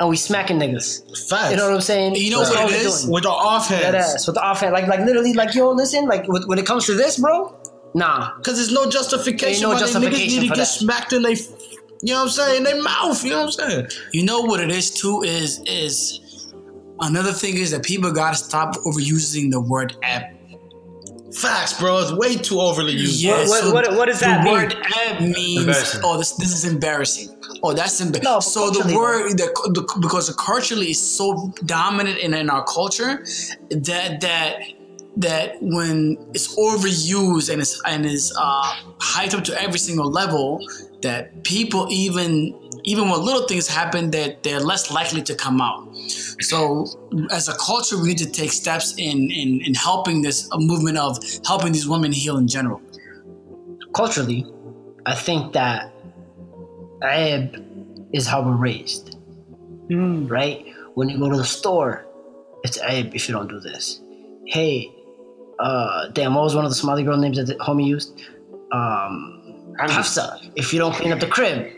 and 0.00 0.08
we 0.08 0.16
smacking 0.16 0.58
niggas. 0.58 0.88
Facts. 1.28 1.50
You 1.50 1.56
know 1.58 1.66
what 1.68 1.74
I'm 1.74 1.80
saying? 1.92 2.16
You 2.16 2.30
know 2.30 2.38
That's 2.38 2.50
what 2.50 2.60
all 2.60 2.68
it 2.68 2.72
we're 2.72 2.90
doing. 2.90 3.10
With 3.14 3.24
the 3.24 3.30
offhand. 3.52 3.84
That 3.84 3.94
ass 3.94 4.26
with 4.26 4.36
the 4.38 4.42
offhand, 4.50 4.72
like 4.78 4.86
like 4.92 5.00
literally, 5.08 5.34
like 5.34 5.54
yo, 5.54 5.70
listen, 5.82 6.06
like 6.14 6.24
when 6.32 6.42
when 6.50 6.58
it 6.58 6.66
comes 6.66 6.86
to 6.86 6.94
this, 7.02 7.18
bro, 7.18 7.36
nah. 7.94 8.36
Because 8.36 8.56
there's 8.56 8.72
no 8.72 8.90
justification. 8.90 9.54
Ain't 9.54 9.62
no 9.62 9.68
why 9.70 9.74
they 9.80 9.84
niggas 9.86 9.92
justification 9.92 10.40
need 10.42 10.48
to 10.50 10.54
get 10.54 10.64
smacked 10.64 11.12
in 11.12 11.22
they, 11.22 11.32
you 12.02 12.12
know 12.12 12.16
what 12.16 12.22
I'm 12.22 12.28
saying, 12.28 12.56
in 12.58 12.64
their 12.64 12.82
mouth. 12.82 13.24
You 13.24 13.30
know 13.30 13.44
what 13.44 13.60
I'm 13.60 13.70
saying? 13.70 13.86
You 14.12 14.24
know 14.24 14.40
what 14.42 14.60
it 14.60 14.70
is 14.70 14.90
too 14.90 15.22
is 15.22 15.60
is 15.66 16.52
another 17.00 17.32
thing 17.32 17.56
is 17.56 17.70
that 17.70 17.82
people 17.84 18.10
gotta 18.12 18.36
stop 18.36 18.74
overusing 18.86 19.50
the 19.50 19.60
word 19.60 19.96
ceeb. 20.02 20.30
Facts, 21.34 21.80
bro. 21.80 21.98
It's 21.98 22.12
way 22.12 22.36
too 22.36 22.60
overly 22.60 22.92
used. 22.92 23.20
Yeah, 23.20 23.38
What- 23.48 23.60
so 23.60 23.72
what- 23.74 23.96
what 23.96 24.06
does 24.06 24.20
that 24.20 24.38
the 24.38 24.44
mean? 24.44 24.52
word 24.54 24.70
ceeb 24.72 25.34
means 25.34 25.98
oh 26.04 26.16
this 26.16 26.32
this 26.32 26.52
is 26.52 26.64
embarrassing. 26.64 27.30
Oh 27.62 27.72
that's 27.72 28.00
embarrassing. 28.00 28.30
No, 28.32 28.38
so 28.40 28.70
the 28.70 28.94
word 28.94 29.30
the, 29.38 29.46
the 29.74 29.98
because 30.00 30.28
the 30.28 30.34
culturally 30.34 30.90
is 30.90 31.00
so 31.16 31.52
dominant 31.64 32.18
in, 32.18 32.34
in 32.34 32.50
our 32.50 32.62
culture 32.64 33.24
that 33.70 34.20
that 34.20 34.58
that 35.16 35.56
when 35.60 36.16
it's 36.34 36.56
overused 36.56 37.48
and 37.52 37.60
it's 37.62 37.80
and 37.86 38.04
is 38.04 38.32
uh, 38.38 38.74
hyped 38.98 39.34
up 39.34 39.44
to 39.44 39.60
every 39.62 39.78
single 39.78 40.10
level 40.10 40.60
that 41.02 41.44
people 41.44 41.86
even 41.90 42.58
even 42.82 43.08
when 43.08 43.20
little 43.22 43.46
things 43.46 43.66
happen 43.68 44.10
that 44.10 44.42
they're 44.42 44.60
less 44.60 44.90
likely 44.90 45.22
to 45.22 45.34
come 45.34 45.60
out 45.60 45.86
so 46.40 46.84
as 47.30 47.48
a 47.48 47.54
culture 47.58 47.96
we 48.00 48.08
need 48.08 48.18
to 48.18 48.30
take 48.30 48.50
steps 48.52 48.94
in 48.98 49.30
in, 49.30 49.60
in 49.62 49.74
helping 49.74 50.22
this 50.22 50.48
a 50.52 50.58
movement 50.58 50.98
of 50.98 51.16
helping 51.46 51.72
these 51.72 51.86
women 51.88 52.10
heal 52.12 52.36
in 52.36 52.48
general 52.48 52.80
Culturally, 53.94 54.44
I 55.06 55.14
think 55.14 55.52
that 55.52 55.92
ceeb 57.00 57.64
is 58.12 58.26
how 58.26 58.42
we're 58.42 58.56
raised, 58.56 59.16
Mm. 59.90 60.30
right? 60.30 60.64
When 60.94 61.08
you 61.08 61.18
go 61.18 61.28
to 61.30 61.36
the 61.36 61.44
store, 61.44 62.06
it's 62.64 62.78
ceeb 62.78 63.14
if 63.14 63.28
you 63.28 63.34
don't 63.34 63.48
do 63.48 63.60
this. 63.60 64.00
Hey, 64.46 64.90
uh, 65.58 66.08
damn, 66.08 66.34
what 66.34 66.44
was 66.44 66.54
one 66.54 66.64
of 66.64 66.70
the 66.70 66.74
Somali 66.74 67.02
girl 67.02 67.16
names 67.16 67.36
that 67.36 67.46
the 67.46 67.54
homie 67.56 67.86
used? 67.86 68.20
Um, 68.72 69.74
Hafsa. 69.78 70.40
If 70.56 70.72
you 70.72 70.78
don't 70.78 70.94
clean 70.94 71.12
up 71.12 71.20
the 71.20 71.26
crib, 71.26 71.70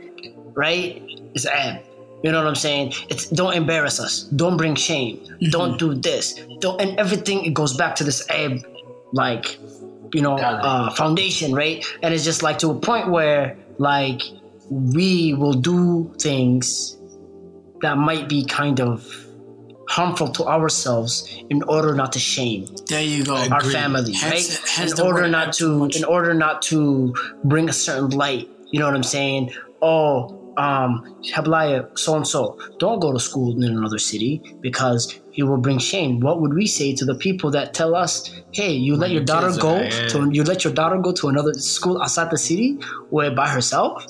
right? 0.54 1.02
It's 1.34 1.46
ceeb. 1.46 1.82
You 2.22 2.32
know 2.32 2.38
what 2.38 2.48
I'm 2.48 2.54
saying? 2.54 2.94
It's 3.08 3.28
don't 3.28 3.54
embarrass 3.54 4.00
us. 4.00 4.22
Don't 4.24 4.56
bring 4.56 4.74
shame. 4.74 5.20
Don't 5.50 5.78
do 5.78 5.94
this. 5.94 6.40
Don't 6.60 6.80
and 6.80 6.98
everything 6.98 7.44
it 7.44 7.54
goes 7.54 7.76
back 7.76 7.94
to 7.96 8.04
this 8.04 8.26
ceeb, 8.26 8.64
like 9.12 9.58
you 10.12 10.22
know 10.22 10.36
uh, 10.36 10.90
foundation, 10.94 11.54
right? 11.54 11.84
And 12.02 12.14
it's 12.14 12.24
just 12.24 12.42
like 12.42 12.58
to 12.60 12.70
a 12.70 12.74
point 12.74 13.10
where 13.10 13.56
like 13.78 14.22
we 14.70 15.34
will 15.34 15.52
do 15.52 16.12
things 16.18 16.96
that 17.82 17.96
might 17.96 18.28
be 18.28 18.44
kind 18.44 18.80
of 18.80 19.25
harmful 19.88 20.28
to 20.28 20.44
ourselves 20.44 21.28
in 21.50 21.62
order 21.64 21.94
not 21.94 22.12
to 22.12 22.18
shame 22.18 22.66
There 22.88 23.02
you 23.02 23.24
go. 23.24 23.36
our 23.36 23.58
Agreed. 23.58 23.72
family, 23.72 24.12
Hence- 24.12 24.50
right? 24.60 24.68
hence 24.76 24.92
in 24.98 25.00
order 25.06 25.28
not 25.28 25.52
to, 25.54 25.86
in 25.94 26.04
order 26.04 26.34
not 26.34 26.62
to 26.62 27.14
bring 27.44 27.68
a 27.68 27.72
certain 27.72 28.10
light. 28.10 28.48
You 28.70 28.80
know 28.80 28.86
what 28.86 28.94
I'm 28.96 29.02
saying? 29.02 29.52
Oh, 29.80 30.42
um, 30.56 31.14
Hablaya, 31.34 31.96
so 31.98 32.16
and 32.16 32.26
so, 32.26 32.58
don't 32.78 32.98
go 32.98 33.12
to 33.12 33.20
school 33.20 33.54
in 33.56 33.62
another 33.62 33.98
city 33.98 34.40
because 34.62 35.20
it 35.34 35.42
will 35.42 35.58
bring 35.58 35.78
shame. 35.78 36.18
What 36.20 36.40
would 36.40 36.54
we 36.54 36.66
say 36.66 36.94
to 36.94 37.04
the 37.04 37.14
people 37.14 37.50
that 37.50 37.74
tell 37.74 37.94
us, 37.94 38.30
"Hey, 38.52 38.72
you 38.72 38.96
let 38.96 39.10
your 39.10 39.16
your 39.20 39.24
daughter 39.26 39.52
go 39.60 39.86
to 40.08 40.30
you 40.32 40.42
let 40.44 40.64
your 40.64 40.72
daughter 40.72 40.96
go 40.98 41.12
to 41.12 41.28
another 41.28 41.52
school 41.54 42.00
outside 42.00 42.30
the 42.30 42.38
city 42.38 42.78
where 43.10 43.30
by 43.30 43.48
herself?" 43.48 44.02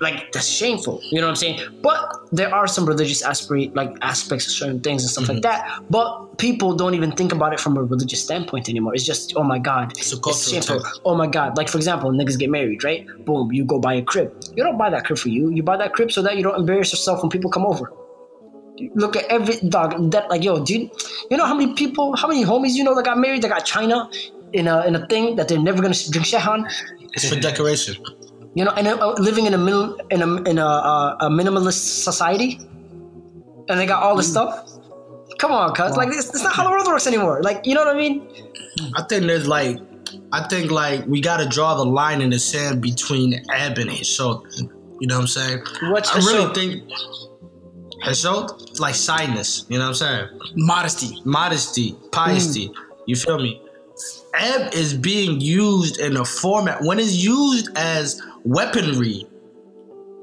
Like 0.00 0.32
that's 0.32 0.46
shameful. 0.48 1.00
You 1.10 1.20
know 1.20 1.26
what 1.28 1.30
I'm 1.30 1.36
saying? 1.36 1.60
But 1.82 1.98
there 2.30 2.54
are 2.54 2.66
some 2.66 2.84
religious 2.84 3.22
aspirate 3.22 3.74
like 3.74 3.96
aspects 4.02 4.46
of 4.46 4.52
certain 4.52 4.80
things 4.80 5.02
and 5.02 5.10
stuff 5.10 5.24
Mm-hmm. 5.24 5.34
like 5.34 5.42
that. 5.42 5.82
But 5.88 6.36
people 6.38 6.74
don't 6.76 6.94
even 6.94 7.12
think 7.12 7.32
about 7.32 7.52
it 7.54 7.60
from 7.60 7.76
a 7.78 7.82
religious 7.82 8.22
standpoint 8.22 8.68
anymore. 8.68 8.94
It's 8.94 9.04
just, 9.04 9.32
oh 9.36 9.42
my 9.42 9.58
god, 9.58 9.92
It's 9.96 10.12
it's 10.12 10.50
shameful. 10.50 10.80
thing. 10.80 10.92
Oh 11.04 11.14
my 11.14 11.26
god, 11.26 11.56
like 11.56 11.68
for 11.68 11.78
example, 11.78 12.10
niggas 12.10 12.38
get 12.38 12.50
married, 12.50 12.84
right? 12.84 13.06
Boom, 13.24 13.50
you 13.52 13.64
go 13.64 13.78
buy 13.78 13.94
a 13.94 14.02
crib. 14.02 14.34
You 14.56 14.62
don't 14.62 14.76
buy 14.76 14.90
that 14.90 15.04
crib 15.06 15.18
for 15.18 15.30
you. 15.30 15.50
You 15.50 15.62
buy 15.62 15.76
that 15.78 15.94
crib 15.94 16.12
so 16.12 16.20
that 16.22 16.36
you 16.36 16.42
don't 16.42 16.58
embarrass 16.58 16.92
yourself 16.92 17.22
when 17.22 17.30
people 17.30 17.50
come 17.50 17.64
over. 17.64 17.90
Look 18.94 19.16
at 19.16 19.24
every 19.26 19.56
dog 19.68 20.10
that 20.10 20.28
like 20.28 20.42
yo, 20.44 20.62
dude. 20.64 20.90
You 21.30 21.36
know 21.36 21.46
how 21.46 21.54
many 21.54 21.72
people, 21.74 22.16
how 22.16 22.26
many 22.28 22.44
homies 22.44 22.72
you 22.72 22.84
know 22.84 22.94
that 22.94 23.04
got 23.04 23.16
married 23.18 23.42
that 23.42 23.48
got 23.48 23.64
China 23.64 24.10
in 24.52 24.66
a 24.66 24.84
in 24.86 24.96
a 24.96 25.06
thing 25.06 25.36
that 25.36 25.48
they're 25.48 25.58
never 25.58 25.80
gonna 25.80 25.94
drink 26.10 26.26
shahan. 26.26 26.70
It's 27.14 27.28
for 27.28 27.36
decoration. 27.38 27.96
You 28.54 28.64
know, 28.64 28.72
and 28.72 28.86
uh, 28.86 29.14
living 29.18 29.46
in 29.46 29.54
a 29.54 29.58
middle 29.58 29.96
in 30.10 30.20
a 30.22 30.42
in 30.42 30.58
a, 30.58 30.66
uh, 30.66 31.16
a 31.20 31.30
minimalist 31.30 32.02
society, 32.04 32.58
and 33.68 33.80
they 33.80 33.86
got 33.86 34.02
all 34.02 34.14
this 34.14 34.30
stuff. 34.30 34.68
Come 35.38 35.52
on, 35.52 35.74
cuz 35.74 35.96
like 35.96 36.08
it's, 36.08 36.28
it's 36.34 36.44
not 36.44 36.54
how 36.54 36.64
the 36.64 36.70
world 36.70 36.86
works 36.86 37.06
anymore. 37.06 37.40
Like 37.42 37.66
you 37.66 37.74
know 37.74 37.84
what 37.84 37.94
I 37.94 37.98
mean? 37.98 38.28
I 38.94 39.02
think 39.02 39.26
there's 39.26 39.48
like, 39.48 39.78
I 40.32 40.46
think 40.48 40.70
like 40.70 41.06
we 41.06 41.20
got 41.20 41.38
to 41.38 41.46
draw 41.46 41.74
the 41.74 41.84
line 41.84 42.20
in 42.20 42.30
the 42.30 42.38
sand 42.38 42.82
between 42.82 43.42
ceeb 43.46 43.78
and 43.78 43.90
xishood. 43.90 44.42
You 45.00 45.06
know 45.08 45.16
what 45.16 45.22
I'm 45.22 45.26
saying? 45.28 45.62
What's 45.90 46.10
I 46.14 46.18
really 46.18 46.44
xishood? 46.44 46.54
think 46.54 46.90
xishood, 48.04 48.68
it's 48.68 48.80
like 48.80 48.94
shyness. 48.94 49.64
You 49.68 49.78
know 49.78 49.84
what 49.84 50.02
I'm 50.02 50.28
saying? 50.28 50.28
Modesty. 50.56 51.22
Modesty, 51.24 51.96
piety. 52.12 52.66
Hmm. 52.66 52.72
You 53.06 53.16
feel 53.16 53.38
me? 53.38 53.62
ceeb 53.96 54.74
is 54.74 54.94
being 54.94 55.40
used 55.40 55.98
in 56.00 56.16
a 56.16 56.24
format 56.24 56.82
when 56.82 56.98
it's 56.98 57.12
used 57.12 57.68
as 57.76 58.20
weaponry 58.44 59.26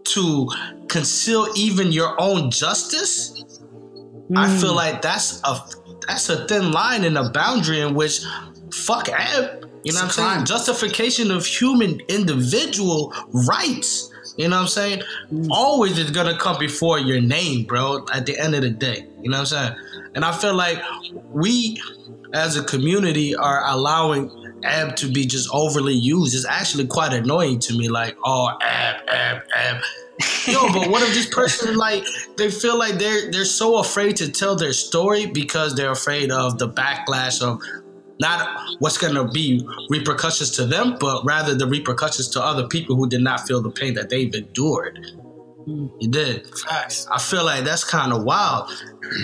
to 0.05 0.49
conceal 0.87 1.47
even 1.55 1.91
your 1.91 2.19
own 2.19 2.51
justice. 2.51 3.33
I 4.35 4.47
Hmm. 4.47 4.57
feel 4.57 4.73
like 4.75 5.01
that's 5.01 5.41
a 5.43 5.59
that's 6.07 6.29
a 6.29 6.47
thin 6.47 6.71
line 6.71 7.03
and 7.03 7.17
a 7.17 7.29
boundary 7.29 7.81
in 7.81 7.93
which 7.93 8.21
fuck 8.71 9.07
ceeb. 9.07 9.63
You 9.83 9.93
know 9.93 9.99
what 9.99 10.05
I'm 10.05 10.09
saying? 10.11 10.45
Justification 10.45 11.29
of 11.31 11.45
human 11.45 11.99
individual 12.09 13.13
rights. 13.31 14.09
You 14.37 14.47
know 14.47 14.55
what 14.57 14.61
I'm 14.63 14.67
saying? 14.67 15.01
Always 15.51 15.97
is 15.97 16.11
gonna 16.11 16.37
come 16.37 16.57
before 16.59 16.99
your 16.99 17.21
name, 17.21 17.65
bro, 17.65 18.05
at 18.13 18.25
the 18.25 18.37
end 18.39 18.55
of 18.55 18.61
the 18.61 18.69
day. 18.69 19.07
You 19.21 19.29
know 19.29 19.37
what 19.39 19.51
I'm 19.53 19.57
saying? 19.57 19.75
And 20.15 20.25
I 20.25 20.31
feel 20.31 20.53
like 20.55 20.81
we 21.31 21.79
as 22.33 22.55
a 22.57 22.63
community 22.63 23.35
are 23.35 23.63
allowing 23.67 24.31
ceeb 24.61 24.95
to 24.95 25.11
be 25.11 25.25
just 25.25 25.49
overly 25.53 25.93
used. 25.93 26.35
It's 26.35 26.45
actually 26.45 26.87
quite 26.87 27.13
annoying 27.13 27.59
to 27.59 27.77
me. 27.77 27.89
Like, 27.89 28.17
oh, 28.23 28.51
ceeb, 28.61 29.07
ceeb, 29.07 29.41
ceeb. 29.47 29.81
Yo, 30.47 30.67
but 30.73 30.89
what 30.89 31.01
if 31.01 31.13
this 31.13 31.27
person 31.27 31.77
like 31.77 32.03
they 32.37 32.51
feel 32.51 32.77
like 32.77 32.95
they're 32.95 33.31
they're 33.31 33.45
so 33.45 33.77
afraid 33.77 34.17
to 34.17 34.29
tell 34.29 34.55
their 34.55 34.73
story 34.73 35.27
because 35.27 35.75
they're 35.75 35.91
afraid 35.91 36.29
of 36.29 36.57
the 36.57 36.67
backlash 36.67 37.41
of 37.41 37.61
not 38.19 38.49
what's 38.79 38.97
gonna 38.97 39.27
be 39.29 39.65
repercussions 39.89 40.51
to 40.51 40.65
them, 40.65 40.97
but 40.99 41.23
rather 41.23 41.55
the 41.55 41.65
repercussions 41.65 42.27
to 42.29 42.43
other 42.43 42.67
people 42.67 42.97
who 42.97 43.07
did 43.07 43.21
not 43.21 43.47
feel 43.47 43.61
the 43.61 43.69
pain 43.71 43.93
that 43.93 44.09
they've 44.09 44.33
endured. 44.33 44.99
You 45.99 46.07
did. 46.09 46.47
Facts. 46.67 47.07
I 47.11 47.19
feel 47.19 47.43
like 47.45 47.63
that's 47.63 47.83
kind 47.83 48.11
of 48.13 48.23
wild. 48.23 48.69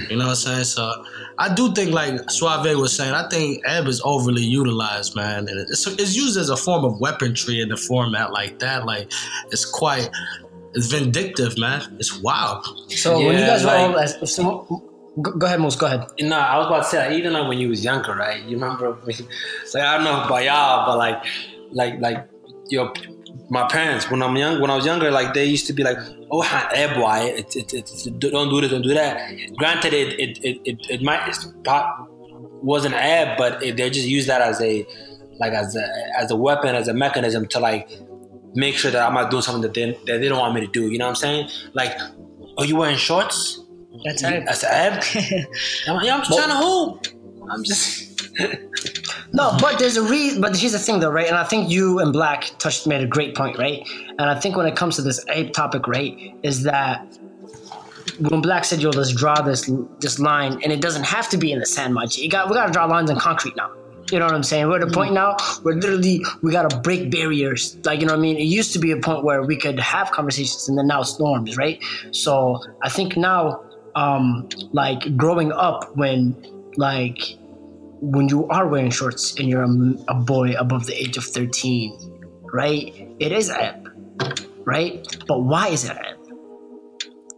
You 0.10 0.17
know 0.17 0.25
what 0.25 0.29
I'm 0.31 0.36
saying? 0.36 0.63
So 0.65 0.91
I 1.38 1.53
do 1.53 1.73
think, 1.73 1.91
like 1.91 2.29
Suave 2.29 2.77
was 2.77 2.93
saying, 2.95 3.13
I 3.13 3.27
think 3.29 3.63
ceeb 3.65 3.88
is 3.88 4.01
overly 4.05 4.43
utilized, 4.43 5.15
man. 5.15 5.47
And 5.47 5.60
it's, 5.69 5.86
it's 5.88 6.15
used 6.15 6.38
as 6.38 6.49
a 6.49 6.58
form 6.58 6.86
of 6.86 6.99
weaponry 6.99 7.62
in 7.62 7.69
the 7.69 7.77
format 7.77 8.31
like 8.31 8.60
that. 8.60 8.86
Like 8.86 9.12
it's 9.51 9.65
quite, 9.65 10.10
it's 10.73 10.88
vindictive, 10.88 11.58
man. 11.58 11.95
It's 11.99 12.19
wild. 12.21 12.65
So 12.91 13.17
when 13.17 13.25
you 13.34 13.39
Yeah, 13.39 13.47
guys 13.47 13.62
were 13.63 13.67
like- 13.67 13.89
all, 13.89 13.99
as, 13.99 14.15
if 14.21 14.36
go, 15.21 15.31
go 15.31 15.45
ahead, 15.47 15.60
Moose, 15.62 15.75
go 15.75 15.86
ahead. 15.88 16.05
No, 16.19 16.38
I 16.38 16.58
was 16.58 16.67
about 16.67 16.84
to 16.84 16.89
say 16.89 17.08
like, 17.10 17.17
even 17.17 17.34
like 17.34 17.47
when 17.47 17.58
you 17.58 17.69
was 17.69 17.84
younger, 17.84 18.13
right? 18.15 18.43
You 18.43 18.58
remember 18.58 18.97
me? 19.05 19.13
Like 19.73 19.84
I 19.84 19.95
don't 19.95 20.03
know 20.05 20.23
about 20.23 20.43
y'all, 20.43 20.86
but 20.86 20.97
like, 20.97 21.23
like, 21.71 21.99
like 22.01 22.27
your 22.69 22.93
my 23.50 23.67
parents 23.67 24.10
when 24.10 24.21
I'm 24.21 24.36
young, 24.36 24.62
when 24.62 24.71
I 24.71 24.76
was 24.76 24.86
younger, 24.86 25.12
like 25.12 25.34
they 25.34 25.45
used 25.45 25.67
to 25.67 25.74
be 25.74 25.84
like, 25.84 25.98
"Oh, 26.32 26.41
eh, 26.41 26.88
it, 27.38 27.56
it, 27.56 27.74
it, 27.74 28.19
don't 28.19 28.50
do 28.50 28.62
this, 28.62 28.71
don't 28.71 28.82
do 28.82 28.93
that." 28.93 29.15
Granted, 29.58 29.93
it 29.93 30.19
it 30.19 30.38
it 30.43 30.62
it, 30.65 30.89
it 30.89 31.02
might 31.02 31.28
it's 31.28 31.45
pop 31.63 32.10
wasn't 32.62 32.95
ceeb, 32.95 33.38
but 33.38 33.62
it, 33.63 33.78
they 33.78 33.89
just 33.89 34.08
use 34.08 34.26
that 34.28 34.41
as 34.41 34.62
a 34.62 34.86
like 35.39 35.54
as 35.54 35.76
a 35.76 35.86
as 36.19 36.32
a 36.32 36.36
weapon, 36.36 36.76
as 36.76 36.88
a 36.88 36.93
mechanism 36.93 37.48
to 37.48 37.60
like 37.60 37.89
make 38.56 38.76
sure 38.76 38.91
that 38.91 39.08
I'm 39.08 39.13
not 39.13 39.30
doing 39.30 39.43
something 39.43 39.62
that 39.62 39.74
they 39.74 39.91
that 40.08 40.19
they 40.21 40.28
don't 40.28 40.39
want 40.39 40.56
me 40.56 40.62
to 40.62 40.67
do. 40.67 40.89
You 40.91 40.98
know 40.98 41.06
what 41.06 41.10
I'm 41.10 41.15
saying? 41.15 41.50
Like, 41.74 41.98
are 42.58 42.65
you 42.65 42.76
wearing 42.78 42.98
shorts? 42.98 43.62
That's 44.04 44.21
That's 44.21 44.63
an 44.63 44.93
ceeb. 44.93 45.88
I'm, 45.88 46.04
yeah, 46.04 46.15
I'm 46.15 46.24
just 46.24 46.38
trying 46.38 46.50
to 46.50 46.58
hoop. 46.58 47.08
I'm 47.50 47.63
just. 47.63 48.12
No, 49.36 49.58
but 49.60 49.78
there's 49.78 49.98
a 49.98 50.04
reason. 50.04 50.39
But 50.39 50.56
here's 50.56 50.71
the 50.71 50.80
thing, 50.80 51.02
though, 51.02 51.12
right? 51.12 51.28
And 51.28 51.36
I 51.36 51.43
think 51.43 51.69
you 51.69 52.00
and 52.00 52.13
Black 52.13 52.52
touched 52.58 52.88
made 52.88 53.04
a 53.04 53.08
great 53.08 53.36
point, 53.36 53.58
right? 53.58 53.86
And 54.17 54.21
I 54.21 54.39
think 54.39 54.56
when 54.56 54.65
it 54.65 54.78
comes 54.78 54.95
to 54.95 55.02
this 55.02 55.24
ceeb 55.26 55.52
topic, 55.52 55.88
right, 55.88 56.34
is 56.41 56.63
that 56.63 57.06
when 58.19 58.39
Black 58.41 58.63
said, 58.63 58.82
"Yo, 58.82 58.91
let's 58.91 59.13
draw 59.13 59.41
this 59.41 59.69
this 60.00 60.19
line," 60.19 60.54
and 60.63 60.71
it 60.71 60.80
doesn't 60.80 61.04
have 61.04 61.28
to 61.30 61.38
be 61.38 61.52
in 61.52 61.60
the 61.60 61.65
sand, 61.65 61.93
my 61.93 62.06
G. 62.06 62.24
You 62.24 62.30
got 62.30 62.48
we 62.48 62.56
got 62.56 62.67
to 62.67 62.71
draw 62.71 62.86
lines 62.86 63.10
in 63.10 63.17
concrete 63.17 63.58
now. 63.58 63.71
You 64.10 64.19
know 64.19 64.26
what 64.26 64.36
I'm 64.36 64.43
saying? 64.43 64.67
We're 64.67 64.78
at 64.78 64.84
a 64.84 64.91
point 64.91 65.13
now 65.13 65.36
where 65.63 65.76
literally 65.76 66.24
we 66.41 66.52
gotta 66.52 66.80
break 66.80 67.12
barriers. 67.12 67.76
Like 67.84 68.00
you 68.00 68.06
know 68.06 68.13
what 68.13 68.19
I 68.19 68.21
mean? 68.21 68.38
It 68.38 68.43
used 68.43 68.71
to 68.74 68.80
be 68.80 68.91
a 68.91 68.98
point 68.98 69.26
where 69.26 69.41
we 69.41 69.58
could 69.58 69.80
have 69.80 70.12
conversations, 70.12 70.69
and 70.69 70.78
then 70.78 70.88
now 70.88 71.02
it's 71.02 71.19
norms, 71.19 71.58
right? 71.58 71.84
So 72.12 72.62
I 72.84 72.89
think 72.89 73.17
now, 73.17 73.63
um, 73.95 74.48
like 74.71 75.17
growing 75.17 75.52
up 75.52 75.93
when 75.98 76.36
like 76.78 77.38
when 78.01 78.29
you 78.29 78.47
are 78.49 78.67
wearing 78.67 78.91
shorts 78.91 79.38
and 79.39 79.47
you're 79.47 79.63
a, 79.63 79.69
a 80.08 80.15
boy 80.15 80.53
above 80.58 80.86
the 80.86 80.93
age 80.93 81.17
of 81.17 81.23
13, 81.23 81.97
right? 82.53 82.93
It 83.19 83.31
is 83.31 83.49
ceeb, 83.49 84.65
right? 84.65 85.05
But 85.27 85.43
why 85.43 85.69
is 85.69 85.86
it 85.86 85.97
ceeb? 85.97 86.15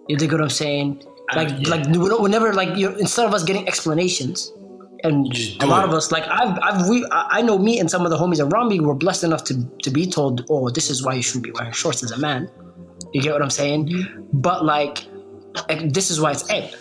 You 0.08 0.18
dig 0.18 0.32
what 0.32 0.42
I'm 0.42 0.50
saying? 0.50 1.04
Like, 1.36 1.50
yeah. 1.50 1.70
like 1.70 1.86
we 1.88 2.08
don't, 2.08 2.22
we 2.22 2.30
never 2.30 2.54
like 2.54 2.78
you. 2.78 2.96
Instead 2.96 3.26
of 3.26 3.34
us 3.34 3.44
getting 3.44 3.68
explanations, 3.68 4.54
and 5.04 5.28
a 5.60 5.66
lot 5.66 5.84
it. 5.84 5.90
of 5.90 5.94
us, 5.94 6.12
like 6.12 6.24
I've, 6.24 6.58
I've, 6.62 6.88
we, 6.88 7.06
I 7.12 7.42
know 7.42 7.58
me 7.58 7.80
and 7.80 7.92
some 7.92 8.06
of 8.06 8.10
the 8.10 8.18
homies 8.18 8.40
around 8.40 8.70
me 8.70 8.80
were 8.80 8.96
blessed 8.96 9.26
enough 9.26 9.44
to 9.46 9.64
to 9.84 9.90
be 9.92 10.08
told, 10.08 10.46
oh, 10.50 10.70
this 10.70 10.90
is 10.90 11.04
why 11.04 11.14
you 11.16 11.22
shouldn't 11.22 11.44
be 11.44 11.52
wearing 11.52 11.74
shorts 11.74 12.04
as 12.04 12.12
a 12.12 12.18
man. 12.18 12.50
You 13.14 13.22
get 13.22 13.34
what 13.34 13.42
I'm 13.42 13.50
saying? 13.50 14.30
But 14.34 14.66
like, 14.66 15.06
like, 15.70 15.94
this 15.94 16.10
is 16.10 16.22
why 16.22 16.32
it's 16.32 16.44
ceeb. 16.44 16.74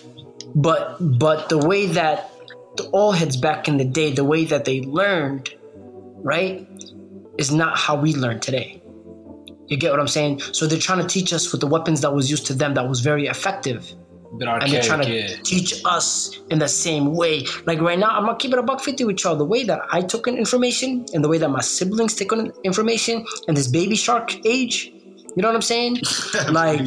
But 0.54 0.96
but 1.18 1.48
the 1.48 1.58
way 1.58 1.86
that 1.86 2.30
the 2.76 2.84
all 2.90 3.12
heads 3.12 3.36
back 3.36 3.68
in 3.68 3.76
the 3.76 3.84
day, 3.84 4.12
the 4.12 4.24
way 4.24 4.44
that 4.44 4.64
they 4.64 4.82
learned, 4.82 5.54
right, 6.22 6.66
is 7.38 7.50
not 7.52 7.78
how 7.78 7.96
we 7.96 8.14
learn 8.14 8.40
today. 8.40 8.82
You 9.68 9.76
get 9.76 9.90
what 9.90 10.00
I'm 10.00 10.08
saying? 10.08 10.40
So 10.52 10.66
they're 10.66 10.78
trying 10.78 11.02
to 11.02 11.08
teach 11.08 11.32
us 11.32 11.50
with 11.50 11.60
the 11.60 11.66
weapons 11.66 12.00
that 12.02 12.14
was 12.14 12.30
used 12.30 12.46
to 12.46 12.54
them 12.54 12.74
that 12.74 12.88
was 12.88 13.00
very 13.00 13.26
effective. 13.26 13.92
Bit 14.38 14.48
And 14.48 14.70
they're 14.70 14.82
trying 14.82 15.02
to 15.02 15.10
yeah. 15.10 15.36
teach 15.44 15.82
us 15.84 16.38
in 16.50 16.58
the 16.58 16.68
same 16.68 17.14
way. 17.14 17.46
Like 17.64 17.80
right 17.80 17.98
now, 17.98 18.10
I'm 18.10 18.26
gonna 18.26 18.36
keep 18.36 18.52
it 18.52 18.58
a 18.58 18.62
buck 18.62 18.80
fifty 18.80 19.04
with 19.04 19.22
y'all. 19.22 19.36
The 19.36 19.44
way 19.44 19.64
that 19.64 19.80
I 19.90 20.02
took 20.02 20.26
in 20.26 20.36
information 20.36 21.06
and 21.14 21.24
the 21.24 21.28
way 21.28 21.38
that 21.38 21.48
my 21.48 21.60
siblings 21.60 22.14
take 22.14 22.32
in 22.32 22.52
information 22.64 23.24
and 23.48 23.56
this 23.56 23.68
baby 23.68 23.96
shark 23.96 24.44
age, 24.44 24.92
you 25.36 25.42
know 25.42 25.48
what 25.48 25.54
I'm 25.54 25.62
saying? 25.62 25.98
like, 26.50 26.80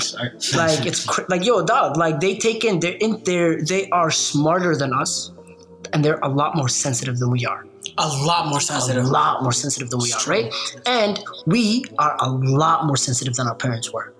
like 0.54 0.86
it's 0.86 1.06
cr- 1.06 1.24
like 1.30 1.46
yo, 1.46 1.66
dog. 1.66 1.98
Like 1.98 2.20
they 2.20 2.36
take 2.36 2.66
in, 2.66 2.80
they're 2.80 2.98
in 3.00 3.24
there. 3.24 3.62
They 3.62 3.90
are 3.90 4.12
smarter 4.12 4.76
than 4.76 4.94
us, 4.94 5.32
and 5.94 6.04
they're 6.04 6.20
a 6.24 6.30
lot 6.30 6.56
more 6.56 6.70
sensitive 6.70 7.18
than 7.20 7.30
we 7.32 7.46
are. 7.46 7.66
A 7.98 8.08
lot 8.08 8.48
more 8.48 8.62
sensitive. 8.62 9.04
A 9.06 9.08
lot 9.08 9.44
more 9.44 9.52
sensitive 9.52 9.90
than 9.90 10.00
we 10.00 10.12
are, 10.14 10.24
right? 10.28 10.54
And 10.86 11.20
we 11.46 11.86
are 11.98 12.16
a 12.20 12.30
lot 12.30 12.86
more 12.86 12.98
sensitive 12.98 13.36
than 13.36 13.48
our 13.48 13.56
parents 13.56 13.92
were. 13.94 14.14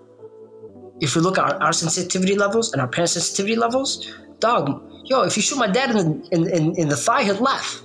if 1.00 1.16
we 1.16 1.22
look 1.22 1.38
at 1.38 1.44
our, 1.44 1.62
our 1.62 1.72
sensitivity 1.72 2.34
levels 2.36 2.72
and 2.72 2.80
our 2.80 2.88
parents' 2.88 3.14
sensitivity 3.14 3.56
levels, 3.56 4.06
dog, 4.38 4.82
yo, 5.04 5.22
if 5.22 5.36
you 5.36 5.42
shoot 5.42 5.56
my 5.58 5.66
dad 5.66 5.90
in 5.90 5.96
the, 5.96 6.28
in, 6.32 6.48
in, 6.50 6.76
in 6.76 6.88
the 6.88 6.96
thigh, 6.96 7.22
he'll 7.24 7.36
laugh. 7.36 7.82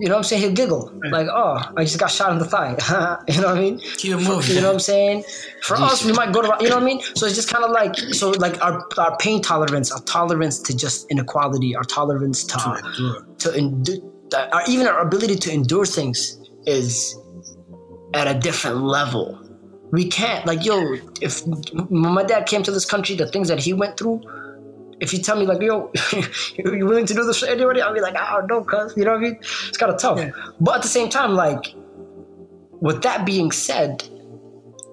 You 0.00 0.08
know 0.08 0.14
what 0.14 0.18
I'm 0.18 0.24
saying? 0.24 0.42
He'll 0.42 0.52
giggle. 0.52 0.92
Like, 1.12 1.28
oh, 1.30 1.60
I 1.76 1.84
just 1.84 2.00
got 2.00 2.10
shot 2.10 2.32
in 2.32 2.38
the 2.38 2.44
thigh. 2.44 2.70
you 3.28 3.40
know 3.40 3.48
what 3.48 3.58
I 3.58 3.60
mean? 3.60 3.78
Keep 3.78 4.12
it 4.12 4.16
moving. 4.16 4.56
You 4.56 4.60
know 4.60 4.68
what 4.68 4.74
I'm 4.74 4.80
saying? 4.80 5.22
For 5.62 5.76
us, 5.76 6.04
we 6.04 6.12
might 6.12 6.32
go 6.32 6.42
to, 6.42 6.56
you 6.60 6.68
know 6.68 6.76
what 6.76 6.82
I 6.82 6.86
mean? 6.86 7.00
So 7.14 7.26
it's 7.26 7.36
just 7.36 7.48
kind 7.48 7.64
of 7.64 7.70
like, 7.70 7.96
so 7.96 8.30
like 8.30 8.60
our, 8.60 8.84
our 8.98 9.16
pain 9.18 9.40
tolerance, 9.40 9.92
our 9.92 10.00
tolerance 10.02 10.58
to 10.62 10.76
just 10.76 11.08
inequality, 11.12 11.76
our 11.76 11.84
tolerance 11.84 12.42
to, 12.44 12.56
endure. 12.58 13.26
to 13.38 13.48
endu- 13.50 14.52
our, 14.52 14.62
even 14.68 14.88
our 14.88 14.98
ability 15.00 15.36
to 15.36 15.52
endure 15.52 15.86
things 15.86 16.40
is 16.66 17.16
at 18.14 18.26
a 18.26 18.38
different 18.38 18.78
level. 18.82 19.40
We 19.92 20.08
can't, 20.08 20.44
like, 20.44 20.64
yo, 20.64 20.96
if 21.20 21.46
my 21.88 22.24
dad 22.24 22.46
came 22.46 22.64
to 22.64 22.72
this 22.72 22.84
country, 22.84 23.14
the 23.14 23.28
things 23.28 23.46
that 23.46 23.60
he 23.60 23.72
went 23.72 23.96
through, 23.96 24.22
if 25.00 25.12
you 25.12 25.18
tell 25.20 25.36
me, 25.38 25.46
like, 25.46 25.60
yo, 25.62 25.92
you 26.56 26.86
willing 26.86 27.06
to 27.06 27.14
do 27.14 27.24
this 27.24 27.40
for 27.40 27.46
anybody? 27.46 27.80
I'll 27.82 27.94
be 27.94 28.00
like, 28.00 28.14
ah, 28.16 28.36
I 28.36 28.40
don't 28.40 28.48
know, 28.48 28.64
cuz, 28.64 28.96
you 28.96 29.04
know 29.04 29.12
what 29.12 29.18
I 29.18 29.22
mean? 29.22 29.36
It's 29.68 29.76
kind 29.76 29.92
of 29.92 29.98
tough. 30.00 30.18
Yeah. 30.18 30.30
But 30.60 30.76
at 30.76 30.82
the 30.82 30.88
same 30.88 31.08
time, 31.08 31.34
like, 31.34 31.74
with 32.80 33.02
that 33.02 33.24
being 33.26 33.50
said, 33.52 34.04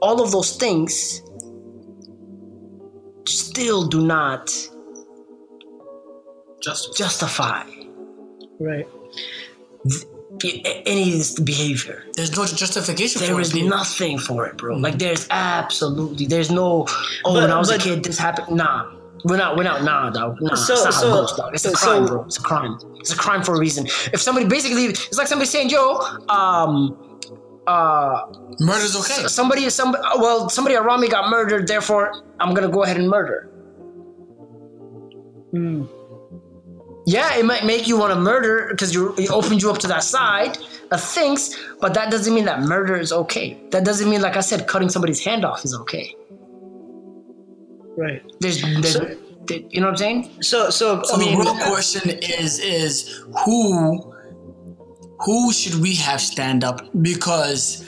all 0.01 0.21
of 0.21 0.31
those 0.31 0.55
things 0.57 1.21
still 3.25 3.87
do 3.87 4.01
not 4.05 4.51
Just 6.61 6.95
justify 6.97 7.63
Right. 8.59 8.87
any 10.85 11.11
of 11.11 11.17
this 11.17 11.39
behavior. 11.39 12.03
There's 12.15 12.35
no 12.37 12.45
justification 12.45 13.21
There 13.21 13.33
for 13.33 13.41
is 13.41 13.55
it. 13.55 13.63
nothing 13.65 14.19
for 14.19 14.45
it, 14.45 14.57
bro. 14.57 14.75
Like 14.77 14.93
mm-hmm. 14.93 14.99
there's 14.99 15.27
absolutely 15.31 16.27
there's 16.27 16.51
no 16.51 16.85
oh 17.25 17.33
But- 17.33 17.33
when 17.33 17.51
I 17.51 17.57
was 17.57 17.69
but- 17.71 17.81
a 17.81 17.83
kid 17.83 18.03
this 18.03 18.17
happened. 18.19 18.55
Nah. 18.57 18.91
We're 19.25 19.37
not 19.37 19.55
we're 19.57 19.63
not 19.63 19.83
nah 19.83 20.09
dog. 20.09 20.37
Nah, 20.41 20.55
So- 20.55 20.73
it's 20.73 20.83
not 20.85 20.93
so- 20.93 21.07
it 21.07 21.11
goes, 21.11 21.33
dog. 21.33 21.53
It's 21.53 21.65
a 21.65 21.69
so- 21.71 21.77
crime, 21.77 22.05
bro. 22.05 22.23
It's 22.25 22.37
a 22.37 22.41
crime. 22.41 22.77
It's 22.99 23.11
a 23.13 23.17
crime 23.17 23.43
for 23.43 23.55
a 23.55 23.59
reason. 23.59 23.85
If 24.13 24.21
somebody 24.21 24.45
basically 24.47 24.85
it's 24.85 25.17
like 25.17 25.27
somebody 25.27 25.47
saying, 25.49 25.69
yo, 25.69 25.99
um 26.29 26.97
uh 27.67 28.21
Murder's 28.59 28.95
okay. 28.95 29.27
somebody 29.27 29.69
some 29.69 29.91
well 30.17 30.49
somebody 30.49 30.75
around 30.75 31.01
me 31.01 31.07
got 31.07 31.29
murdered, 31.29 31.67
therefore 31.67 32.11
I'm 32.39 32.53
gonna 32.55 32.69
go 32.69 32.83
ahead 32.83 32.97
and 32.97 33.07
murder. 33.09 33.47
Hmm. 35.51 35.85
Yeah, 37.05 37.35
it 37.35 37.45
might 37.45 37.65
make 37.65 37.87
you 37.87 37.97
want 37.97 38.13
to 38.13 38.19
murder 38.19 38.67
because 38.71 38.93
you 38.93 39.13
it 39.17 39.29
opened 39.31 39.61
you 39.61 39.69
up 39.71 39.79
to 39.79 39.87
that 39.87 40.03
side 40.03 40.57
of 40.91 41.01
things, 41.01 41.55
but 41.79 41.93
that 41.95 42.11
doesn't 42.11 42.33
mean 42.33 42.45
that 42.45 42.61
murder 42.61 42.95
is 42.95 43.11
okay. 43.11 43.57
That 43.71 43.83
doesn't 43.83 44.09
mean, 44.09 44.21
like 44.21 44.37
I 44.37 44.41
said, 44.41 44.67
cutting 44.67 44.89
somebody's 44.89 45.23
hand 45.23 45.43
off 45.43 45.65
is 45.65 45.73
okay. 45.75 46.15
Right. 47.97 48.21
There's, 48.39 48.61
there's 48.61 48.93
So- 48.93 49.15
you 49.49 49.81
know 49.81 49.87
what 49.87 49.91
I'm 49.93 49.97
saying? 49.97 50.29
So 50.41 50.69
so, 50.69 51.01
So 51.03 51.15
I 51.15 51.19
mean, 51.19 51.37
the 51.37 51.43
real 51.43 51.55
question 51.55 52.09
is 52.21 52.59
is 52.59 53.23
who 53.43 54.13
who 55.19 55.51
should 55.51 55.75
we 55.81 55.95
have 55.95 56.21
stand 56.21 56.63
up? 56.63 56.81
Because 57.01 57.83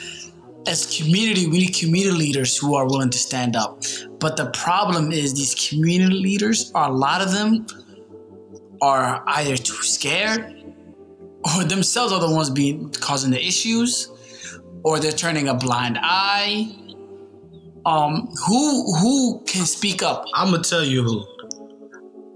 as 0.66 0.86
community, 0.86 1.46
we 1.46 1.58
need 1.58 1.74
community 1.74 2.16
leaders 2.16 2.56
who 2.56 2.74
are 2.74 2.86
willing 2.86 3.10
to 3.10 3.18
stand 3.18 3.56
up. 3.56 3.82
But 4.18 4.36
the 4.36 4.46
problem 4.50 5.10
is 5.12 5.34
these 5.34 5.54
community 5.54 6.14
leaders 6.14 6.70
are 6.74 6.90
a 6.90 6.92
lot 6.92 7.20
of 7.22 7.32
them 7.32 7.66
are 8.82 9.22
either 9.26 9.56
too 9.56 9.82
scared 9.82 10.64
or 11.56 11.64
themselves 11.64 12.12
are 12.12 12.20
the 12.20 12.30
ones 12.30 12.50
being 12.50 12.90
causing 12.90 13.30
the 13.30 13.42
issues 13.44 14.10
or 14.82 14.98
they're 14.98 15.12
turning 15.12 15.48
a 15.48 15.54
blind 15.54 15.98
eye. 16.02 16.74
Um, 17.86 18.28
who 18.46 18.96
who 18.98 19.42
can 19.46 19.66
speak 19.66 20.02
up? 20.02 20.24
I'm 20.34 20.50
gonna 20.52 20.62
tell 20.62 20.84
you 20.84 21.02
who. 21.04 21.24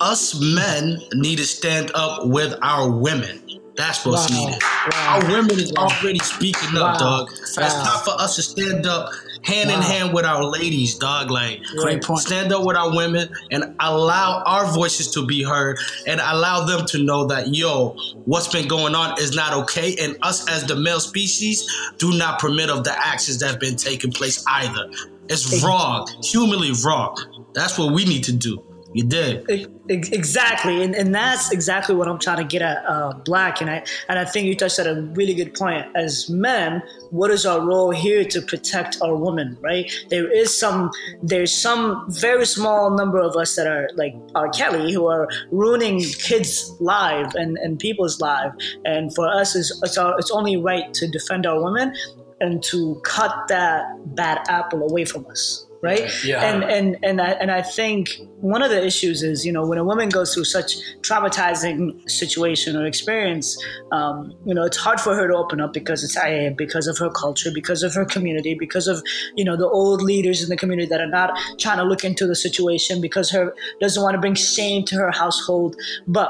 Us 0.00 0.40
men 0.40 0.98
need 1.14 1.38
to 1.38 1.46
stand 1.46 1.90
up 1.94 2.26
with 2.26 2.54
our 2.62 2.90
women. 2.90 3.40
That's 3.76 4.06
what's 4.06 4.30
Wow. 4.30 4.46
needed. 4.46 4.62
Wow. 4.92 5.20
Our 5.20 5.30
women 5.32 5.58
is 5.58 5.72
already 5.76 6.20
speaking 6.20 6.76
up, 6.78 6.94
Wow. 6.94 6.98
dog. 6.98 7.28
It's 7.32 7.56
Wow. 7.58 7.82
time 7.82 8.00
for 8.04 8.20
us 8.22 8.36
to 8.36 8.42
stand 8.42 8.86
up 8.86 9.10
hand 9.42 9.70
in 9.70 9.80
hand 9.80 10.12
with 10.12 10.24
our 10.24 10.44
ladies, 10.44 10.96
dog. 10.96 11.30
Like 11.30 11.62
Great 11.76 12.02
point. 12.02 12.20
stand 12.20 12.52
up 12.52 12.64
with 12.64 12.76
our 12.76 12.94
women 12.94 13.28
and 13.50 13.74
allow 13.80 14.42
our 14.46 14.66
voices 14.72 15.10
to 15.12 15.26
be 15.26 15.42
heard 15.42 15.78
and 16.06 16.20
allow 16.20 16.64
them 16.64 16.86
to 16.86 17.02
know 17.02 17.26
that 17.26 17.54
yo 17.54 17.96
what's 18.24 18.48
been 18.48 18.68
going 18.68 18.94
on 18.94 19.18
is 19.20 19.34
not 19.34 19.52
okay. 19.52 19.96
And 20.00 20.16
us 20.22 20.48
as 20.48 20.64
the 20.64 20.76
male 20.76 21.00
species 21.00 21.68
do 21.98 22.16
not 22.16 22.38
permit 22.38 22.70
of 22.70 22.84
the 22.84 22.92
actions 23.06 23.38
that 23.38 23.50
have 23.50 23.60
been 23.60 23.76
taking 23.76 24.12
place 24.12 24.44
either. 24.46 24.90
It's 25.28 25.62
wrong 25.62 26.08
humanly 26.22 26.72
wrong. 26.84 27.16
That's 27.52 27.78
what 27.78 27.92
we 27.92 28.04
need 28.04 28.24
to 28.24 28.32
do 28.32 28.62
you 28.94 29.04
did 29.04 29.44
Exactly, 29.90 30.82
and, 30.82 30.94
and 30.94 31.14
that's 31.14 31.50
exactly 31.50 31.94
what 31.94 32.08
I'm 32.08 32.18
trying 32.18 32.36
to 32.38 32.44
get 32.44 32.60
at, 32.60 32.84
uh, 32.86 33.12
Black. 33.24 33.62
And 33.62 33.70
I 33.70 33.82
and 34.08 34.18
I 34.18 34.24
think 34.26 34.46
you 34.46 34.54
touched 34.54 34.78
at 34.78 34.86
a 34.86 35.00
really 35.14 35.32
good 35.32 35.54
point. 35.54 35.86
As 35.96 36.28
men, 36.28 36.82
what 37.10 37.30
is 37.30 37.46
our 37.46 37.60
role 37.60 37.90
here 37.90 38.24
to 38.24 38.42
protect 38.42 38.98
our 39.00 39.16
women? 39.16 39.56
Right? 39.60 39.90
There 40.10 40.30
is 40.30 40.56
some 40.56 40.90
there's 41.22 41.54
some 41.54 42.04
very 42.10 42.44
small 42.44 42.90
number 42.90 43.18
of 43.18 43.34
us 43.36 43.56
that 43.56 43.66
are 43.66 43.88
like 43.94 44.14
R. 44.34 44.50
Kelly 44.50 44.92
who 44.92 45.06
are 45.06 45.26
ruining 45.50 46.00
kids' 46.02 46.70
lives 46.80 47.34
and, 47.34 47.56
and 47.58 47.78
people's 47.78 48.20
lives. 48.20 48.76
And 48.84 49.14
for 49.14 49.26
us, 49.26 49.56
it's 49.56 49.70
it's, 49.82 49.96
our, 49.96 50.18
it's 50.18 50.30
only 50.30 50.58
right 50.58 50.92
to 50.94 51.08
defend 51.08 51.46
our 51.46 51.62
women 51.62 51.94
and 52.40 52.62
to 52.64 53.00
cut 53.04 53.48
that 53.48 53.84
bad 54.14 54.40
apple 54.48 54.82
away 54.82 55.04
from 55.06 55.26
us. 55.26 55.67
Right? 55.80 56.10
Yeah. 56.24 56.42
And 56.42 56.64
and 56.64 56.96
and 57.04 57.20
I 57.20 57.30
and 57.32 57.50
I 57.52 57.62
think 57.62 58.18
one 58.40 58.62
of 58.62 58.70
the 58.70 58.84
issues 58.84 59.22
is 59.22 59.46
you 59.46 59.52
know 59.52 59.64
when 59.64 59.78
a 59.78 59.84
woman 59.84 60.08
goes 60.08 60.34
through 60.34 60.44
such 60.44 60.76
traumatizing 61.02 62.10
situation 62.10 62.76
or 62.76 62.84
experience, 62.84 63.56
um, 63.92 64.34
you 64.44 64.54
know 64.54 64.64
it's 64.64 64.76
hard 64.76 65.00
for 65.00 65.14
her 65.14 65.28
to 65.28 65.36
open 65.36 65.60
up 65.60 65.72
because 65.72 66.02
it's 66.02 66.16
uh, 66.16 66.50
because 66.56 66.88
of 66.88 66.98
her 66.98 67.10
culture, 67.10 67.50
because 67.54 67.84
of 67.84 67.94
her 67.94 68.04
community, 68.04 68.54
because 68.54 68.88
of 68.88 69.02
you 69.36 69.44
know 69.44 69.56
the 69.56 69.68
old 69.68 70.02
leaders 70.02 70.42
in 70.42 70.48
the 70.48 70.56
community 70.56 70.88
that 70.88 71.00
are 71.00 71.06
not 71.06 71.38
trying 71.60 71.78
to 71.78 71.84
look 71.84 72.04
into 72.04 72.26
the 72.26 72.34
situation 72.34 73.00
because 73.00 73.30
her 73.30 73.54
doesn't 73.80 74.02
want 74.02 74.14
to 74.14 74.20
bring 74.20 74.34
shame 74.34 74.84
to 74.84 74.96
her 74.96 75.12
household, 75.12 75.76
but 76.08 76.28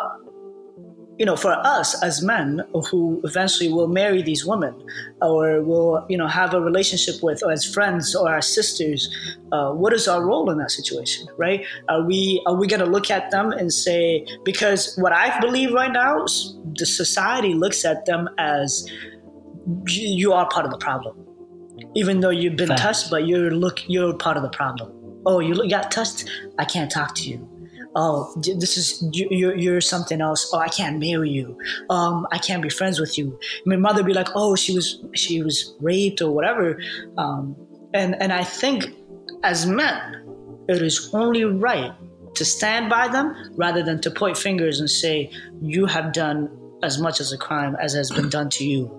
you 1.19 1.27
know, 1.27 1.35
for 1.35 1.53
us 1.53 2.01
as 2.03 2.23
men 2.23 2.63
who 2.91 3.21
eventually 3.25 3.71
will 3.73 3.89
marry 3.89 4.23
these 4.23 4.47
women 4.47 4.73
or 5.21 5.61
will, 5.63 6.07
you 6.09 6.17
know, 6.17 6.29
have 6.29 6.55
a 6.55 6.61
relationship 6.61 7.17
with 7.23 7.43
or 7.43 7.51
as 7.51 7.65
friends 7.65 8.15
or 8.15 8.33
as 8.33 8.47
sisters, 8.47 9.13
uh, 9.51 9.73
what 9.73 9.93
is 9.93 10.07
our 10.07 10.25
role 10.25 10.49
in 10.49 10.59
that 10.59 10.71
situation, 10.71 11.27
right? 11.37 11.65
Are 11.89 12.03
we 12.03 12.41
are 12.47 12.55
we 12.55 12.69
going 12.69 12.81
to 12.81 12.87
look 12.87 13.11
at 13.11 13.33
them 13.33 13.51
and 13.51 13.73
say 13.73 14.25
because 14.45 14.97
what 14.97 15.13
I 15.13 15.39
believe 15.41 15.73
right 15.73 15.93
now, 15.93 16.25
is 16.25 16.57
the 16.77 16.87
society 16.87 17.53
looks 17.53 17.85
at 17.85 18.07
them 18.07 18.29
as 18.39 18.89
you, 19.89 20.33
are 20.33 20.49
part 20.49 20.65
of 20.65 20.71
the 20.71 20.79
problem, 20.79 21.17
even 21.97 22.21
though 22.21 22.31
you've 22.31 22.57
been 22.57 22.69
touched, 22.69 23.11
but 23.11 23.27
you're 23.27 23.51
look 23.51 23.81
you're 23.89 24.15
part 24.15 24.37
of 24.37 24.45
the 24.45 24.51
problem. 24.51 24.93
Oh, 25.27 25.41
you 25.41 25.69
got 25.69 25.91
touched. 25.91 26.27
I 26.59 26.65
can't 26.65 26.91
talk 26.91 27.17
to 27.17 27.29
you 27.29 27.58
oh 27.95 28.33
this 28.37 28.77
is 28.77 29.03
you, 29.13 29.29
you're, 29.31 29.57
you're 29.57 29.81
something 29.81 30.21
else. 30.21 30.51
Oh 30.53 30.59
i 30.59 30.69
can't 30.69 30.99
marry 30.99 31.31
you. 31.31 31.59
Um 31.91 32.27
i 32.33 32.39
can't 32.39 32.63
be 32.63 32.69
friends 32.69 33.01
with 33.01 33.17
you. 33.19 33.39
My 33.67 33.77
mother 33.77 34.03
be 34.03 34.13
like 34.13 34.29
oh 34.35 34.57
she 34.57 34.75
was 34.75 35.05
she 35.15 35.43
was 35.43 35.75
raped 35.81 36.21
or 36.21 36.31
whatever. 36.31 36.79
Um 37.17 37.57
and 37.95 38.21
and 38.21 38.33
i 38.33 38.45
think 38.45 38.85
as 39.45 39.65
men 39.67 40.25
it 40.69 40.83
is 40.83 41.11
only 41.15 41.45
right 41.45 41.93
to 42.35 42.45
stand 42.45 42.91
by 42.91 43.09
them 43.09 43.35
rather 43.57 43.83
than 43.83 44.01
to 44.03 44.11
point 44.11 44.37
fingers 44.37 44.81
and 44.81 44.91
say 44.91 45.31
you 45.63 45.87
have 45.87 46.13
done 46.13 46.51
as 46.83 47.01
much 47.01 47.21
as 47.21 47.33
a 47.33 47.39
crime 47.39 47.77
as 47.81 47.95
has 47.95 48.11
been 48.11 48.29
done 48.29 48.49
to 48.51 48.65
you. 48.65 48.95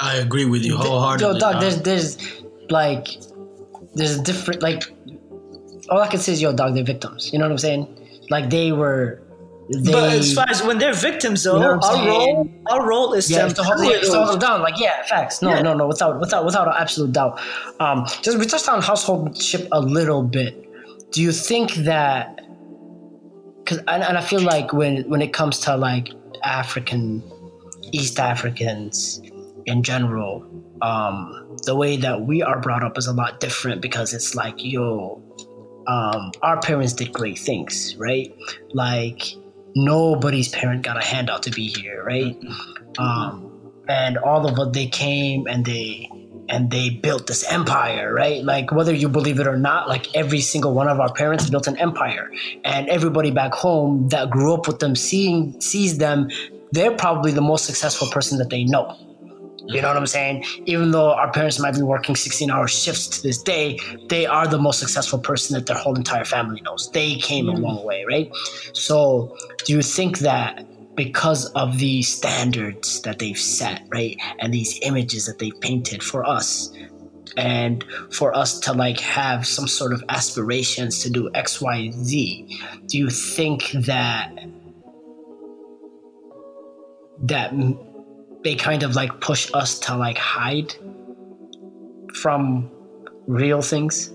I 0.00 0.16
agree 0.16 0.44
with 0.44 0.64
you 0.64 0.76
wholeheartedly 0.76 1.34
Yo, 1.34 1.38
dog, 1.38 1.52
dog. 1.54 1.62
there's 1.62 1.82
there's 1.82 2.42
like 2.70 3.08
there's 3.94 4.18
a 4.18 4.22
different 4.22 4.62
like 4.62 4.84
all 5.90 6.00
I 6.00 6.08
can 6.08 6.20
say 6.20 6.32
is 6.32 6.42
yo, 6.42 6.52
dog, 6.52 6.74
they're 6.74 6.84
victims. 6.84 7.32
You 7.32 7.38
know 7.38 7.46
what 7.46 7.52
I'm 7.52 7.58
saying? 7.58 7.86
Like 8.30 8.50
they 8.50 8.72
were 8.72 9.22
they 9.68 9.92
but 9.92 10.12
as 10.12 10.34
far 10.34 10.46
as 10.48 10.62
when 10.62 10.78
they're 10.78 10.92
victims 10.92 11.44
though 11.44 11.54
You 11.54 11.60
know 11.60 11.80
our 11.82 12.06
role 12.06 12.50
our 12.70 12.86
role 12.86 13.12
is 13.14 13.30
yeah, 13.30 13.48
to 13.48 13.54
to 13.54 13.62
hold, 13.62 13.78
to 13.78 14.10
hold 14.10 14.28
them 14.32 14.38
down. 14.38 14.60
Like, 14.60 14.78
yeah, 14.78 15.02
facts. 15.04 15.40
No, 15.40 15.50
Yeah. 15.50 15.62
no, 15.62 15.74
no, 15.74 15.86
without, 15.86 16.18
without, 16.20 16.44
without 16.44 16.66
an 16.68 16.74
absolute 16.76 17.12
doubt. 17.12 17.40
Um, 17.80 18.06
just 18.22 18.38
we 18.38 18.46
touched 18.46 18.68
on 18.68 18.82
householdship 18.82 19.68
a 19.72 19.80
little 19.80 20.22
bit. 20.22 20.68
Do 21.12 21.22
you 21.22 21.32
think 21.32 21.74
that? 21.90 22.36
Because 23.58 23.78
and, 23.86 24.02
and 24.02 24.18
I 24.18 24.20
feel 24.20 24.40
like 24.40 24.72
when 24.72 25.08
when 25.08 25.22
it 25.22 25.32
comes 25.32 25.58
to 25.60 25.76
like 25.76 26.08
African, 26.42 27.22
East 27.92 28.18
Africans 28.18 29.20
in 29.66 29.82
general, 29.82 30.44
um, 30.82 31.56
the 31.64 31.76
way 31.76 31.96
that 31.96 32.22
we 32.22 32.42
are 32.42 32.60
brought 32.60 32.82
up 32.82 32.98
is 32.98 33.06
a 33.06 33.12
lot 33.12 33.38
different 33.38 33.80
because 33.80 34.12
it's 34.12 34.34
like 34.34 34.54
yo, 34.56 35.22
um, 35.86 36.32
our 36.42 36.60
parents 36.60 36.92
did 36.92 37.12
great 37.12 37.38
things, 37.38 37.96
right? 37.96 38.34
Like 38.72 39.22
nobody's 39.74 40.48
parent 40.48 40.82
got 40.82 40.96
a 40.96 41.04
handout 41.04 41.42
to 41.44 41.50
be 41.50 41.68
here, 41.68 42.04
right? 42.04 42.36
Um, 42.98 43.72
and 43.88 44.18
all 44.18 44.46
of 44.46 44.58
us 44.58 44.74
they 44.74 44.86
came 44.86 45.46
and 45.46 45.64
they 45.64 46.08
and 46.48 46.70
they 46.70 46.90
built 46.90 47.26
this 47.26 47.50
empire, 47.50 48.12
right? 48.12 48.44
Like 48.44 48.72
whether 48.72 48.92
you 48.92 49.08
believe 49.08 49.40
it 49.40 49.46
or 49.46 49.56
not, 49.56 49.88
like 49.88 50.14
every 50.14 50.40
single 50.40 50.74
one 50.74 50.88
of 50.88 51.00
our 51.00 51.12
parents 51.12 51.48
built 51.48 51.66
an 51.66 51.78
empire, 51.78 52.30
and 52.64 52.88
everybody 52.88 53.30
back 53.30 53.54
home 53.54 54.08
that 54.08 54.30
grew 54.30 54.52
up 54.54 54.66
with 54.66 54.78
them 54.78 54.94
seeing 54.94 55.60
sees 55.60 55.98
them, 55.98 56.28
they're 56.72 56.94
probably 56.96 57.32
the 57.32 57.40
most 57.40 57.64
successful 57.64 58.08
person 58.08 58.38
that 58.38 58.50
they 58.50 58.64
know. 58.64 58.96
You 59.66 59.80
know 59.80 59.88
what 59.88 59.96
I'm 59.96 60.06
saying? 60.06 60.44
Even 60.66 60.90
though 60.90 61.12
our 61.12 61.30
parents 61.30 61.58
might 61.58 61.74
be 61.74 61.82
working 61.82 62.16
16 62.16 62.50
hour 62.50 62.66
shifts 62.68 63.08
to 63.08 63.22
this 63.22 63.42
day, 63.42 63.78
they 64.08 64.26
are 64.26 64.46
the 64.46 64.58
most 64.58 64.80
successful 64.80 65.18
person 65.18 65.54
that 65.54 65.66
their 65.66 65.76
whole 65.76 65.96
entire 65.96 66.24
family 66.24 66.60
knows. 66.62 66.90
They 66.92 67.16
came 67.16 67.48
a 67.48 67.52
long 67.52 67.84
way, 67.84 68.04
right? 68.08 68.30
So, 68.72 69.36
do 69.64 69.72
you 69.72 69.82
think 69.82 70.18
that 70.20 70.66
because 70.94 71.46
of 71.52 71.78
the 71.78 72.02
standards 72.02 73.00
that 73.02 73.18
they've 73.18 73.38
set, 73.38 73.82
right? 73.90 74.16
And 74.40 74.52
these 74.52 74.78
images 74.82 75.26
that 75.26 75.38
they've 75.38 75.58
painted 75.60 76.02
for 76.02 76.28
us, 76.28 76.72
and 77.36 77.84
for 78.10 78.36
us 78.36 78.58
to 78.60 78.72
like 78.72 79.00
have 79.00 79.46
some 79.46 79.66
sort 79.66 79.92
of 79.92 80.04
aspirations 80.08 81.02
to 81.02 81.10
do 81.10 81.30
X, 81.34 81.60
Y, 81.60 81.90
Z, 81.92 82.60
do 82.86 82.98
you 82.98 83.08
think 83.08 83.70
that 83.72 84.30
that 87.22 87.52
they 88.44 88.54
kind 88.54 88.82
of 88.82 88.94
like 88.96 89.20
push 89.20 89.50
us 89.54 89.78
to 89.80 89.96
like 89.96 90.18
hide 90.18 90.74
from 92.14 92.70
real 93.26 93.62
things? 93.62 94.10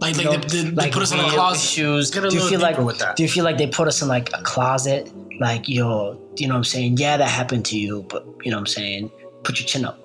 Like, 0.00 0.16
You 0.16 0.28
like, 0.28 0.40
know, 0.42 0.48
they, 0.48 0.62
they, 0.62 0.70
they 0.70 0.90
put 0.90 1.02
us 1.02 1.12
in 1.12 1.20
a 1.20 1.28
closet. 1.28 1.62
issues. 1.62 2.10
Do 2.10 2.20
you 2.30 2.48
feel 2.48 2.60
like 2.60 2.74
deeper 2.74 2.84
with 2.84 2.98
that. 2.98 3.16
do 3.16 3.22
you 3.22 3.28
feel 3.28 3.44
like 3.44 3.58
they 3.58 3.66
put 3.68 3.88
us 3.88 4.02
in 4.02 4.08
like 4.08 4.30
a 4.34 4.42
closet? 4.42 5.10
Like 5.40 5.68
yo, 5.68 6.20
you 6.36 6.46
know 6.46 6.54
what 6.54 6.58
I'm 6.58 6.64
saying? 6.64 6.98
Yeah, 6.98 7.16
that 7.16 7.28
happened 7.28 7.64
to 7.66 7.78
you, 7.78 8.04
but 8.08 8.24
you 8.44 8.50
know 8.50 8.56
what 8.56 8.62
I'm 8.62 8.66
saying? 8.66 9.10
Put 9.44 9.58
your 9.58 9.66
chin 9.66 9.84
up. 9.84 10.00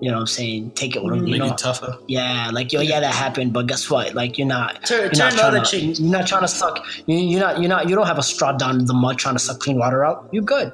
You 0.00 0.10
know 0.10 0.16
what 0.16 0.20
I'm 0.22 0.26
saying? 0.28 0.70
Take 0.72 0.96
it 0.96 1.02
with 1.04 1.14
them. 1.14 1.26
You 1.26 1.32
Make 1.32 1.40
know? 1.48 1.52
it 1.54 1.58
tougher. 1.58 1.98
Yeah, 2.08 2.50
like 2.52 2.72
yo, 2.72 2.80
yeah, 2.80 3.00
that 3.00 3.14
happened, 3.14 3.52
but 3.52 3.66
guess 3.66 3.90
what? 3.90 4.14
Like 4.14 4.38
you're 4.38 4.46
not. 4.46 4.84
Turn- 4.86 5.00
you're 5.02 5.10
turn 5.10 5.34
not 5.36 5.52
trying 5.52 5.62
to, 5.62 5.70
cheek. 5.70 5.98
You're 5.98 6.10
not 6.10 6.26
trying 6.26 6.40
to 6.40 6.48
suck. 6.48 6.84
You, 7.06 7.16
you're 7.16 7.40
not. 7.40 7.60
You're 7.60 7.68
not. 7.68 7.88
You 7.88 7.94
don't 7.96 8.06
have 8.06 8.18
a 8.18 8.22
straw 8.22 8.52
down 8.52 8.84
the 8.86 8.94
mud 8.94 9.18
trying 9.18 9.34
to 9.34 9.38
suck 9.38 9.60
clean 9.60 9.78
water 9.78 10.04
out. 10.04 10.28
You're 10.32 10.42
good. 10.42 10.72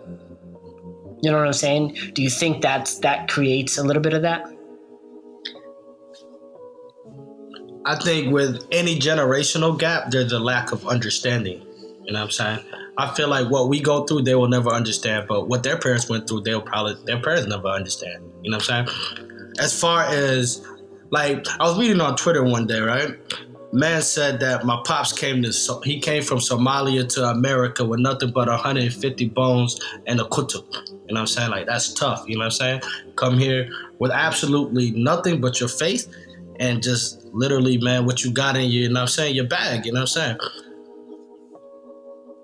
You 1.22 1.30
know 1.30 1.38
what 1.38 1.46
I'm 1.46 1.52
saying? 1.52 1.96
Do 2.14 2.22
you 2.22 2.30
think 2.30 2.62
that's 2.62 2.98
that 2.98 3.28
creates 3.28 3.78
a 3.78 3.82
little 3.82 4.02
bit 4.02 4.12
of 4.12 4.22
that? 4.22 4.46
I 7.84 7.96
think 8.02 8.32
with 8.32 8.66
any 8.72 8.98
generational 8.98 9.78
gap, 9.78 10.10
there's 10.10 10.32
a 10.32 10.40
lack 10.40 10.72
of 10.72 10.86
understanding. 10.86 11.62
You 12.04 12.12
know 12.12 12.20
what 12.20 12.24
I'm 12.24 12.30
saying? 12.30 12.58
I 12.98 13.14
feel 13.14 13.28
like 13.28 13.48
what 13.50 13.68
we 13.68 13.80
go 13.80 14.04
through, 14.04 14.22
they 14.22 14.34
will 14.34 14.48
never 14.48 14.70
understand. 14.70 15.26
But 15.28 15.48
what 15.48 15.62
their 15.62 15.78
parents 15.78 16.08
went 16.08 16.28
through, 16.28 16.42
they'll 16.42 16.60
probably 16.62 16.96
their 17.04 17.20
parents 17.20 17.46
never 17.46 17.68
understand. 17.68 18.24
You 18.42 18.50
know 18.50 18.58
what 18.58 18.70
I'm 18.70 18.86
saying? 18.86 19.52
As 19.58 19.78
far 19.78 20.02
as 20.04 20.66
like, 21.10 21.46
I 21.60 21.64
was 21.64 21.78
reading 21.78 22.00
on 22.00 22.16
Twitter 22.16 22.42
one 22.42 22.66
day, 22.66 22.80
right? 22.80 23.10
Man 23.72 24.02
said 24.02 24.40
that 24.40 24.64
my 24.64 24.80
pops 24.84 25.12
came 25.12 25.42
to 25.42 25.52
So- 25.52 25.80
he 25.80 26.00
came 26.00 26.22
from 26.22 26.38
Somalia 26.38 27.08
to 27.14 27.24
America 27.28 27.84
with 27.84 28.00
nothing 28.00 28.30
but 28.30 28.48
150 28.48 29.28
bones 29.28 29.78
and 30.06 30.20
a 30.20 30.24
kutu. 30.24 30.64
You 31.08 31.14
know 31.14 31.20
what 31.20 31.20
I'm 31.20 31.26
saying? 31.28 31.50
Like 31.50 31.66
that's 31.66 31.92
tough. 31.94 32.24
You 32.26 32.34
know 32.36 32.40
what 32.40 32.44
I'm 32.46 32.50
saying? 32.52 32.80
Come 33.16 33.38
here 33.38 33.70
with 33.98 34.10
absolutely 34.10 34.90
nothing 34.92 35.40
but 35.40 35.60
your 35.60 35.68
faith 35.68 36.12
and 36.58 36.82
just 36.82 37.24
literally, 37.32 37.78
man, 37.78 38.06
what 38.06 38.24
you 38.24 38.32
got 38.32 38.56
in 38.56 38.70
you, 38.70 38.82
you 38.82 38.88
know 38.88 38.94
what 38.94 39.00
I'm 39.02 39.08
saying? 39.08 39.34
Your 39.36 39.46
bag, 39.46 39.86
you 39.86 39.92
know 39.92 40.00
what 40.00 40.16
I'm 40.18 40.38
saying? 40.38 40.38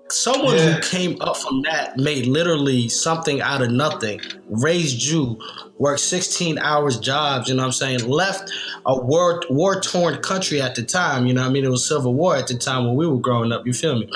Someone 0.09 0.55
Yeah. 0.55 0.73
who 0.73 0.81
came 0.81 1.17
up 1.21 1.37
from 1.37 1.63
that 1.63 1.97
made 1.97 2.27
literally 2.27 2.87
something 2.87 3.41
out 3.41 3.61
of 3.63 3.71
nothing, 3.71 4.21
raised 4.47 5.03
you, 5.03 5.39
worked 5.79 6.01
16 6.01 6.59
hours 6.59 6.99
jobs, 6.99 7.49
you 7.49 7.55
know 7.55 7.61
what 7.63 7.67
I'm 7.67 7.71
saying? 7.71 8.07
Left 8.07 8.51
a 8.85 8.95
war 8.95 9.41
war 9.49 9.81
torn 9.81 10.17
country 10.21 10.61
at 10.61 10.75
the 10.75 10.83
time, 10.83 11.25
you 11.25 11.33
know 11.33 11.41
what 11.41 11.49
I 11.49 11.53
mean? 11.53 11.65
It 11.65 11.69
was 11.69 11.87
civil 11.87 12.13
war 12.13 12.35
at 12.35 12.47
the 12.47 12.53
time 12.55 12.85
when 12.85 12.95
we 12.95 13.07
were 13.07 13.17
growing 13.17 13.51
up, 13.51 13.65
you 13.65 13.73
feel 13.73 13.97
me? 13.97 14.09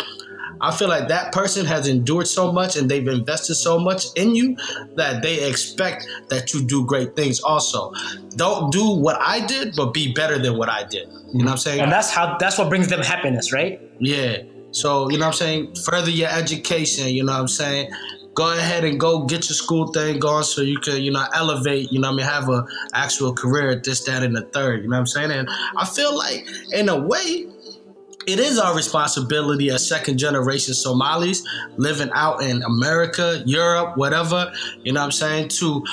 I 0.62 0.76
feel 0.76 0.88
like 0.88 1.08
that 1.08 1.32
person 1.32 1.66
has 1.66 1.88
endured 1.88 2.28
so 2.28 2.52
much 2.52 2.76
and 2.76 2.90
they've 2.90 3.08
invested 3.08 3.56
so 3.56 3.80
much 3.80 4.06
in 4.16 4.36
you 4.36 4.58
that 4.96 5.22
they 5.22 5.48
expect 5.48 6.08
that 6.30 6.54
you 6.54 6.64
do 6.64 6.86
great 6.86 7.16
things 7.16 7.40
also. 7.40 7.94
Don't 8.36 8.72
do 8.72 8.90
what 8.90 9.18
I 9.20 9.46
did, 9.46 9.76
but 9.76 9.94
be 9.94 10.14
better 10.14 10.38
than 10.40 10.58
what 10.58 10.70
I 10.70 10.84
did. 10.84 11.08
You 11.34 11.40
know 11.40 11.46
what 11.46 11.52
I'm 11.52 11.58
saying? 11.58 11.82
And 11.82 11.92
that's 11.92 12.12
how. 12.12 12.38
That's 12.38 12.58
what 12.58 12.70
brings 12.70 12.88
them 12.88 13.02
happiness, 13.02 13.52
right? 13.52 13.82
Yeah. 14.00 14.44
So, 14.72 15.10
you 15.10 15.18
know 15.18 15.26
what 15.26 15.34
I'm 15.34 15.38
saying? 15.38 15.76
Further 15.86 16.12
your 16.12 16.30
education, 16.30 17.08
you 17.08 17.24
know 17.24 17.34
what 17.34 17.42
I'm 17.42 17.48
saying? 17.48 17.92
Go 18.36 18.54
ahead 18.54 18.84
and 18.84 19.00
go 19.00 19.26
get 19.26 19.50
your 19.50 19.56
school 19.56 19.88
thing 19.88 20.20
going 20.20 20.44
so 20.44 20.62
you 20.62 20.78
can, 20.78 21.02
you 21.02 21.12
know, 21.12 21.26
elevate, 21.34 21.92
you 21.92 22.00
know 22.00 22.10
what 22.12 22.14
I 22.14 22.18
mean, 22.18 22.26
have 22.28 22.50
a 22.50 22.68
actual 22.94 23.34
career 23.34 23.72
at 23.72 23.84
this, 23.84 24.04
that, 24.04 24.22
and 24.22 24.36
the 24.36 24.44
third. 24.44 24.84
You 24.84 24.90
know 24.90 24.98
what 24.98 25.00
I'm 25.00 25.08
saying? 25.08 25.32
And 25.32 25.50
I 25.76 25.86
feel 25.86 26.16
like 26.16 26.48
in 26.72 26.90
a 26.90 27.00
way, 27.00 27.48
it 28.28 28.40
is 28.40 28.60
our 28.60 28.76
responsibility 28.76 29.70
as 29.70 29.88
second 29.88 30.18
generation 30.18 30.74
Somalis 30.74 31.48
living 31.78 32.10
out 32.14 32.44
in 32.44 32.62
America, 32.62 33.42
Europe, 33.46 33.96
whatever, 33.96 34.52
you 34.84 34.92
know 34.92 35.00
what 35.00 35.06
I'm 35.06 35.12
saying, 35.14 35.48
to 35.50 35.84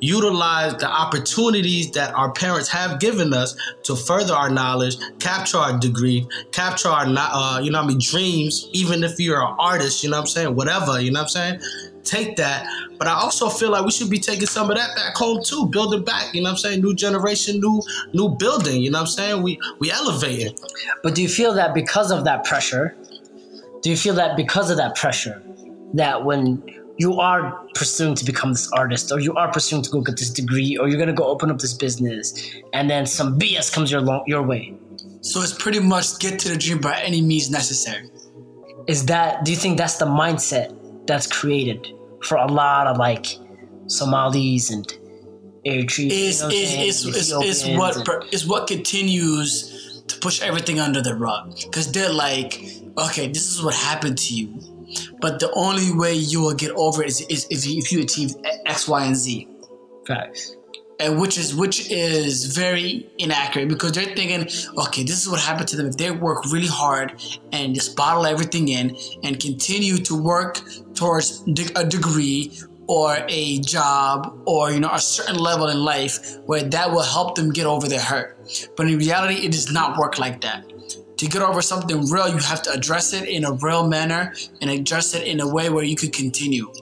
utilize 0.00 0.74
the 0.74 0.90
opportunities 0.90 1.92
that 1.92 2.12
our 2.14 2.32
parents 2.32 2.68
have 2.68 2.98
given 2.98 3.32
us 3.32 3.56
to 3.84 3.94
further 3.94 4.34
our 4.34 4.50
knowledge, 4.50 4.96
capture 5.20 5.58
our 5.58 5.78
degree, 5.78 6.26
capture 6.50 6.88
our, 6.88 7.06
uh, 7.06 7.60
you 7.60 7.70
know 7.70 7.78
what 7.78 7.84
I 7.84 7.88
mean, 7.88 8.00
dreams, 8.00 8.68
even 8.72 9.04
if 9.04 9.20
you're 9.20 9.40
an 9.40 9.54
artist, 9.60 10.02
you 10.02 10.10
know 10.10 10.16
what 10.16 10.22
I'm 10.22 10.26
saying, 10.26 10.56
whatever, 10.56 11.00
you 11.00 11.12
know 11.12 11.20
what 11.20 11.36
I'm 11.36 11.60
saying, 11.60 11.92
take 12.04 12.36
that. 12.36 12.66
But 12.98 13.08
I 13.08 13.14
also 13.14 13.48
feel 13.48 13.70
like 13.70 13.84
we 13.84 13.90
should 13.90 14.10
be 14.10 14.18
taking 14.18 14.46
some 14.46 14.70
of 14.70 14.76
that 14.76 14.94
back 14.96 15.16
home 15.16 15.42
too, 15.42 15.66
building 15.66 16.04
back, 16.04 16.34
you 16.34 16.40
know 16.40 16.46
what 16.46 16.52
I'm 16.52 16.58
saying, 16.58 16.80
new 16.82 16.94
generation, 16.94 17.60
new 17.60 17.82
new 18.12 18.28
building, 18.28 18.82
you 18.82 18.90
know 18.90 18.98
what 18.98 19.08
I'm 19.08 19.12
saying, 19.18 19.42
we 19.42 19.58
we 19.78 19.90
elevating. 19.90 20.56
But 21.02 21.14
do 21.14 21.22
you 21.22 21.28
feel 21.28 21.54
that 21.54 21.74
because 21.74 22.10
of 22.10 22.24
that 22.24 22.44
pressure, 22.44 22.96
do 23.82 23.90
you 23.90 23.96
feel 23.96 24.14
that 24.14 24.36
because 24.36 24.70
of 24.70 24.76
that 24.76 24.94
pressure, 24.94 25.42
that 25.94 26.24
when 26.24 26.62
you 26.96 27.18
are 27.18 27.66
pursuing 27.74 28.14
to 28.14 28.24
become 28.24 28.52
this 28.52 28.70
artist, 28.72 29.10
or 29.10 29.18
you 29.18 29.34
are 29.34 29.50
pursuing 29.50 29.82
to 29.82 29.90
go 29.90 30.00
get 30.00 30.16
this 30.16 30.30
degree, 30.30 30.76
or 30.76 30.88
you're 30.88 30.98
gonna 30.98 31.12
go 31.12 31.24
open 31.24 31.50
up 31.50 31.58
this 31.58 31.74
business, 31.74 32.32
and 32.72 32.88
then 32.88 33.04
some 33.04 33.36
BS 33.38 33.72
comes 33.72 33.90
your 33.90 34.00
lo- 34.00 34.22
your 34.26 34.42
way, 34.42 34.74
So 35.20 35.40
it's 35.42 35.54
pretty 35.54 35.80
much 35.80 36.18
get 36.20 36.38
to 36.40 36.48
the 36.50 36.56
dream 36.56 36.78
by 36.80 37.00
any 37.00 37.20
means 37.22 37.50
necessary. 37.50 38.10
is 38.86 39.06
that? 39.06 39.44
Do 39.44 39.50
you 39.50 39.56
think 39.56 39.78
that's 39.78 39.96
the 39.96 40.04
mindset 40.04 40.68
that's 41.06 41.26
created 41.26 41.88
for 42.22 42.36
a 42.36 42.46
lot 42.46 42.86
of 42.86 42.96
like 42.96 43.26
Somalis 43.86 44.70
and 44.70 44.86
Eritreans? 45.66 46.10
Is 46.10 46.40
you 46.40 46.42
know 46.42 46.46
what 46.46 46.54
I'm 46.54 46.88
is 46.88 47.06
is 47.06 47.32
is 47.32 47.62
is 47.64 47.78
what 47.78 47.96
and- 47.96 48.04
per- 48.04 48.22
what 48.46 48.66
continues 48.66 50.02
to 50.06 50.18
push 50.18 50.42
everything 50.42 50.80
under 50.80 51.00
the 51.00 51.14
rug 51.14 51.54
because 51.62 51.90
they're 51.90 52.12
like, 52.12 52.62
okay, 52.98 53.28
this 53.28 53.50
is 53.50 53.62
what 53.62 53.74
happened 53.74 54.18
to 54.18 54.34
you, 54.34 54.60
but 55.20 55.40
the 55.40 55.50
only 55.54 55.94
way 55.94 56.14
you 56.14 56.40
will 56.42 56.54
get 56.54 56.70
over 56.72 57.02
it 57.02 57.08
is, 57.08 57.20
is 57.22 57.46
if 57.50 57.66
you, 57.66 57.78
if 57.78 57.90
you 57.92 58.00
achieve 58.02 58.34
X, 58.66 58.86
Y, 58.86 59.04
and 59.04 59.16
Z. 59.16 59.48
facts. 60.06 60.56
And 61.00 61.20
which 61.20 61.38
is 61.38 61.54
which 61.54 61.90
is 61.90 62.54
very 62.54 63.10
inaccurate 63.18 63.68
because 63.68 63.92
they're 63.92 64.14
thinking, 64.14 64.42
okay, 64.78 65.02
this 65.02 65.22
is 65.22 65.28
what 65.28 65.40
happened 65.40 65.68
to 65.68 65.76
them 65.76 65.86
if 65.86 65.96
they 65.96 66.10
work 66.10 66.44
really 66.52 66.68
hard 66.68 67.20
and 67.52 67.74
just 67.74 67.96
bottle 67.96 68.26
everything 68.26 68.68
in 68.68 68.96
and 69.22 69.40
continue 69.40 69.96
to 69.96 70.20
work 70.20 70.60
towards 70.94 71.42
a 71.76 71.84
degree 71.84 72.52
or 72.86 73.16
a 73.28 73.58
job 73.60 74.40
or 74.46 74.70
you 74.70 74.80
know 74.80 74.90
a 74.92 75.00
certain 75.00 75.36
level 75.36 75.68
in 75.68 75.82
life 75.82 76.36
where 76.46 76.62
that 76.62 76.90
will 76.90 77.02
help 77.02 77.34
them 77.34 77.50
get 77.50 77.66
over 77.66 77.88
their 77.88 78.00
hurt. 78.00 78.68
But 78.76 78.88
in 78.88 78.98
reality, 78.98 79.34
it 79.44 79.52
does 79.52 79.72
not 79.72 79.98
work 79.98 80.18
like 80.18 80.40
that. 80.42 80.70
To 81.18 81.26
get 81.28 81.42
over 81.42 81.62
something 81.62 82.10
real, 82.10 82.28
you 82.28 82.38
have 82.38 82.60
to 82.62 82.72
address 82.72 83.12
it 83.12 83.28
in 83.28 83.44
a 83.44 83.52
real 83.52 83.88
manner 83.88 84.34
and 84.60 84.68
address 84.68 85.14
it 85.14 85.26
in 85.26 85.40
a 85.40 85.48
way 85.48 85.70
where 85.70 85.84
you 85.84 85.96
could 85.96 86.12
continue 86.12 86.72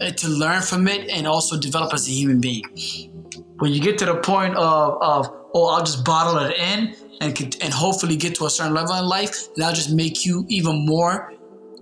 uh, 0.00 0.10
to 0.10 0.28
learn 0.28 0.62
from 0.62 0.88
it 0.88 1.08
and 1.10 1.26
also 1.26 1.60
develop 1.60 1.92
as 1.92 2.08
a 2.08 2.10
human 2.10 2.40
being 2.40 2.64
when 3.58 3.72
you 3.72 3.80
get 3.80 3.98
to 3.98 4.06
the 4.06 4.16
point 4.16 4.54
of, 4.56 4.98
of 5.02 5.28
oh 5.54 5.66
i'll 5.74 5.84
just 5.84 6.04
bottle 6.04 6.38
it 6.38 6.56
in 6.56 6.94
and 7.20 7.56
and 7.62 7.72
hopefully 7.72 8.16
get 8.16 8.34
to 8.34 8.44
a 8.46 8.50
certain 8.50 8.74
level 8.74 8.94
in 8.96 9.06
life 9.06 9.54
that'll 9.54 9.74
just 9.74 9.92
make 9.92 10.24
you 10.26 10.44
even 10.48 10.84
more 10.86 11.32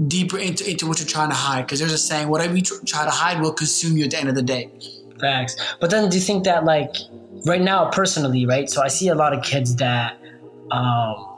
deeper 0.09 0.39
into, 0.39 0.69
into 0.69 0.87
what 0.87 0.99
you're 0.99 1.09
trying 1.09 1.29
to 1.29 1.37
hide 1.37 1.63
because 1.63 1.79
there's 1.79 1.93
a 1.93 1.99
saying 1.99 2.29
whatever 2.29 2.57
you 2.57 2.63
try 2.63 3.05
to 3.05 3.11
hide 3.11 3.41
will 3.41 3.53
consume 3.53 3.97
you 3.97 4.05
at 4.05 4.11
the 4.11 4.19
end 4.19 4.29
of 4.29 4.35
the 4.35 4.43
day 4.43 4.71
Facts. 5.21 5.57
But 5.81 5.91
then 5.91 6.09
do 6.09 6.17
you 6.17 6.23
think 6.23 6.45
that 6.45 6.65
like 6.65 6.95
right 7.47 7.61
now 7.61 7.91
personally, 7.91 8.47
right? 8.47 8.69
So 8.69 8.83
I 8.83 8.89
see 8.89 9.09
a 9.09 9.15
lot 9.15 9.33
of 9.33 9.43
kids 9.43 9.77
that 9.77 10.19
um 10.71 11.31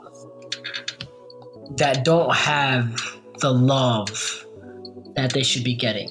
that 1.77 2.03
don't 2.03 2.33
have 2.33 2.99
the 3.39 3.51
love 3.51 4.45
that 5.15 5.33
they 5.33 5.43
should 5.43 5.63
be 5.63 5.75
getting. 5.75 6.09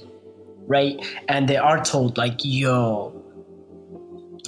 Right? 0.67 0.97
And 1.29 1.49
they 1.49 1.57
are 1.57 1.83
told 1.85 2.19
like, 2.19 2.41
yo, 2.43 3.16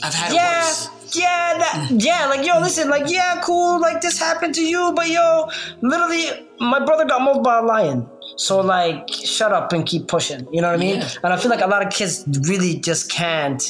i've 0.03 0.15
had 0.15 0.33
yeah, 0.33 0.73
yeah, 1.13 1.59
that, 1.59 1.89
yeah, 1.91 2.27
like 2.27 2.47
yo, 2.47 2.61
listen, 2.61 2.89
like 2.89 3.11
yeah, 3.11 3.41
cool, 3.43 3.81
like 3.81 4.01
this 4.01 4.19
happened 4.19 4.55
to 4.55 4.63
you, 4.63 4.93
but 4.95 5.09
yo, 5.09 5.49
literally, 5.81 6.49
my 6.61 6.85
brother 6.85 7.05
got 7.05 7.23
mauled 7.23 7.43
by 7.43 7.59
a 7.59 7.63
lion. 7.63 8.09
So 8.37 8.61
like, 8.61 9.09
shut 9.09 9.53
up 9.53 9.73
and 9.73 9.85
keep 9.87 10.07
pushing. 10.07 10.47
You 10.53 10.61
know 10.61 10.69
what 10.69 10.77
I 10.77 10.81
mean? 10.81 11.01
Yeah. 11.01 11.09
And 11.25 11.33
I 11.33 11.37
feel 11.37 11.51
like 11.51 11.61
a 11.61 11.67
lot 11.67 11.85
of 11.85 11.93
kids 11.93 12.25
really 12.49 12.79
just 12.79 13.11
can't 13.11 13.63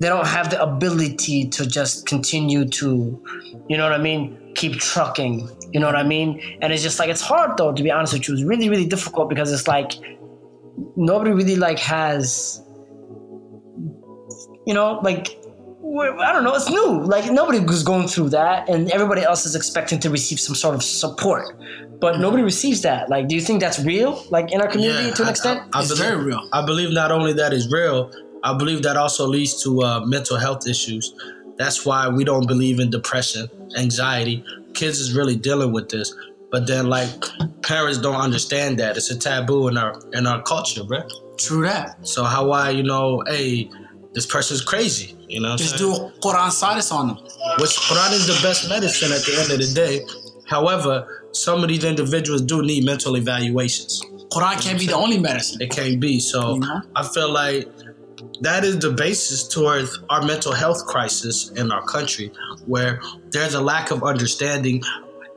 they 0.00 0.08
don't 0.08 0.26
have 0.26 0.50
the 0.50 0.60
ability 0.60 1.48
to 1.48 1.64
just 1.64 2.04
continue 2.04 2.68
to, 2.68 3.22
you 3.68 3.76
know 3.76 3.84
what 3.84 3.92
I 3.92 4.02
mean, 4.02 4.52
keep 4.54 4.74
trucking. 4.74 5.48
You 5.72 5.80
know 5.80 5.86
what 5.86 5.96
I 5.96 6.02
mean? 6.02 6.58
And 6.60 6.72
it's 6.72 6.82
just 6.82 6.98
like 6.98 7.08
it's 7.08 7.20
hard 7.20 7.56
though, 7.56 7.72
to 7.72 7.82
be 7.82 7.90
honest 7.90 8.12
with 8.12 8.28
you. 8.28 8.34
It's 8.34 8.42
really, 8.42 8.68
really 8.68 8.86
difficult 8.86 9.28
because 9.28 9.52
it's 9.52 9.68
like 9.68 9.92
nobody 10.96 11.30
really 11.30 11.56
like 11.56 11.78
has 11.78 12.60
you 14.66 14.74
know, 14.74 15.00
like 15.02 15.38
I 16.00 16.32
don't 16.32 16.44
know, 16.44 16.54
it's 16.54 16.68
new. 16.68 17.02
Like 17.04 17.30
nobody 17.30 17.60
was 17.60 17.82
going 17.82 18.08
through 18.08 18.30
that, 18.30 18.68
and 18.68 18.90
everybody 18.90 19.22
else 19.22 19.46
is 19.46 19.54
expecting 19.54 20.00
to 20.00 20.10
receive 20.10 20.40
some 20.40 20.54
sort 20.54 20.74
of 20.74 20.82
support, 20.82 21.56
but 22.00 22.18
nobody 22.18 22.42
receives 22.42 22.82
that. 22.82 23.08
Like, 23.08 23.28
do 23.28 23.34
you 23.34 23.40
think 23.40 23.60
that's 23.60 23.78
real? 23.80 24.24
Like 24.30 24.52
in 24.52 24.60
our 24.60 24.68
community 24.68 25.08
Yeah, 25.08 25.14
to 25.14 25.22
an 25.22 25.28
I- 25.28 25.30
extent? 25.30 25.60
I, 25.72 25.78
I 25.78 25.82
It's 25.82 25.88
believe, 25.90 26.04
very 26.12 26.24
real. 26.24 26.48
I 26.52 26.64
believe 26.66 26.90
not 26.92 27.12
only 27.12 27.32
that 27.34 27.52
is 27.52 27.70
real, 27.70 28.10
I 28.42 28.54
believe 28.56 28.82
that 28.82 28.96
also 28.96 29.26
leads 29.26 29.62
to 29.62 29.82
uh, 29.82 30.00
mental 30.04 30.36
health 30.36 30.66
issues. 30.66 31.14
That's 31.56 31.86
why 31.86 32.08
we 32.08 32.24
don't 32.24 32.46
believe 32.48 32.80
in 32.80 32.90
depression, 32.90 33.48
anxiety. 33.76 34.44
Kids 34.74 34.98
is 34.98 35.14
really 35.14 35.36
dealing 35.36 35.72
with 35.72 35.88
this, 35.88 36.12
but 36.50 36.66
then 36.66 36.88
like 36.88 37.08
parents 37.62 37.98
don't 37.98 38.16
understand 38.16 38.78
that 38.80 38.96
it's 38.96 39.10
a 39.10 39.18
taboo 39.18 39.68
in 39.68 39.78
our 39.78 39.94
in 40.12 40.26
our 40.26 40.42
culture, 40.42 40.82
bro. 40.82 41.02
True 41.38 41.62
that. 41.62 42.04
So 42.06 42.24
how 42.24 42.50
I, 42.50 42.70
you 42.70 42.82
know, 42.82 43.22
hey, 43.28 43.70
this 44.14 44.26
person's 44.26 44.62
crazy, 44.62 45.16
you 45.28 45.40
know? 45.40 45.56
Just 45.56 45.76
do 45.76 45.92
Quran 46.22 46.50
Sadis 46.50 46.92
on 46.92 47.08
them. 47.08 47.16
Which 47.58 47.76
Quran 47.76 48.12
is 48.12 48.26
the 48.26 48.38
best 48.42 48.68
medicine 48.68 49.12
at 49.12 49.22
the 49.22 49.38
end 49.40 49.50
of 49.52 49.58
the 49.58 49.74
day. 49.74 50.00
However, 50.46 51.26
some 51.32 51.62
of 51.62 51.68
these 51.68 51.84
individuals 51.84 52.42
do 52.42 52.62
need 52.62 52.84
mental 52.84 53.16
evaluations. 53.16 54.02
Quran 54.30 54.60
can't 54.62 54.78
be 54.78 54.86
the 54.86 54.94
only 54.94 55.18
medicine. 55.18 55.60
It 55.60 55.70
can't 55.70 56.00
be. 56.00 56.20
So? 56.20 56.60
I 56.96 57.06
feel 57.06 57.30
like 57.30 57.68
that 58.40 58.64
is 58.64 58.78
the 58.78 58.90
basis 58.90 59.46
towards 59.46 59.98
our 60.08 60.22
mental 60.22 60.52
health 60.52 60.86
crisis 60.86 61.50
in 61.50 61.70
our 61.72 61.82
country, 61.82 62.32
where 62.66 63.00
there's 63.30 63.54
a 63.54 63.60
lack 63.60 63.90
of 63.90 64.02
understanding. 64.02 64.82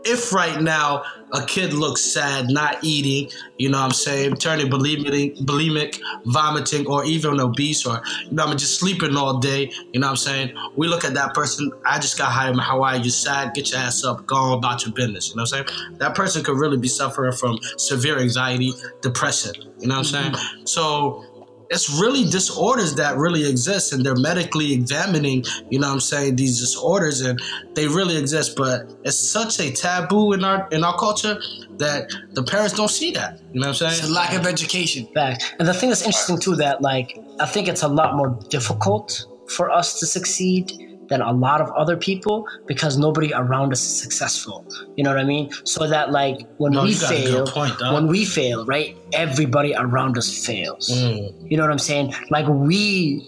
If 0.05 0.31
right 0.31 0.61
now 0.61 1.03
a 1.33 1.45
kid 1.45 1.73
looks 1.73 2.01
sad, 2.01 2.49
not 2.49 2.77
eating, 2.81 3.29
you 3.57 3.69
know 3.69 3.79
what 3.79 3.85
I'm 3.85 3.91
saying, 3.91 4.35
turning 4.35 4.67
bulimic, 4.67 5.37
bulimic, 5.39 5.99
vomiting, 6.25 6.87
or 6.87 7.03
even 7.03 7.41
obese, 7.41 7.85
or, 7.85 8.01
you 8.23 8.31
know, 8.31 8.45
I'm 8.45 8.57
just 8.57 8.79
sleeping 8.79 9.17
all 9.17 9.39
day, 9.39 9.71
you 9.91 9.99
know 9.99 10.07
what 10.07 10.11
I'm 10.11 10.17
saying, 10.17 10.53
we 10.77 10.87
look 10.87 11.03
at 11.03 11.13
that 11.15 11.33
person, 11.33 11.71
I 11.85 11.99
just 11.99 12.17
got 12.17 12.31
hired, 12.31 12.57
how 12.59 12.83
are 12.83 12.95
you, 12.95 13.09
sad, 13.09 13.53
get 13.53 13.71
your 13.71 13.79
ass 13.81 14.05
up, 14.05 14.25
go 14.25 14.35
on 14.35 14.57
about 14.57 14.85
your 14.85 14.93
business, 14.93 15.29
you 15.29 15.35
know 15.35 15.41
what 15.41 15.53
I'm 15.53 15.67
saying? 15.67 15.97
That 15.97 16.15
person 16.15 16.43
could 16.43 16.57
really 16.57 16.77
be 16.77 16.87
suffering 16.87 17.33
from 17.33 17.57
severe 17.77 18.19
anxiety, 18.19 18.71
depression, 19.01 19.53
you 19.79 19.87
know 19.87 19.95
what 19.95 19.99
I'm 19.99 20.03
saying? 20.05 20.31
Mm-hmm. 20.31 20.65
So, 20.65 21.25
it's 21.69 21.89
really 21.99 22.23
disorders 22.29 22.95
that 22.95 23.17
really 23.17 23.47
exist 23.49 23.93
and 23.93 24.05
they're 24.05 24.15
medically 24.15 24.73
examining 24.73 25.43
you 25.69 25.79
know 25.79 25.87
what 25.87 25.93
i'm 25.93 25.99
saying 25.99 26.35
these 26.35 26.59
disorders 26.59 27.21
and 27.21 27.39
they 27.73 27.87
really 27.87 28.17
exist 28.17 28.55
but 28.55 28.93
it's 29.03 29.17
such 29.17 29.59
a 29.59 29.71
taboo 29.71 30.33
in 30.33 30.43
our 30.43 30.67
in 30.71 30.83
our 30.83 30.97
culture 30.97 31.39
that 31.77 32.09
the 32.33 32.43
parents 32.43 32.73
don't 32.75 32.89
see 32.89 33.11
that 33.11 33.39
you 33.53 33.59
know 33.59 33.67
what 33.69 33.81
i'm 33.81 33.89
It's 33.89 33.99
a 33.99 34.03
saying 34.03 34.13
lack 34.13 34.33
of 34.33 34.45
education. 34.47 35.07
Fact. 35.13 35.55
And 35.59 35.67
the 35.67 35.73
thing 35.73 35.89
that's 35.89 36.01
interesting 36.01 36.39
too 36.39 36.55
that 36.55 36.81
like 36.81 37.19
I 37.39 37.45
think 37.45 37.67
it's 37.67 37.83
a 37.83 37.87
lot 37.87 38.15
more 38.15 38.29
difficult 38.49 39.25
for 39.47 39.71
us 39.71 39.99
to 39.99 40.05
succeed 40.05 40.71
than 41.09 41.21
a 41.21 41.31
lot 41.31 41.61
of 41.61 41.69
other 41.71 41.95
people 41.97 42.45
because 42.67 42.97
nobody 42.97 43.33
around 43.33 43.71
us 43.71 43.81
is 43.85 43.99
successful. 44.01 44.65
You 44.95 45.03
know 45.03 45.11
what 45.11 45.19
I 45.19 45.23
mean? 45.23 45.51
So 45.63 45.87
that 45.87 46.11
like 46.11 46.47
when 46.57 46.73
No, 46.73 46.83
we 46.83 46.89
you 46.89 46.95
fail, 46.95 47.47
point, 47.47 47.79
when 47.79 48.07
we 48.07 48.25
fail, 48.25 48.65
right? 48.65 48.97
Everybody 49.13 49.73
around 49.75 50.17
us 50.17 50.45
fails. 50.45 50.89
Mm, 50.89 51.51
You 51.51 51.57
know 51.57 51.63
what 51.63 51.71
I'm 51.71 51.79
saying? 51.79 52.13
Like 52.29 52.47
we, 52.47 53.23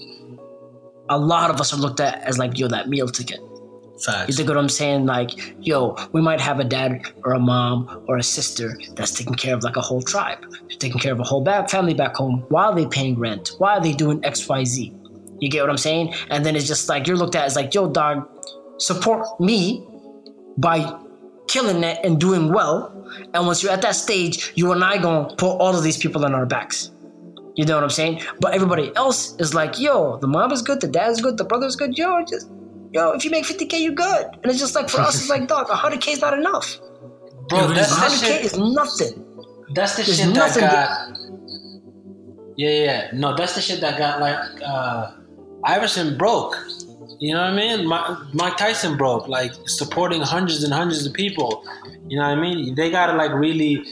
a 1.09 1.17
lot 1.17 1.49
of 1.49 1.59
us 1.59 1.73
are 1.73 1.77
looked 1.77 1.99
at 1.99 2.21
as 2.23 2.37
like 2.37 2.57
yo 2.57 2.67
that 2.67 2.89
meal 2.89 3.07
ticket. 3.07 3.39
You 3.99 4.05
facts 4.05 4.35
dig 4.37 4.47
what 4.47 4.57
I'm 4.57 4.69
saying? 4.69 5.05
Like, 5.05 5.31
yo, 5.59 5.97
we 6.13 6.21
might 6.21 6.39
have 6.39 6.59
a 6.61 6.63
dad 6.63 7.01
or 7.25 7.33
a 7.33 7.39
mom 7.39 8.05
or 8.07 8.15
a 8.17 8.23
sister 8.23 8.77
that's 8.95 9.11
taking 9.11 9.33
care 9.33 9.53
of 9.53 9.61
like 9.63 9.75
a 9.75 9.81
whole 9.81 10.01
tribe. 10.01 10.39
They're 10.69 10.77
taking 10.77 10.99
care 10.99 11.11
of 11.11 11.19
a 11.19 11.23
whole 11.23 11.43
family 11.67 11.93
back 11.93 12.15
home. 12.15 12.45
Why 12.47 12.65
are 12.67 12.75
they 12.75 12.85
paying 12.85 13.19
rent? 13.19 13.51
Why 13.57 13.73
are 13.73 13.81
they 13.81 13.91
doing 13.91 14.23
X, 14.23 14.47
Y, 14.47 14.63
Z? 14.63 14.93
You 15.39 15.49
get 15.49 15.61
what 15.61 15.69
I'm 15.69 15.77
saying? 15.77 16.13
And 16.29 16.45
then 16.45 16.55
it's 16.55 16.67
just 16.67 16.89
like 16.89 17.07
you're 17.07 17.17
looked 17.17 17.35
at 17.35 17.45
as 17.45 17.55
like, 17.55 17.73
yo, 17.73 17.89
dog, 17.89 18.27
support 18.77 19.39
me 19.39 19.85
by 20.57 20.99
killing 21.47 21.83
it 21.83 21.99
and 22.03 22.19
doing 22.19 22.51
well. 22.51 22.95
And 23.33 23.45
once 23.45 23.63
you're 23.63 23.71
at 23.71 23.81
that 23.81 23.95
stage, 23.95 24.51
you 24.55 24.71
and 24.71 24.83
I 24.83 24.97
gonna 24.97 25.33
put 25.35 25.57
all 25.57 25.75
of 25.75 25.83
these 25.83 25.97
people 25.97 26.25
on 26.25 26.33
our 26.35 26.45
backs. 26.45 26.91
You 27.55 27.65
know 27.65 27.75
what 27.75 27.83
I'm 27.83 27.89
saying? 27.89 28.21
But 28.39 28.53
everybody 28.53 28.95
else 28.95 29.35
is 29.37 29.53
like, 29.53 29.79
yo, 29.79 30.17
the 30.17 30.27
mom 30.27 30.51
is 30.51 30.61
good, 30.61 30.79
the 30.79 30.87
dad 30.87 31.09
is 31.11 31.21
good, 31.21 31.37
the 31.37 31.43
brother 31.43 31.67
is 31.67 31.75
good. 31.75 31.97
Yo, 31.97 32.23
just 32.23 32.49
yo, 32.91 33.11
if 33.11 33.25
you 33.25 33.31
make 33.31 33.45
50k, 33.45 33.81
you're 33.81 33.93
good. 33.93 34.27
And 34.27 34.45
it's 34.45 34.59
just 34.59 34.75
like 34.75 34.89
for 34.89 35.01
us, 35.01 35.15
it's 35.15 35.29
like, 35.29 35.47
dog, 35.47 35.67
100k 35.67 36.13
is 36.13 36.21
not 36.21 36.37
enough. 36.37 36.79
Bro, 37.49 37.73
that's 37.73 37.91
100k 37.91 38.25
shit. 38.25 38.45
is 38.45 38.57
nothing. 38.57 39.25
That's 39.73 39.95
the 39.95 40.03
There's 40.03 40.19
shit 40.19 40.33
that 40.33 40.59
got. 40.59 41.17
Yeah, 42.57 42.69
yeah, 42.69 42.83
yeah. 42.83 43.11
No, 43.13 43.35
that's 43.35 43.55
the 43.55 43.61
shit 43.61 43.81
that 43.81 43.97
got 43.97 44.19
like 44.19 44.61
uh, 44.63 45.11
Iverson 45.63 46.17
broke. 46.17 46.55
You 47.19 47.33
know 47.33 47.41
what 47.41 47.51
I 47.51 47.55
mean? 47.55 47.87
Mike 48.33 48.57
Tyson 48.57 48.97
broke, 48.97 49.27
like 49.27 49.51
supporting 49.65 50.21
hundreds 50.21 50.63
and 50.63 50.73
hundreds 50.73 51.05
of 51.05 51.13
people. 51.13 51.63
You 52.07 52.17
know 52.17 52.29
what 52.29 52.37
I 52.37 52.41
mean? 52.41 52.75
They 52.75 52.89
gotta 52.89 53.13
like 53.13 53.33
really. 53.33 53.83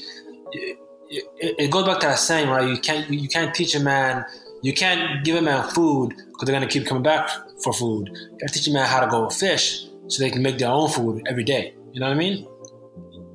It, 1.09 1.55
it, 1.57 1.71
goes 1.71 1.85
back 1.85 2.01
to 2.01 2.07
that 2.07 2.19
saying, 2.19 2.49
right? 2.49 2.67
You 2.67 2.77
can't 2.77 3.09
you 3.09 3.29
can't 3.29 3.55
teach 3.55 3.75
a 3.75 3.79
man, 3.79 4.25
you 4.61 4.73
can't 4.73 5.23
give 5.23 5.37
a 5.37 5.41
man 5.41 5.69
food 5.69 6.09
because 6.09 6.45
they're 6.45 6.55
gonna 6.55 6.67
keep 6.67 6.85
coming 6.85 7.03
back 7.03 7.29
for 7.63 7.71
food. 7.71 8.09
You 8.09 8.37
gotta 8.41 8.53
teach 8.53 8.67
a 8.67 8.73
man 8.73 8.85
how 8.85 8.99
to 8.99 9.07
go 9.07 9.29
fish 9.29 9.87
so 10.07 10.23
they 10.23 10.29
can 10.29 10.41
make 10.41 10.57
their 10.57 10.69
own 10.69 10.89
food 10.89 11.23
every 11.27 11.43
day. 11.43 11.73
You 11.93 12.01
know 12.01 12.07
what 12.07 12.15
I 12.15 12.19
mean? 12.19 12.47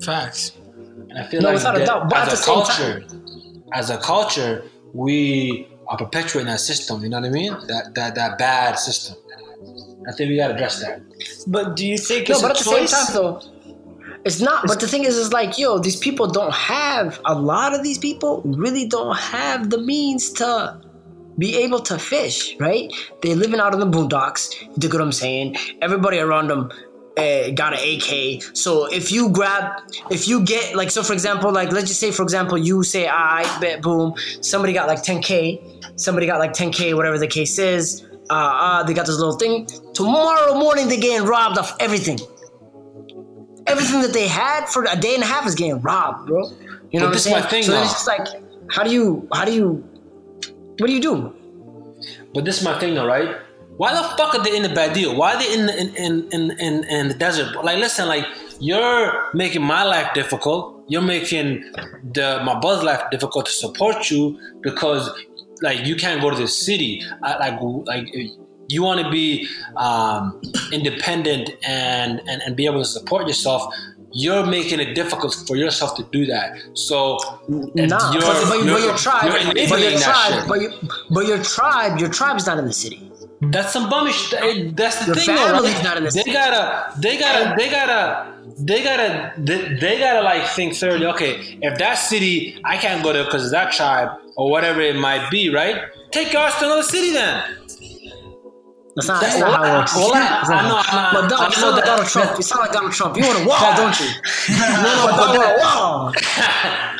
Facts. 0.02 0.52
And 1.08 1.18
I 1.18 1.26
feel 1.28 1.40
No, 1.40 1.48
like 1.48 1.56
without 1.56 1.80
a 1.80 1.84
doubt, 1.84 2.10
but 2.10 2.28
as 2.28 2.40
a 2.40 2.44
culture, 2.44 3.04
as 3.72 3.90
a 3.90 3.98
culture, 3.98 4.64
we 4.92 5.68
are 5.88 5.96
perpetuating 5.96 6.46
that 6.46 6.60
system. 6.60 7.02
You 7.02 7.08
know 7.10 7.20
what 7.20 7.28
I 7.28 7.30
mean? 7.30 7.52
That 7.68 7.94
that 7.94 8.14
that 8.14 8.38
bad 8.38 8.78
system. 8.78 9.16
I 10.08 10.12
think 10.12 10.30
we 10.30 10.36
gotta 10.36 10.54
address 10.54 10.80
that. 10.80 11.00
But 11.46 11.76
do 11.76 11.86
you 11.86 11.98
think 11.98 12.28
No, 12.28 12.34
it's 12.34 12.42
but 12.42 12.48
a 12.48 12.54
at 12.54 12.58
the 12.58 12.64
same 12.64 12.86
time, 12.86 13.14
though, 13.14 13.40
it's 14.24 14.40
not. 14.40 14.66
But 14.66 14.80
the 14.80 14.88
thing 14.88 15.04
is, 15.04 15.16
is 15.16 15.32
like, 15.32 15.58
yo, 15.58 15.78
these 15.78 15.96
people 15.96 16.26
don't 16.26 16.54
have. 16.54 17.20
A 17.24 17.34
lot 17.34 17.74
of 17.74 17.82
these 17.82 17.98
people 17.98 18.42
really 18.44 18.86
don't 18.86 19.16
have 19.16 19.70
the 19.70 19.78
means 19.78 20.30
to 20.32 20.80
be 21.38 21.56
able 21.56 21.80
to 21.80 21.98
fish, 21.98 22.56
right? 22.58 22.92
They're 23.22 23.36
living 23.36 23.60
out 23.60 23.74
in 23.74 23.80
the 23.80 23.86
boondocks. 23.86 24.60
You 24.60 24.68
dig 24.78 24.92
what 24.92 25.02
I'm 25.02 25.12
saying? 25.12 25.56
Everybody 25.80 26.18
around 26.18 26.48
them. 26.48 26.70
Uh, 27.14 27.50
got 27.50 27.74
an 27.74 27.80
AK. 27.80 28.42
So 28.56 28.86
if 28.86 29.12
you 29.12 29.28
grab, 29.28 29.82
if 30.10 30.26
you 30.26 30.42
get 30.44 30.74
like, 30.74 30.90
so 30.90 31.02
for 31.02 31.12
example, 31.12 31.52
like 31.52 31.70
let's 31.70 31.88
just 31.88 32.00
say 32.00 32.10
for 32.10 32.22
example, 32.22 32.56
you 32.56 32.82
say, 32.82 33.06
I 33.06 33.42
bet, 33.60 33.82
boom, 33.82 34.14
somebody 34.40 34.72
got 34.72 34.88
like 34.88 35.02
10k, 35.02 36.00
somebody 36.00 36.26
got 36.26 36.38
like 36.38 36.54
10k, 36.54 36.96
whatever 36.96 37.18
the 37.18 37.26
case 37.26 37.58
is. 37.58 38.02
Uh, 38.30 38.34
uh, 38.34 38.82
they 38.84 38.94
got 38.94 39.04
this 39.04 39.18
little 39.18 39.36
thing. 39.36 39.66
Tomorrow 39.92 40.58
morning, 40.58 40.88
they're 40.88 40.98
getting 40.98 41.26
robbed 41.26 41.58
of 41.58 41.70
everything 41.80 42.18
everything 43.66 44.00
that 44.02 44.12
they 44.12 44.26
had 44.28 44.66
for 44.68 44.84
a 44.84 44.96
day 44.96 45.14
and 45.14 45.22
a 45.22 45.26
half 45.26 45.46
is 45.46 45.54
getting 45.54 45.80
robbed, 45.82 46.26
bro. 46.26 46.42
You 46.90 47.00
know 47.00 47.06
But 47.06 47.06
what 47.06 47.12
this 47.12 47.26
I'm 47.26 47.32
is 47.32 47.32
saying? 47.32 47.34
my 47.34 47.42
thing, 47.50 47.62
so 47.62 47.72
though. 47.72 47.82
it's 47.82 47.92
just 47.92 48.06
like, 48.06 48.26
how 48.70 48.82
do 48.82 48.90
you, 48.90 49.28
how 49.32 49.44
do 49.44 49.52
you, 49.52 49.88
what 50.78 50.86
do 50.86 50.92
you 50.92 51.00
do? 51.00 51.34
But 52.34 52.44
this 52.44 52.58
is 52.58 52.64
my 52.64 52.78
thing, 52.78 52.94
though, 52.94 53.06
right? 53.06 53.36
Why 53.76 53.94
the 53.94 54.02
fuck 54.16 54.34
are 54.34 54.42
they 54.44 54.56
in 54.56 54.62
the 54.62 54.68
bad 54.68 54.92
deal? 54.92 55.16
Why 55.16 55.34
are 55.34 55.38
they 55.38 55.52
in 55.54 55.66
the, 55.66 55.76
in, 55.80 55.88
in, 56.32 56.50
in, 56.60 56.84
in, 56.84 57.08
the 57.08 57.14
desert? 57.14 57.64
Like, 57.64 57.78
listen, 57.78 58.06
like 58.06 58.26
you're 58.60 59.30
making 59.34 59.62
my 59.62 59.82
life 59.82 60.08
difficult. 60.14 60.84
You're 60.88 61.02
making 61.02 61.64
the 62.12 62.42
my 62.44 62.58
brother's 62.60 62.84
life 62.84 63.02
difficult 63.10 63.46
to 63.46 63.52
support 63.52 64.10
you 64.10 64.38
because 64.62 65.10
like 65.62 65.86
you 65.86 65.96
can't 65.96 66.20
go 66.20 66.30
to 66.30 66.36
the 66.36 66.48
city. 66.48 67.02
I, 67.22 67.36
like 67.38 67.60
like 67.86 68.06
you 68.68 68.82
want 68.82 69.00
to 69.00 69.10
be 69.10 69.48
um, 69.76 70.40
independent 70.72 71.50
and, 71.66 72.20
and 72.28 72.42
and 72.42 72.54
be 72.56 72.66
able 72.66 72.78
to 72.80 72.84
support 72.84 73.26
yourself. 73.26 73.72
You're 74.14 74.44
making 74.44 74.78
it 74.78 74.94
difficult 74.94 75.34
for 75.46 75.56
yourself 75.56 75.96
to 75.96 76.02
do 76.12 76.26
that. 76.26 76.52
So 76.74 77.16
Nah, 77.48 78.12
you're- 78.12 78.20
but, 78.20 78.44
but, 78.48 78.58
you're- 78.58 78.72
but 78.74 78.82
your 78.82 78.96
tribe, 78.98 79.22
but 79.70 79.80
your 79.80 79.90
tribe, 80.00 80.48
but 80.48 80.60
your, 80.60 80.72
but 81.10 81.26
your 81.26 81.42
tribe, 81.42 81.98
your 81.98 82.10
tribe's 82.10 82.46
not 82.46 82.58
in 82.58 82.66
the 82.66 82.72
city. 82.74 83.08
That's 83.42 83.72
some 83.72 83.90
bummish. 83.90 84.30
That's 84.76 85.00
the 85.00 85.06
Your 85.06 85.14
thing, 85.16 85.34
though, 85.34 85.52
right? 85.52 85.84
not 85.84 85.96
in 85.96 86.04
the 86.04 86.10
They 86.10 86.32
gotta, 86.32 87.00
they 87.00 87.18
gotta, 87.18 87.54
they 87.58 87.68
gotta, 87.70 88.34
they 88.56 88.84
gotta, 88.84 89.32
they, 89.36 89.78
they 89.80 89.98
gotta 89.98 90.22
like 90.22 90.48
think 90.50 90.76
thoroughly. 90.76 91.06
Okay, 91.06 91.58
if 91.60 91.76
that 91.78 91.94
city 91.94 92.60
I 92.64 92.76
can't 92.76 93.02
go 93.02 93.12
there 93.12 93.24
because 93.24 93.44
of 93.44 93.50
that 93.50 93.72
tribe 93.72 94.10
or 94.36 94.48
whatever 94.48 94.80
it 94.80 94.94
might 94.94 95.28
be, 95.28 95.52
right? 95.52 95.82
Take 96.12 96.32
your 96.32 96.42
ass 96.42 96.58
to 96.60 96.66
another 96.66 96.84
city 96.84 97.10
then. 97.10 97.42
That's 98.94 99.08
not, 99.08 99.22
that's 99.22 99.38
not 99.38 99.54
how 99.56 99.64
it 99.64 99.78
works. 99.78 99.94
Well, 99.96 100.12
I, 100.14 100.18
I 100.20 100.68
know, 100.68 100.76
I 100.76 101.12
know, 101.12 101.28
But 101.28 101.30
you 101.30 101.38
know 101.38 101.50
sound 101.50 101.76
like 101.76 101.84
Donald 101.86 102.08
Trump. 102.08 102.36
You 102.36 102.42
sound 102.42 102.60
like 102.60 102.72
Donald 102.72 102.92
Trump. 102.92 103.16
You 103.16 103.22
want 103.24 103.42
a 103.42 103.48
wall, 103.48 103.74
don't 103.76 103.98
you? 104.00 104.06
No, 104.52 104.82
no, 104.82 105.06
But 105.06 105.16
but 105.16 105.32
you 105.32 105.38
want 105.40 105.52
a 105.52 105.56
that, 105.56 105.58
wall. 105.58 106.12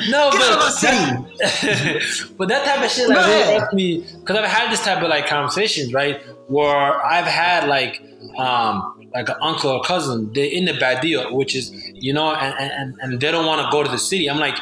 no, 0.09 0.31
Get 0.31 0.41
out 0.41 0.53
of 0.53 0.59
my 0.59 0.65
but 0.65 0.71
city. 0.71 2.33
but 2.37 2.47
that 2.49 2.65
type 2.65 2.83
of 2.83 2.89
shit 2.89 3.09
like 3.09 3.17
really 3.27 3.57
irks 3.57 3.73
me 3.73 4.05
because 4.19 4.37
I've 4.37 4.49
had 4.49 4.71
this 4.71 4.83
type 4.83 5.03
of 5.03 5.09
like 5.09 5.27
conversations, 5.27 5.93
right? 5.93 6.19
Where 6.47 7.05
I've 7.05 7.25
had 7.25 7.67
like 7.67 8.01
um 8.39 9.07
like 9.13 9.29
an 9.29 9.35
uncle 9.41 9.69
or 9.69 9.83
cousin, 9.83 10.31
they're 10.33 10.49
in 10.51 10.65
the 10.65 10.73
bad 10.79 10.99
deal, 11.01 11.35
which 11.35 11.55
is 11.55 11.71
you 11.93 12.11
know, 12.13 12.33
and 12.33 12.71
and, 12.71 12.95
and 13.01 13.19
they 13.19 13.31
don't 13.31 13.45
want 13.45 13.61
to 13.61 13.69
go 13.71 13.83
to 13.83 13.89
the 13.89 13.99
city. 13.99 14.27
I'm 14.29 14.39
like, 14.39 14.57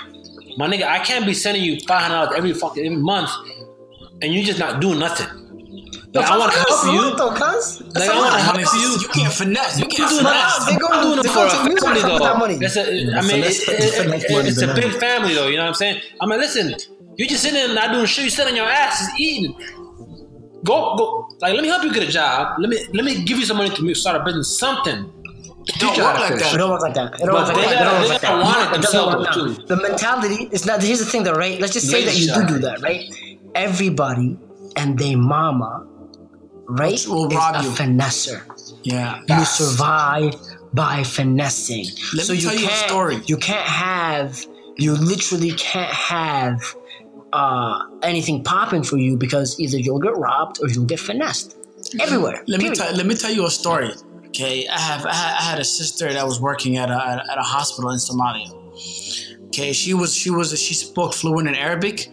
my 0.58 0.68
nigga, 0.68 0.84
I 0.84 1.00
can't 1.00 1.26
be 1.26 1.34
sending 1.34 1.64
you 1.64 1.80
five 1.88 2.02
hundred 2.02 2.16
dollars 2.26 2.38
every 2.38 2.54
fucking 2.54 2.86
every 2.86 2.98
month, 2.98 3.30
and 4.22 4.34
you're 4.34 4.44
just 4.44 4.60
not 4.60 4.82
doing 4.82 5.00
nothing. 5.00 5.28
Like, 6.14 6.30
I 6.30 6.38
want 6.38 6.52
to 6.52 6.58
help 6.60 6.86
you. 6.94 7.16
Though, 7.16 7.32
cuz. 7.34 7.82
Like, 7.96 8.10
I 8.10 8.18
want 8.20 8.34
to 8.34 8.40
help 8.42 8.58
you. 8.76 9.00
you 9.02 9.08
can't 9.08 9.34
finesse. 9.34 9.80
You 9.80 9.86
can't 9.86 10.10
doing 10.10 10.26
finesse. 10.26 10.66
They 10.66 10.76
go 10.76 10.88
I'm 10.92 11.04
doing 11.04 11.20
it 11.20 11.30
for 11.32 11.46
a 11.46 11.50
to 11.50 11.64
music 11.64 11.80
family 11.88 12.04
with 12.04 12.22
that 12.22 12.34
though. 12.34 12.38
money. 12.38 12.56
It's 12.60 12.76
a, 12.76 12.82
I 12.84 13.22
mean, 13.22 13.30
finesse- 13.44 13.68
it- 13.70 13.80
it- 13.80 14.30
it- 14.30 14.48
it's 14.48 14.62
a 14.62 14.74
big 14.74 14.92
family 15.00 15.34
though. 15.34 15.48
You 15.48 15.56
know 15.58 15.64
what 15.64 15.70
I'm 15.70 15.74
saying? 15.76 16.02
I 16.20 16.26
mean, 16.26 16.40
listen, 16.40 16.76
you're 17.16 17.28
just 17.30 17.44
sitting 17.44 17.56
there 17.56 17.74
not 17.74 17.94
doing 17.94 18.06
shit. 18.08 18.26
You're 18.26 18.32
sitting 18.32 18.52
on 18.52 18.58
your 18.58 18.68
ass, 18.68 19.00
just 19.00 19.20
eating. 19.20 19.56
Go, 20.64 20.96
go. 20.96 21.28
Like, 21.40 21.54
let 21.56 21.62
me 21.64 21.70
help 21.70 21.84
you 21.84 21.94
get 21.94 22.04
a 22.04 22.12
job. 22.12 22.56
Let 22.60 22.70
me, 22.70 22.78
let 22.94 23.04
me 23.06 23.24
give 23.24 23.40
you 23.40 23.46
some 23.46 23.58
money 23.58 23.70
to 23.70 23.94
start 23.96 24.20
a 24.22 24.24
business, 24.24 24.60
something. 24.60 25.12
It 25.68 25.76
don't 25.80 25.98
work 25.98 26.18
like 26.20 26.32
It 26.34 26.40
that. 26.40 26.58
don't 26.58 26.70
work 26.72 26.82
like 26.82 26.94
that. 26.96 27.14
It 27.16 27.26
don't 27.26 27.34
work 27.34 27.48
like 27.48 27.56
that. 27.56 27.72
It 27.72 27.84
don't 27.86 28.00
work 28.02 28.10
like 28.10 28.22
gotta 28.22 28.38
that. 28.38 28.44
want 28.44 28.58
it 28.58 28.78
It 28.78 28.82
doesn't 28.82 28.82
themselves, 28.82 29.16
work 29.16 29.34
too. 29.34 29.54
that. 29.54 29.68
The 29.68 29.76
mentality 29.78 30.50
is 30.52 30.66
not. 30.66 30.84
Here's 30.84 31.00
the 31.00 31.06
thing, 31.06 31.24
though, 31.24 31.34
right? 31.34 31.60
Let's 31.62 31.74
just 31.74 31.90
say 31.90 32.04
that 32.06 32.16
you 32.18 32.34
do 32.34 32.46
do 32.46 32.60
that, 32.60 32.82
right? 32.82 33.10
Everybody 33.56 34.38
and 34.76 34.98
they 34.98 35.16
mama, 35.16 35.86
right, 36.80 37.06
Will 37.08 37.28
is 37.28 37.36
rob 37.36 37.56
a 37.56 37.64
you. 37.64 37.70
finesser. 37.72 38.42
Yeah. 38.84 39.22
You 39.30 39.46
survive 39.46 40.34
by 40.74 41.04
finessing. 41.04 41.86
Let 42.14 42.26
so 42.26 42.34
me 42.34 42.40
you 42.40 42.46
tell 42.46 42.58
you 42.58 42.66
a 42.66 42.70
can't, 42.70 42.90
story. 42.90 43.18
You 43.26 43.38
can't 43.38 43.68
have. 43.68 44.46
You 44.78 44.94
literally 44.94 45.52
can't 45.52 45.94
have 45.94 46.62
uh, 47.34 47.80
anything 48.04 48.44
popping 48.44 48.84
for 48.84 48.98
you 48.98 49.18
because 49.18 49.60
either 49.60 49.78
you'll 49.78 50.00
get 50.00 50.16
robbed 50.16 50.60
or 50.62 50.70
you'll 50.70 50.86
get 50.86 51.00
finessed. 51.00 51.58
Everywhere. 52.00 52.44
Let 52.48 52.62
me 52.62 52.70
tell 52.72 52.94
let 52.96 53.06
me 53.06 53.16
tell 53.16 53.32
you 53.32 53.46
a 53.46 53.50
story. 53.50 53.92
Okay, 54.28 54.68
I 54.68 54.80
have 54.80 55.06
I 55.06 55.14
had, 55.14 55.38
I 55.38 55.42
had 55.52 55.60
a 55.60 55.64
sister 55.66 56.12
that 56.14 56.26
was 56.26 56.40
working 56.40 56.78
at 56.78 56.90
a 56.90 57.24
at 57.32 57.38
a 57.38 57.42
hospital 57.42 57.92
in 57.92 57.98
Somalia. 57.98 58.50
Okay, 59.48 59.74
she 59.74 59.94
was 59.94 60.16
she 60.16 60.30
was 60.30 60.58
she 60.60 60.74
spoke 60.74 61.14
fluent 61.14 61.50
in 61.50 61.56
Arabic, 61.56 62.08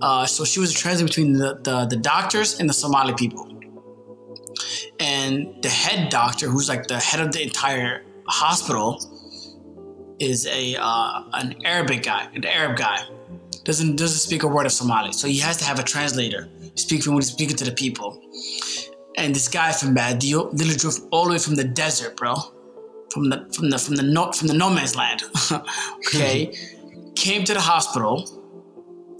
uh, 0.00 0.26
so 0.26 0.44
she 0.44 0.60
was 0.60 0.70
a 0.70 0.74
translator 0.74 1.08
between 1.08 1.32
the, 1.32 1.58
the 1.62 1.86
the 1.86 1.96
doctors 1.96 2.60
and 2.60 2.68
the 2.68 2.74
Somali 2.74 3.14
people. 3.14 3.57
And 5.00 5.62
the 5.62 5.68
head 5.68 6.10
doctor, 6.10 6.48
who's 6.48 6.68
like 6.68 6.86
the 6.86 6.98
head 6.98 7.20
of 7.20 7.32
the 7.32 7.42
entire 7.42 8.04
hospital, 8.26 9.00
is 10.18 10.46
a 10.46 10.76
uh, 10.78 11.22
an 11.34 11.54
Arabic 11.64 12.02
guy, 12.02 12.28
an 12.34 12.44
Arab 12.44 12.76
guy. 12.76 12.98
Doesn't 13.64 13.96
doesn't 13.96 14.18
speak 14.18 14.42
a 14.42 14.48
word 14.48 14.66
of 14.66 14.72
Somali, 14.72 15.12
so 15.12 15.28
he 15.28 15.38
has 15.38 15.56
to 15.58 15.64
have 15.64 15.78
a 15.78 15.82
translator 15.82 16.48
speak 16.74 17.06
when 17.06 17.16
he's 17.16 17.30
speaking 17.30 17.56
to 17.56 17.64
the 17.64 17.72
people. 17.72 18.20
And 19.16 19.34
this 19.34 19.48
guy 19.48 19.72
from 19.72 19.94
Badio 19.94 20.50
literally 20.52 20.76
drove 20.76 21.00
all 21.10 21.24
the 21.24 21.32
way 21.32 21.38
from 21.38 21.56
the 21.56 21.64
desert, 21.64 22.16
bro, 22.16 22.34
from 23.12 23.30
the 23.30 23.48
from 23.52 23.70
the 23.70 23.78
from 23.78 23.96
the 23.96 24.02
no, 24.02 24.32
from 24.32 24.48
the 24.48 24.54
no 24.54 24.70
man's 24.70 24.96
land. 24.96 25.22
okay, 26.06 26.54
came 27.16 27.44
to 27.44 27.54
the 27.54 27.60
hospital. 27.60 28.26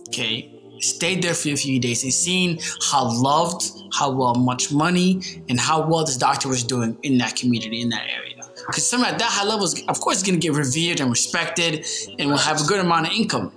Okay, 0.08 0.57
stayed 0.80 1.22
there 1.22 1.34
for 1.34 1.50
a 1.50 1.56
few 1.56 1.78
days 1.80 2.02
and 2.04 2.12
seen 2.12 2.58
how 2.90 3.04
loved, 3.04 3.70
how 3.92 4.10
well 4.10 4.34
much 4.34 4.72
money, 4.72 5.20
and 5.48 5.58
how 5.58 5.86
well 5.86 6.04
this 6.04 6.16
doctor 6.16 6.48
was 6.48 6.62
doing 6.62 6.96
in 7.02 7.18
that 7.18 7.36
community 7.36 7.80
in 7.80 7.88
that 7.90 8.06
area. 8.08 8.34
Because 8.66 8.86
someone 8.88 9.10
at 9.10 9.18
that 9.18 9.30
high 9.30 9.44
level 9.44 9.64
is, 9.64 9.82
of 9.88 10.00
course, 10.00 10.22
going 10.22 10.38
to 10.38 10.46
get 10.46 10.56
revered 10.56 11.00
and 11.00 11.10
respected, 11.10 11.86
and 12.18 12.30
will 12.30 12.36
have 12.36 12.60
a 12.60 12.64
good 12.64 12.80
amount 12.80 13.06
of 13.06 13.12
income. 13.12 13.52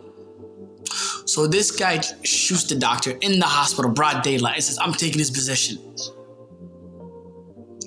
So 1.25 1.47
this 1.47 1.71
guy 1.71 2.01
shoots 2.23 2.65
the 2.65 2.75
doctor 2.75 3.11
in 3.21 3.39
the 3.39 3.45
hospital, 3.45 3.91
broad 3.91 4.23
daylight, 4.23 4.55
and 4.55 4.63
says, 4.63 4.77
"I'm 4.79 4.93
taking 4.93 5.19
his 5.19 5.31
position." 5.31 5.79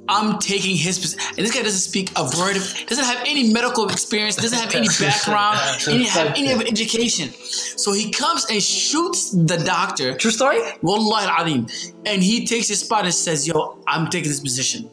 I'm 0.09 0.39
taking 0.39 0.77
his 0.77 0.99
position. 0.99 1.21
And 1.37 1.47
this 1.47 1.55
guy 1.55 1.63
doesn't 1.63 1.81
speak 1.81 2.11
a 2.17 2.25
word 2.39 2.57
of, 2.57 2.87
doesn't 2.87 3.05
have 3.05 3.23
any 3.27 3.53
medical 3.53 3.89
experience, 3.89 4.37
doesn't 4.37 4.59
have 4.59 4.75
any 4.75 4.89
background, 5.01 5.59
any 5.89 6.05
have 6.05 6.29
any 6.37 6.53
of 6.53 6.61
education. 6.61 7.31
So 7.31 7.93
he 7.93 8.11
comes 8.11 8.47
and 8.51 8.63
shoots 8.63 9.31
the 9.31 9.57
doctor. 9.65 10.15
True 10.17 10.31
story? 10.31 10.61
Wallahi 10.83 11.27
al-Azim. 11.27 11.67
And 12.07 12.23
he 12.23 12.47
takes 12.47 12.69
his 12.69 12.81
spot 12.81 13.05
and 13.05 13.15
says, 13.15 13.47
Yo, 13.47 13.79
I'm 13.87 14.09
taking 14.09 14.29
this 14.29 14.41
position. 14.41 14.91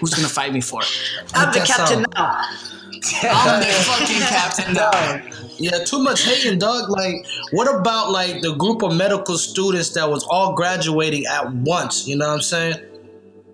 Who's 0.00 0.14
gonna 0.14 0.28
fight 0.28 0.52
me 0.52 0.60
for 0.60 0.82
it? 0.82 0.88
I'm 1.34 1.52
the 1.52 1.60
captain 1.60 2.04
sound. 2.04 2.14
now. 2.14 2.44
I'm 3.22 3.60
the 3.60 3.66
fucking 3.66 4.20
captain 4.20 4.74
now. 4.74 5.36
Yeah, 5.60 5.84
too 5.84 6.02
much 6.02 6.22
hating, 6.22 6.58
dog. 6.58 6.88
Like, 6.88 7.16
what 7.50 7.68
about 7.68 8.10
like 8.10 8.40
the 8.40 8.54
group 8.54 8.80
of 8.82 8.94
medical 8.94 9.36
students 9.36 9.90
that 9.90 10.08
was 10.08 10.24
all 10.24 10.54
graduating 10.54 11.26
at 11.26 11.52
once? 11.52 12.08
You 12.08 12.16
know 12.16 12.28
what 12.28 12.36
I'm 12.36 12.40
saying? 12.40 12.76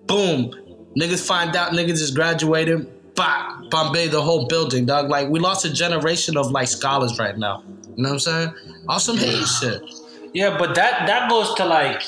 Boom, 0.05 0.55
niggas 0.95 1.25
find 1.25 1.55
out 1.55 1.71
niggas 1.71 2.01
is 2.01 2.11
graduating. 2.11 2.87
Bah, 3.15 3.61
Bombay 3.71 4.09
the 4.09 4.21
whole 4.21 4.45
building, 4.45 4.85
dog. 4.85 5.09
Like, 5.09 5.27
we 5.29 5.39
lost 5.39 5.65
a 5.65 5.73
generation 5.73 6.37
of 6.37 6.51
like 6.51 6.67
scholars 6.67 7.17
right 7.17 7.35
now. 7.35 7.63
You 7.95 8.03
know 8.03 8.09
what 8.09 8.13
I'm 8.13 8.19
saying? 8.19 8.53
Awesome 8.87 9.17
hate 9.17 9.47
shit. 9.47 9.81
Yeah, 10.33 10.55
but 10.57 10.75
that 10.75 11.07
that 11.07 11.29
goes 11.29 11.53
to 11.55 11.65
like 11.65 12.03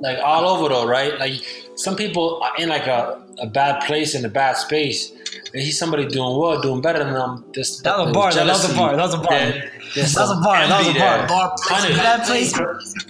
like 0.00 0.18
all 0.22 0.46
over 0.46 0.68
though, 0.68 0.86
right? 0.86 1.18
Like 1.18 1.63
some 1.76 1.96
people 1.96 2.40
are 2.42 2.52
in 2.58 2.68
like 2.68 2.86
a, 2.86 3.20
a 3.38 3.46
bad 3.46 3.84
place 3.86 4.14
in 4.14 4.24
a 4.24 4.28
bad 4.28 4.56
space. 4.56 5.12
And 5.52 5.62
he's 5.62 5.78
somebody 5.78 6.06
doing 6.06 6.36
well, 6.38 6.60
doing 6.60 6.80
better 6.80 6.98
than 7.04 7.12
them. 7.14 7.44
This 7.54 7.80
That 7.80 7.98
was 7.98 8.10
a 8.10 8.12
bar, 8.12 8.32
that 8.32 8.46
was 8.46 8.72
a 8.72 8.76
bar, 8.76 8.96
that 8.96 9.02
was 9.02 9.14
a 9.14 9.18
bar. 9.18 9.28
That 9.30 9.70
That 9.94 10.20
was 10.20 10.30
a 10.30 10.40
bar, 10.40 10.66
that 10.66 10.78
was 10.78 10.88
a 10.88 10.98
bar. 10.98 11.28
Bar 11.28 11.56
Hundred. 11.62 11.96
That 11.96 12.26
place. 12.26 12.54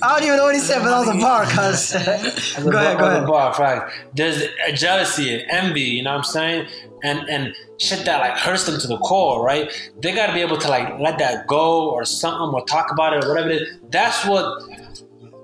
I 0.03 0.15
don't 0.15 0.25
even 0.25 0.37
know 0.37 0.45
what 0.45 0.55
he 0.55 0.61
said, 0.61 0.81
but 0.81 0.91
that 0.91 1.07
was 1.07 1.09
a 1.09 1.21
bar, 1.21 1.45
cuz. 1.47 1.93
go 1.93 2.77
ahead, 2.79 2.99
go 2.99 3.07
ahead. 3.07 3.27
Bar, 3.27 3.55
fact. 3.55 3.93
There's 4.15 4.43
a 4.67 4.73
jealousy 4.73 5.35
and 5.35 5.51
envy, 5.51 5.81
you 5.83 6.03
know 6.03 6.11
what 6.11 6.19
I'm 6.19 6.25
saying? 6.25 6.67
And 7.03 7.21
and 7.29 7.55
shit 7.79 8.05
that 8.05 8.21
like 8.21 8.37
hurts 8.39 8.65
them 8.65 8.79
to 8.79 8.87
the 8.87 8.99
core, 8.99 9.43
right? 9.43 9.71
They 10.01 10.15
gotta 10.15 10.33
be 10.33 10.41
able 10.41 10.59
to 10.59 10.69
like 10.69 10.99
let 10.99 11.19
that 11.19 11.47
go 11.47 11.91
or 11.91 12.05
something 12.05 12.55
or 12.55 12.65
talk 12.67 12.91
about 12.91 13.15
it 13.15 13.25
or 13.25 13.29
whatever 13.29 13.51
it 13.51 13.63
is. 13.63 13.69
That's 13.91 14.25
what 14.27 14.63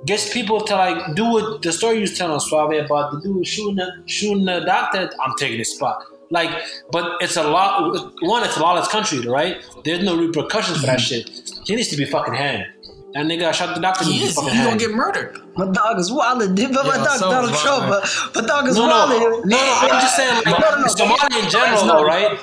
gets 0.07 0.33
people 0.33 0.61
to 0.63 0.75
like 0.75 1.15
do 1.15 1.25
what 1.25 1.63
the 1.63 1.73
story 1.73 1.97
you 1.97 2.01
was 2.03 2.17
telling 2.17 2.41
Suave 2.41 2.73
about 2.73 3.13
the 3.13 3.21
dude 3.21 3.47
shooting 3.47 3.77
the 3.77 4.03
shooting 4.07 4.45
the 4.45 4.61
doctor. 4.61 5.11
I'm 5.23 5.35
taking 5.39 5.59
his 5.59 5.75
spot. 5.75 6.03
Like, 6.31 6.51
but 6.93 7.21
it's 7.21 7.37
a 7.37 7.43
lot. 7.43 7.93
One, 8.23 8.45
it's 8.45 8.57
a 8.57 8.61
lawless 8.61 8.87
country, 8.89 9.19
right? 9.27 9.57
There's 9.85 10.05
no 10.05 10.17
repercussions 10.17 10.79
for 10.79 10.87
that 10.87 11.01
mm-hmm. 11.01 11.29
shit. 11.29 11.51
He 11.67 11.75
needs 11.75 11.89
to 11.89 11.97
be 11.97 12.05
fucking 12.05 12.35
hanged. 12.35 12.67
That 13.15 13.27
nigga 13.27 13.53
shot 13.53 13.75
the 13.75 13.81
doctor. 13.81 14.05
He 14.05 14.23
is. 14.23 14.39
He's 14.39 14.65
gonna 14.65 14.77
get 14.77 14.93
murdered. 14.93 15.41
My 15.57 15.67
dog 15.73 15.99
is 15.99 16.13
wildin', 16.13 16.55
dude. 16.55 16.73
But 16.73 16.87
my 16.87 16.97
dog 16.97 17.19
so 17.19 17.31
Donald 17.31 17.53
is 17.53 17.61
Trump, 17.61 17.83
mine. 17.83 17.91
but, 17.91 18.31
but 18.35 18.47
dog 18.47 18.69
is 18.69 18.77
No, 18.77 18.87
no, 18.87 18.93
wildin'. 18.93 19.45
no, 19.47 19.57
no. 19.57 19.79
I'm 19.83 20.01
just 20.01 20.15
saying, 20.15 20.35
like, 20.47 20.61
No, 20.61 20.71
no, 20.71 20.81
no. 20.83 20.87
Somalia 20.87 21.43
in 21.43 21.51
general, 21.51 21.85
though, 21.87 22.05
right? 22.05 22.39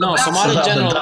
No, 0.00 0.14
Somalia 0.14 0.56
in 0.56 0.64
general. 0.64 0.92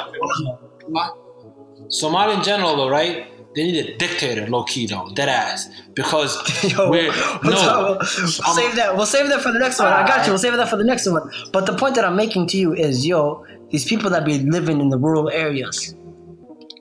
Somalia 1.88 2.38
in 2.38 2.42
general, 2.42 2.76
though, 2.76 2.88
right? 2.88 3.28
They 3.54 3.62
need 3.64 3.86
a 3.86 3.96
dictator, 3.96 4.46
low 4.48 4.64
key, 4.64 4.86
though, 4.86 5.10
dead 5.14 5.28
ass, 5.28 5.68
because 5.94 6.36
Yo, 6.72 6.90
we're 6.90 7.12
we'll, 7.42 7.52
no. 7.52 7.96
we'll 8.00 8.06
save 8.06 8.74
that. 8.76 8.94
We'll 8.96 9.06
save 9.06 9.28
that 9.28 9.42
for 9.42 9.52
the 9.52 9.60
next 9.60 9.78
one. 9.78 9.92
I 9.92 10.06
got 10.06 10.26
you. 10.26 10.32
We'll 10.32 10.38
save 10.38 10.56
that 10.56 10.68
for 10.68 10.76
the 10.76 10.84
next 10.84 11.08
one. 11.08 11.30
But 11.52 11.66
the 11.66 11.76
point 11.76 11.94
that 11.94 12.04
I'm 12.04 12.16
making 12.16 12.48
to 12.48 12.56
you 12.56 12.74
is, 12.74 13.06
yo, 13.06 13.46
these 13.70 13.84
people 13.84 14.10
that 14.10 14.24
be 14.24 14.38
living 14.38 14.80
in 14.80 14.88
the 14.88 14.98
rural 14.98 15.30
areas, 15.30 15.94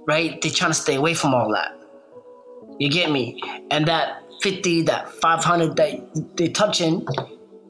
right? 0.08 0.42
They 0.42 0.50
trying 0.50 0.72
to 0.72 0.76
stay 0.76 0.96
away 0.96 1.14
from 1.14 1.34
all 1.36 1.52
that. 1.54 1.74
You 2.80 2.90
get 2.90 3.12
me? 3.12 3.40
And 3.70 3.88
that 3.88 4.24
50, 4.42 4.82
that 4.84 5.10
500 5.10 5.76
that 5.76 6.36
they 6.38 6.50
touching 6.50 7.06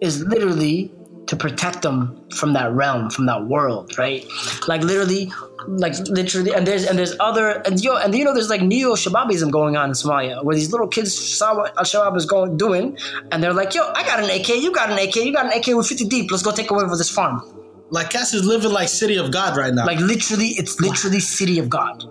is 0.01 0.23
literally 0.23 0.91
to 1.27 1.35
protect 1.35 1.81
them 1.81 2.21
from 2.35 2.53
that 2.53 2.71
realm, 2.73 3.09
from 3.09 3.25
that 3.27 3.45
world, 3.45 3.97
right? 3.97 4.25
Like 4.67 4.81
literally, 4.81 5.31
like 5.67 5.97
literally, 6.09 6.53
and 6.53 6.67
there's 6.67 6.85
and 6.85 6.97
there's 6.97 7.15
other 7.19 7.61
and 7.65 7.79
yo 7.81 7.95
and 7.95 8.13
you 8.13 8.23
know 8.23 8.33
there's 8.33 8.49
like 8.49 8.61
neo 8.61 8.93
Shababism 8.93 9.51
going 9.51 9.77
on 9.77 9.89
in 9.89 9.93
Somalia 9.93 10.43
where 10.43 10.55
these 10.55 10.71
little 10.71 10.87
kids 10.87 11.15
saw 11.15 11.55
what 11.55 11.77
Al 11.77 11.85
Shabaab 11.85 12.17
is 12.17 12.25
going 12.25 12.57
doing, 12.57 12.97
and 13.31 13.41
they're 13.41 13.53
like, 13.53 13.73
yo, 13.73 13.83
I 13.93 14.03
got 14.05 14.19
an 14.19 14.29
AK, 14.29 14.49
you 14.49 14.73
got 14.73 14.89
an 14.89 14.97
AK, 14.97 15.15
you 15.15 15.33
got 15.33 15.45
an 15.45 15.57
AK 15.57 15.67
with 15.75 15.87
50 15.87 16.05
deep. 16.05 16.31
Let's 16.31 16.43
go 16.43 16.51
take 16.51 16.69
away 16.71 16.83
for 16.87 16.97
this 16.97 17.09
farm. 17.09 17.41
Like, 17.89 18.09
Cass 18.09 18.33
is 18.33 18.43
living 18.43 18.71
like 18.71 18.89
city 18.89 19.17
of 19.17 19.31
God 19.31 19.55
right 19.55 19.73
now. 19.73 19.85
Like 19.85 19.99
literally, 19.99 20.47
it's 20.57 20.79
literally 20.81 21.19
city 21.19 21.59
of 21.59 21.69
God. 21.69 22.03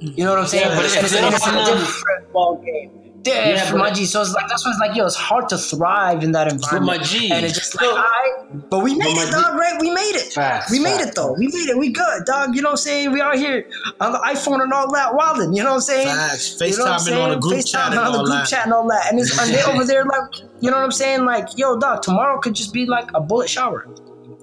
You 0.00 0.24
know 0.24 0.30
what 0.30 0.40
I'm 0.40 0.46
saying? 0.46 0.66
Yeah, 0.66 0.76
but 0.76 0.84
And 0.84 0.94
if 0.96 1.02
it's, 1.04 1.12
they 1.12 1.18
and 1.18 1.24
don't 1.26 1.34
it's 1.34 1.46
a 1.46 1.84
different 1.86 2.32
ball 2.32 2.62
game. 2.64 2.97
Yeah, 3.24 3.70
but- 3.70 3.78
my 3.78 3.90
G. 3.90 4.06
So 4.06 4.20
it's 4.22 4.32
like 4.32 4.48
that's 4.48 4.64
why 4.64 4.70
it's 4.70 4.80
like 4.80 4.96
yo, 4.96 5.04
it's 5.06 5.14
hard 5.14 5.48
to 5.50 5.58
thrive 5.58 6.22
in 6.22 6.32
that 6.32 6.50
environment. 6.50 6.98
my 7.00 7.04
G. 7.04 7.30
and 7.30 7.44
it's 7.44 7.54
just 7.54 7.74
like 7.76 7.84
I. 7.90 8.46
But 8.70 8.80
we 8.80 8.94
made 8.96 9.16
it, 9.16 9.26
G- 9.26 9.32
dog. 9.32 9.54
Right? 9.58 9.76
We 9.80 9.90
made 9.90 10.16
it. 10.16 10.32
Facts, 10.32 10.70
we 10.70 10.78
made 10.78 10.96
facts. 10.98 11.08
it 11.08 11.14
though. 11.14 11.32
We 11.34 11.46
made 11.48 11.68
it. 11.68 11.76
We 11.78 11.90
good, 11.90 12.24
dog. 12.24 12.54
You 12.54 12.62
know 12.62 12.68
what 12.68 12.72
I'm 12.72 12.76
saying? 12.78 13.12
We 13.12 13.20
out 13.20 13.36
here 13.36 13.66
on 14.00 14.12
the 14.12 14.18
iPhone 14.18 14.62
and 14.62 14.72
all 14.72 14.90
that, 14.92 15.14
wilding. 15.14 15.52
You 15.52 15.62
know 15.62 15.70
what 15.70 15.74
I'm 15.76 15.80
saying? 15.82 16.06
Facts. 16.08 16.60
You 16.60 16.76
know 16.78 16.84
what 16.84 16.92
I'm 16.92 16.98
FaceTiming 16.98 16.98
on 16.98 17.04
saying? 17.04 17.40
group 17.40 17.54
FaceTiming 17.54 17.72
chat 17.72 17.90
and 17.90 17.98
on 17.98 18.12
the 18.12 18.18
group 18.18 18.28
that. 18.30 18.48
chat 18.48 18.64
and 18.64 18.72
all 18.72 18.88
that. 18.88 19.06
And, 19.10 19.20
it's, 19.20 19.38
and 19.38 19.52
they 19.52 19.62
over 19.72 19.84
there 19.84 20.04
like 20.04 20.40
you 20.60 20.70
know 20.70 20.76
what 20.76 20.84
I'm 20.84 20.92
saying? 20.92 21.24
Like, 21.24 21.56
yo, 21.56 21.78
dog, 21.78 22.02
tomorrow 22.02 22.40
could 22.40 22.54
just 22.54 22.72
be 22.72 22.86
like 22.86 23.10
a 23.14 23.20
bullet 23.20 23.48
shower. 23.50 23.86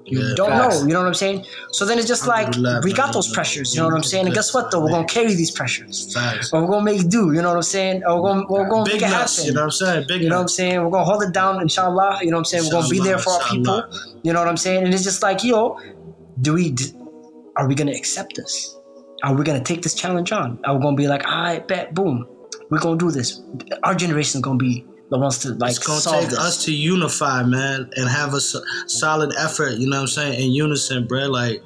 You 0.08 0.22
Yeah, 0.22 0.36
don't 0.36 0.50
facts. 0.52 0.82
know, 0.82 0.88
you 0.88 0.94
know 0.94 1.00
what 1.00 1.08
I'm 1.08 1.14
saying? 1.16 1.46
So 1.72 1.84
then 1.84 1.98
it's 1.98 2.08
just 2.08 2.28
like 2.28 2.56
we 2.84 2.94
got 2.94 3.12
those 3.14 3.28
pressures, 3.34 3.74
you 3.74 3.82
know 3.82 3.88
what 3.88 3.96
I'm 3.96 4.04
saying? 4.04 4.28
And 4.28 4.36
guess 4.36 4.54
what 4.54 4.70
though? 4.70 4.82
We're 4.82 4.90
gonna 4.92 5.08
carry 5.08 5.34
these 5.34 5.50
pressures. 5.50 6.14
Facts. 6.14 6.52
Or 6.54 6.62
we're 6.62 6.68
gonna 6.68 6.86
make 6.86 7.10
do, 7.10 7.34
you 7.34 7.42
know 7.42 7.50
what 7.50 7.56
I'm 7.58 7.64
saying? 7.64 8.04
Or 8.06 8.22
we're 8.22 8.30
gonna, 8.34 8.46
we're 8.48 8.70
gonna 8.70 8.84
Big 8.86 9.02
make 9.02 9.02
it 9.02 9.10
nuts, 9.12 9.38
happen. 9.38 9.48
you 9.48 9.54
know 9.54 9.62
what 9.62 9.66
I'm 9.66 9.72
saying? 9.72 10.06
Big 10.08 10.22
You 10.22 10.30
know 10.30 10.36
what 10.36 10.42
I'm 10.44 10.48
saying? 10.48 10.84
We're 10.84 10.92
gonna 10.92 11.06
hold 11.06 11.24
it 11.24 11.34
down, 11.34 11.60
inshallah. 11.60 12.20
You 12.22 12.30
know 12.30 12.38
what 12.38 12.42
I'm 12.42 12.46
saying? 12.46 12.64
We're 12.66 12.72
gonna 12.82 12.88
be 12.90 13.00
there 13.00 13.18
for 13.18 13.32
our 13.34 13.40
people. 13.50 13.84
You 14.22 14.32
know 14.34 14.40
what 14.40 14.48
I'm 14.48 14.58
saying? 14.58 14.84
And 14.86 14.94
it's 14.94 15.04
just 15.04 15.24
like, 15.24 15.44
yo, 15.44 15.78
do 16.42 16.54
we? 16.54 16.72
d- 16.72 16.92
Are 17.58 17.68
we 17.68 17.74
gonna 17.74 17.94
accept 17.94 18.36
this? 18.36 18.78
Are 19.24 19.34
we 19.34 19.44
gonna 19.44 19.64
take 19.64 19.82
this 19.82 19.96
challenge 19.96 20.32
on? 20.32 20.60
Are 20.66 20.76
we 20.76 20.84
gonna 20.84 20.96
be 20.96 21.08
like, 21.08 21.26
I 21.26 21.60
bet, 21.60 21.96
boom, 21.96 22.28
we're 22.70 22.80
gonna 22.80 22.98
do 22.98 23.10
this. 23.10 23.42
Our 23.84 23.96
generation's 23.96 24.44
gonna 24.44 24.58
be 24.60 24.86
the 25.10 25.18
ones 25.20 25.38
to 25.40 25.50
like 25.56 25.72
It's 25.72 25.80
gonna 25.80 26.00
solve 26.00 26.22
take 26.22 26.30
this. 26.32 26.40
us 26.40 26.66
to 26.66 26.74
unify, 26.74 27.44
man, 27.44 27.90
and 27.96 28.10
have 28.10 28.34
a 28.34 28.38
s- 28.38 28.56
solid 28.88 29.34
effort. 29.38 29.74
You 29.74 29.88
know 29.90 29.98
what 29.98 30.02
I'm 30.04 30.08
saying? 30.08 30.42
In 30.44 30.52
unison, 30.52 31.06
bro. 31.08 31.28
Like, 31.28 31.62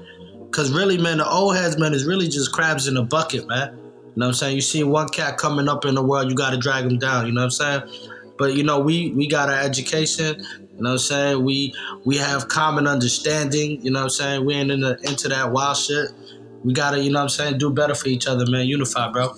cause 0.52 0.72
really, 0.72 0.98
man, 0.98 1.18
the 1.20 1.30
old 1.30 1.56
heads, 1.56 1.78
man, 1.78 1.94
is 1.94 2.06
really 2.06 2.28
just 2.28 2.52
crabs 2.52 2.88
in 2.88 2.98
a 2.98 3.04
bucket, 3.04 3.48
man. 3.48 3.72
You 3.78 3.78
know 4.18 4.26
what 4.26 4.28
I'm 4.28 4.34
saying? 4.34 4.56
You 4.56 4.62
see 4.62 4.84
one 4.84 5.08
cat 5.10 5.38
coming 5.38 5.70
up 5.70 5.86
in 5.86 5.96
the 5.96 6.04
world, 6.04 6.30
you 6.30 6.36
got 6.36 6.50
to 6.50 6.58
drag 6.58 6.84
him 6.86 6.98
down. 6.98 7.28
You 7.28 7.32
know 7.32 7.42
what 7.42 7.62
I'm 7.62 7.84
saying? 7.86 8.10
But 8.38 8.56
you 8.56 8.64
know, 8.64 8.80
we 8.80 9.12
we 9.12 9.28
got 9.28 9.50
our 9.50 9.60
education. 9.60 10.36
You 10.40 10.84
know 10.84 10.90
what 10.90 10.94
I'm 10.94 10.98
saying? 11.00 11.44
We 11.46 11.74
we 12.06 12.18
have 12.18 12.48
common 12.50 12.88
understanding. 12.88 13.82
You 13.82 13.92
know 13.92 14.00
what 14.00 14.04
I'm 14.06 14.10
saying? 14.10 14.46
We 14.46 14.54
ain't 14.56 14.72
in 14.72 14.82
the, 14.82 14.98
into 15.04 15.28
that 15.30 15.52
wild 15.52 15.78
shit. 15.78 16.10
We 16.64 16.74
gotta, 16.74 17.00
you 17.02 17.10
know 17.12 17.20
what 17.20 17.24
I'm 17.24 17.30
saying, 17.30 17.58
do 17.58 17.70
better 17.72 17.96
for 17.96 18.10
each 18.10 18.28
other, 18.28 18.46
man. 18.50 18.66
Unify, 18.66 19.12
bro. 19.12 19.34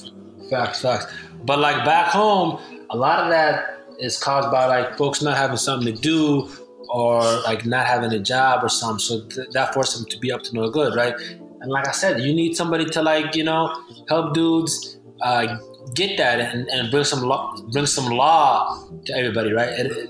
Facts, 0.50 0.82
facts. 0.82 1.06
But 1.46 1.60
like 1.60 1.84
back 1.86 2.08
home, 2.08 2.60
a 2.90 2.98
lot 2.98 3.24
of 3.24 3.30
that 3.30 3.81
is 4.02 4.18
caused 4.18 4.52
by 4.52 4.66
like 4.66 4.98
folks 4.98 5.22
not 5.22 5.38
having 5.38 5.58
something 5.58 5.94
to 5.94 6.02
do 6.02 6.50
or 6.90 7.22
like 7.42 7.66
not 7.66 7.86
having 7.86 8.12
a 8.12 8.20
job 8.20 8.64
or 8.64 8.70
something. 8.70 9.00
So 9.00 9.28
th- 9.28 9.50
that 9.52 9.74
forces 9.74 10.02
them 10.02 10.10
to 10.10 10.20
be 10.20 10.32
up 10.32 10.44
to 10.44 10.56
no 10.56 10.70
good, 10.70 10.96
right? 10.96 11.14
And 11.62 11.72
like 11.72 11.88
I 11.88 11.92
said, 11.92 12.22
you 12.22 12.34
need 12.34 12.56
somebody 12.56 12.86
to 12.86 13.02
like 13.02 13.36
you 13.36 13.44
know 13.44 13.74
help 14.10 14.34
dudes 14.34 15.00
uh, 15.22 15.58
get 15.94 16.18
that 16.18 16.40
and, 16.40 16.68
and 16.70 16.92
bring 16.92 17.04
some 17.04 17.22
law, 17.22 17.56
bring 17.72 17.86
some 17.86 18.12
law 18.12 18.90
to 19.06 19.14
everybody, 19.16 19.54
right? 19.54 19.70
It, 19.70 20.10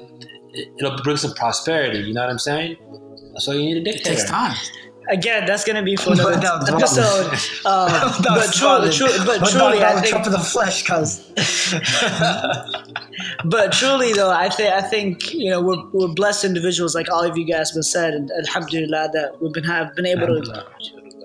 it, 0.53 0.69
it'll 0.79 0.97
bring 1.03 1.17
some 1.17 1.33
prosperity. 1.33 1.99
You 1.99 2.13
know 2.13 2.21
what 2.21 2.29
I'm 2.29 2.39
saying? 2.39 2.77
So 3.37 3.51
you 3.51 3.61
need 3.61 3.77
a 3.77 3.83
dictator. 3.83 4.11
It 4.11 4.15
takes 4.15 4.29
time. 4.29 4.55
Again, 5.09 5.45
that's 5.45 5.63
gonna 5.63 5.83
be 5.83 5.95
for 5.95 6.13
another 6.13 6.75
episode. 6.75 7.37
Um, 7.65 7.91
but 8.23 8.37
was 8.37 8.55
truly, 8.55 8.89
but 9.25 9.39
But 9.39 9.49
truly, 9.51 9.83
I 9.83 9.93
think 9.93 10.07
Trump 10.07 10.25
in 10.25 10.31
the 10.31 10.39
flesh, 10.39 10.83
cause 10.85 11.31
But 13.45 13.71
truly, 13.71 14.13
though, 14.13 14.31
I 14.31 14.49
think 14.49 14.73
I 14.73 14.81
think 14.81 15.33
you 15.33 15.49
know 15.51 15.61
we're, 15.61 15.83
we're 15.91 16.13
blessed 16.13 16.45
individuals, 16.45 16.95
like 16.95 17.09
all 17.11 17.23
of 17.23 17.37
you 17.37 17.45
guys 17.45 17.71
been 17.71 17.83
said, 17.83 18.13
and 18.13 18.29
Alhamdulillah 18.39 19.09
that 19.13 19.41
we've 19.41 19.53
been 19.53 19.63
have 19.63 19.95
been 19.95 20.05
able 20.07 20.41
to 20.41 20.65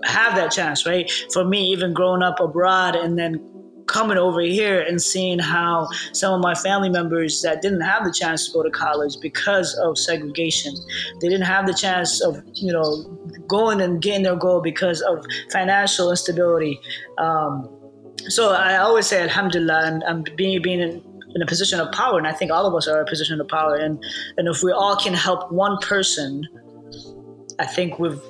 have 0.05 0.37
that 0.37 0.51
chance, 0.51 0.85
right? 0.87 1.11
For 1.33 1.45
me, 1.45 1.67
even 1.69 1.93
growing 1.95 2.23
up 2.23 2.39
abroad 2.41 2.97
and 2.97 3.19
then 3.19 3.41
coming 3.87 4.19
over 4.19 4.41
here 4.41 4.81
and 4.81 5.01
seeing 5.01 5.39
how 5.39 5.89
some 6.13 6.35
of 6.35 6.41
my 6.41 6.55
family 6.55 6.89
members 6.89 7.43
that 7.43 7.63
didn't 7.63 7.81
have 7.81 8.05
the 8.05 8.13
chance 8.13 8.47
to 8.47 8.53
go 8.53 8.63
to 8.63 8.71
college 8.71 9.19
because 9.21 9.75
of 9.77 9.99
segregation, 9.99 10.75
they 11.21 11.29
didn't 11.29 11.47
have 11.47 11.67
the 11.67 11.75
chance 11.75 12.21
of 12.23 12.43
you 12.55 12.73
know 12.73 13.05
going 13.49 13.81
and 13.81 14.03
getting 14.03 14.25
their 14.25 14.37
goal 14.37 14.61
because 14.61 15.01
of 15.03 15.25
financial 15.51 16.11
instability. 16.11 16.79
Um, 17.19 17.69
so 18.29 18.53
I 18.53 18.77
always 18.77 19.07
say 19.07 19.23
Alhamdulillah, 19.23 20.01
and 20.07 20.31
being 20.37 20.61
being 20.63 20.81
in, 20.81 21.03
in 21.35 21.43
a 21.43 21.47
position 21.47 21.81
of 21.81 21.93
power, 21.93 22.19
and 22.19 22.27
I 22.27 22.33
think 22.33 22.51
all 22.51 22.67
of 22.67 22.75
us 22.75 22.89
are 22.89 22.97
in 22.97 23.03
a 23.03 23.09
position 23.09 23.41
of 23.41 23.49
power, 23.49 23.77
and 23.77 24.03
and 24.37 24.49
if 24.49 24.63
we 24.63 24.73
all 24.73 24.97
can 24.97 25.15
help 25.15 25.53
one 25.53 25.79
person, 25.79 26.47
I 27.59 27.67
think 27.67 27.99
we've 27.99 28.21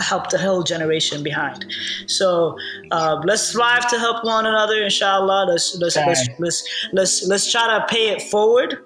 helped 0.00 0.30
the 0.30 0.38
whole 0.38 0.62
generation 0.62 1.22
behind. 1.22 1.64
So 2.06 2.56
uh, 2.90 3.20
let's 3.24 3.42
strive 3.42 3.88
to 3.90 3.98
help 3.98 4.24
one 4.24 4.46
another, 4.46 4.82
inshallah. 4.82 5.46
Let's 5.48 5.76
let's 5.76 5.96
let's 5.96 6.28
let's 6.38 6.88
let's, 6.92 7.26
let's 7.26 7.52
try 7.52 7.78
to 7.78 7.86
pay 7.88 8.08
it 8.08 8.22
forward. 8.22 8.78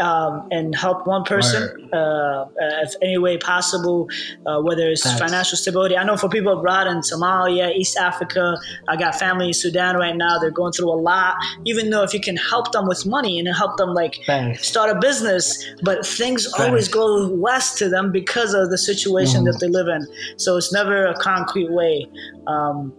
Um, 0.00 0.48
and 0.50 0.74
help 0.74 1.06
one 1.06 1.24
person 1.24 1.88
uh, 1.92 2.46
if 2.82 2.94
any 3.00 3.18
way 3.18 3.38
possible, 3.38 4.08
uh, 4.46 4.60
whether 4.60 4.90
it's 4.90 5.02
financial 5.18 5.56
stability. 5.56 5.96
I 5.96 6.04
know 6.04 6.16
for 6.16 6.28
people 6.28 6.58
abroad 6.58 6.86
in 6.86 6.98
Somalia, 6.98 7.74
East 7.74 7.96
Africa, 7.96 8.56
I 8.88 8.96
got 8.96 9.14
family 9.14 9.48
in 9.48 9.52
Sudan 9.52 9.96
right 9.96 10.16
now. 10.16 10.38
They're 10.38 10.50
going 10.50 10.72
through 10.72 10.90
a 10.90 11.00
lot. 11.00 11.36
Even 11.64 11.90
though 11.90 12.02
if 12.02 12.12
you 12.12 12.20
can 12.20 12.36
help 12.36 12.72
them 12.72 12.86
with 12.86 13.06
money 13.06 13.38
and 13.38 13.48
help 13.54 13.76
them 13.76 13.94
like 13.94 14.20
Thanks. 14.26 14.66
start 14.66 14.94
a 14.94 14.98
business, 14.98 15.64
but 15.82 16.04
things 16.06 16.46
always 16.58 16.88
go 16.88 17.28
west 17.28 17.78
to 17.78 17.88
them 17.88 18.10
because 18.10 18.54
of 18.54 18.70
the 18.70 18.78
situation 18.78 19.44
that 19.44 19.58
they 19.60 19.68
live 19.68 19.88
in. 19.88 20.06
So 20.36 20.56
it's 20.56 20.72
never 20.72 21.06
a 21.06 21.14
concrete 21.14 21.70
way. 21.70 22.06
Um, 22.46 22.92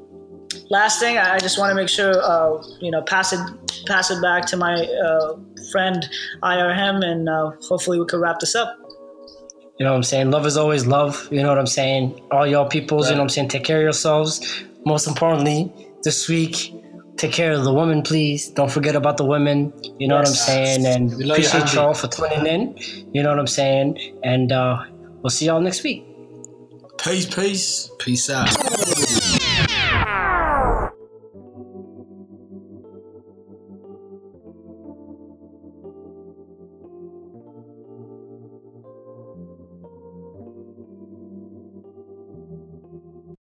last 0.69 0.99
thing, 0.99 1.17
I 1.17 1.35
I 1.35 1.39
just 1.39 1.57
want 1.57 1.71
to 1.71 1.75
make 1.75 1.89
sure 1.89 2.13
uh, 2.21 2.63
you 2.79 2.91
know 2.91 3.01
pass 3.01 3.33
it 3.33 3.39
pass 3.85 4.11
it 4.11 4.21
back 4.21 4.45
to 4.47 4.57
my 4.57 4.73
uh, 4.73 5.37
friend 5.71 6.07
IRM, 6.43 7.03
and 7.05 7.29
uh, 7.29 7.51
hopefully 7.67 7.99
we 7.99 8.05
can 8.05 8.19
wrap 8.19 8.39
this 8.39 8.55
up. 8.55 8.77
You 9.79 9.85
know 9.85 9.91
what 9.91 9.97
I'm 9.97 10.03
saying? 10.03 10.31
Love 10.31 10.45
is 10.45 10.55
always 10.55 10.85
love. 10.85 11.27
You 11.31 11.41
know 11.41 11.49
what 11.49 11.57
I'm 11.57 11.67
saying? 11.67 12.21
All 12.31 12.47
y'all 12.47 12.67
peoples, 12.67 13.09
you 13.09 13.15
know 13.15 13.19
what 13.19 13.23
I'm 13.23 13.29
saying? 13.29 13.49
Take 13.49 13.65
care 13.65 13.77
of 13.77 13.83
yourselves. 13.83 14.63
Most 14.85 15.05
importantly, 15.05 15.73
this 16.03 16.29
week, 16.29 16.71
take 17.17 17.33
care 17.33 17.51
of 17.51 17.65
the 17.65 17.73
women, 17.73 18.01
please. 18.01 18.49
Don't 18.49 18.71
forget 18.71 18.95
about 18.95 19.17
the 19.17 19.25
women. 19.25 19.73
You 19.99 20.07
know 20.07 20.15
what 20.15 20.27
I'm 20.27 20.33
saying? 20.33 20.85
And 20.85 21.09
We 21.17 21.25
love 21.25 21.39
you, 21.39 21.47
appreciate 21.47 21.73
y'all 21.73 21.93
for 21.93 22.07
tuning 22.07 22.45
in. 22.45 22.77
You 23.13 23.21
know 23.23 23.31
what 23.31 23.39
I'm 23.39 23.47
saying? 23.47 24.19
And 24.23 24.51
uh, 24.53 24.83
we'll 25.21 25.29
see 25.29 25.47
y'all 25.47 25.59
next 25.59 25.83
week. 25.83 26.05
Peace, 26.97 27.25
peace. 27.33 27.91
Peace 27.99 28.29
out. 28.29 28.47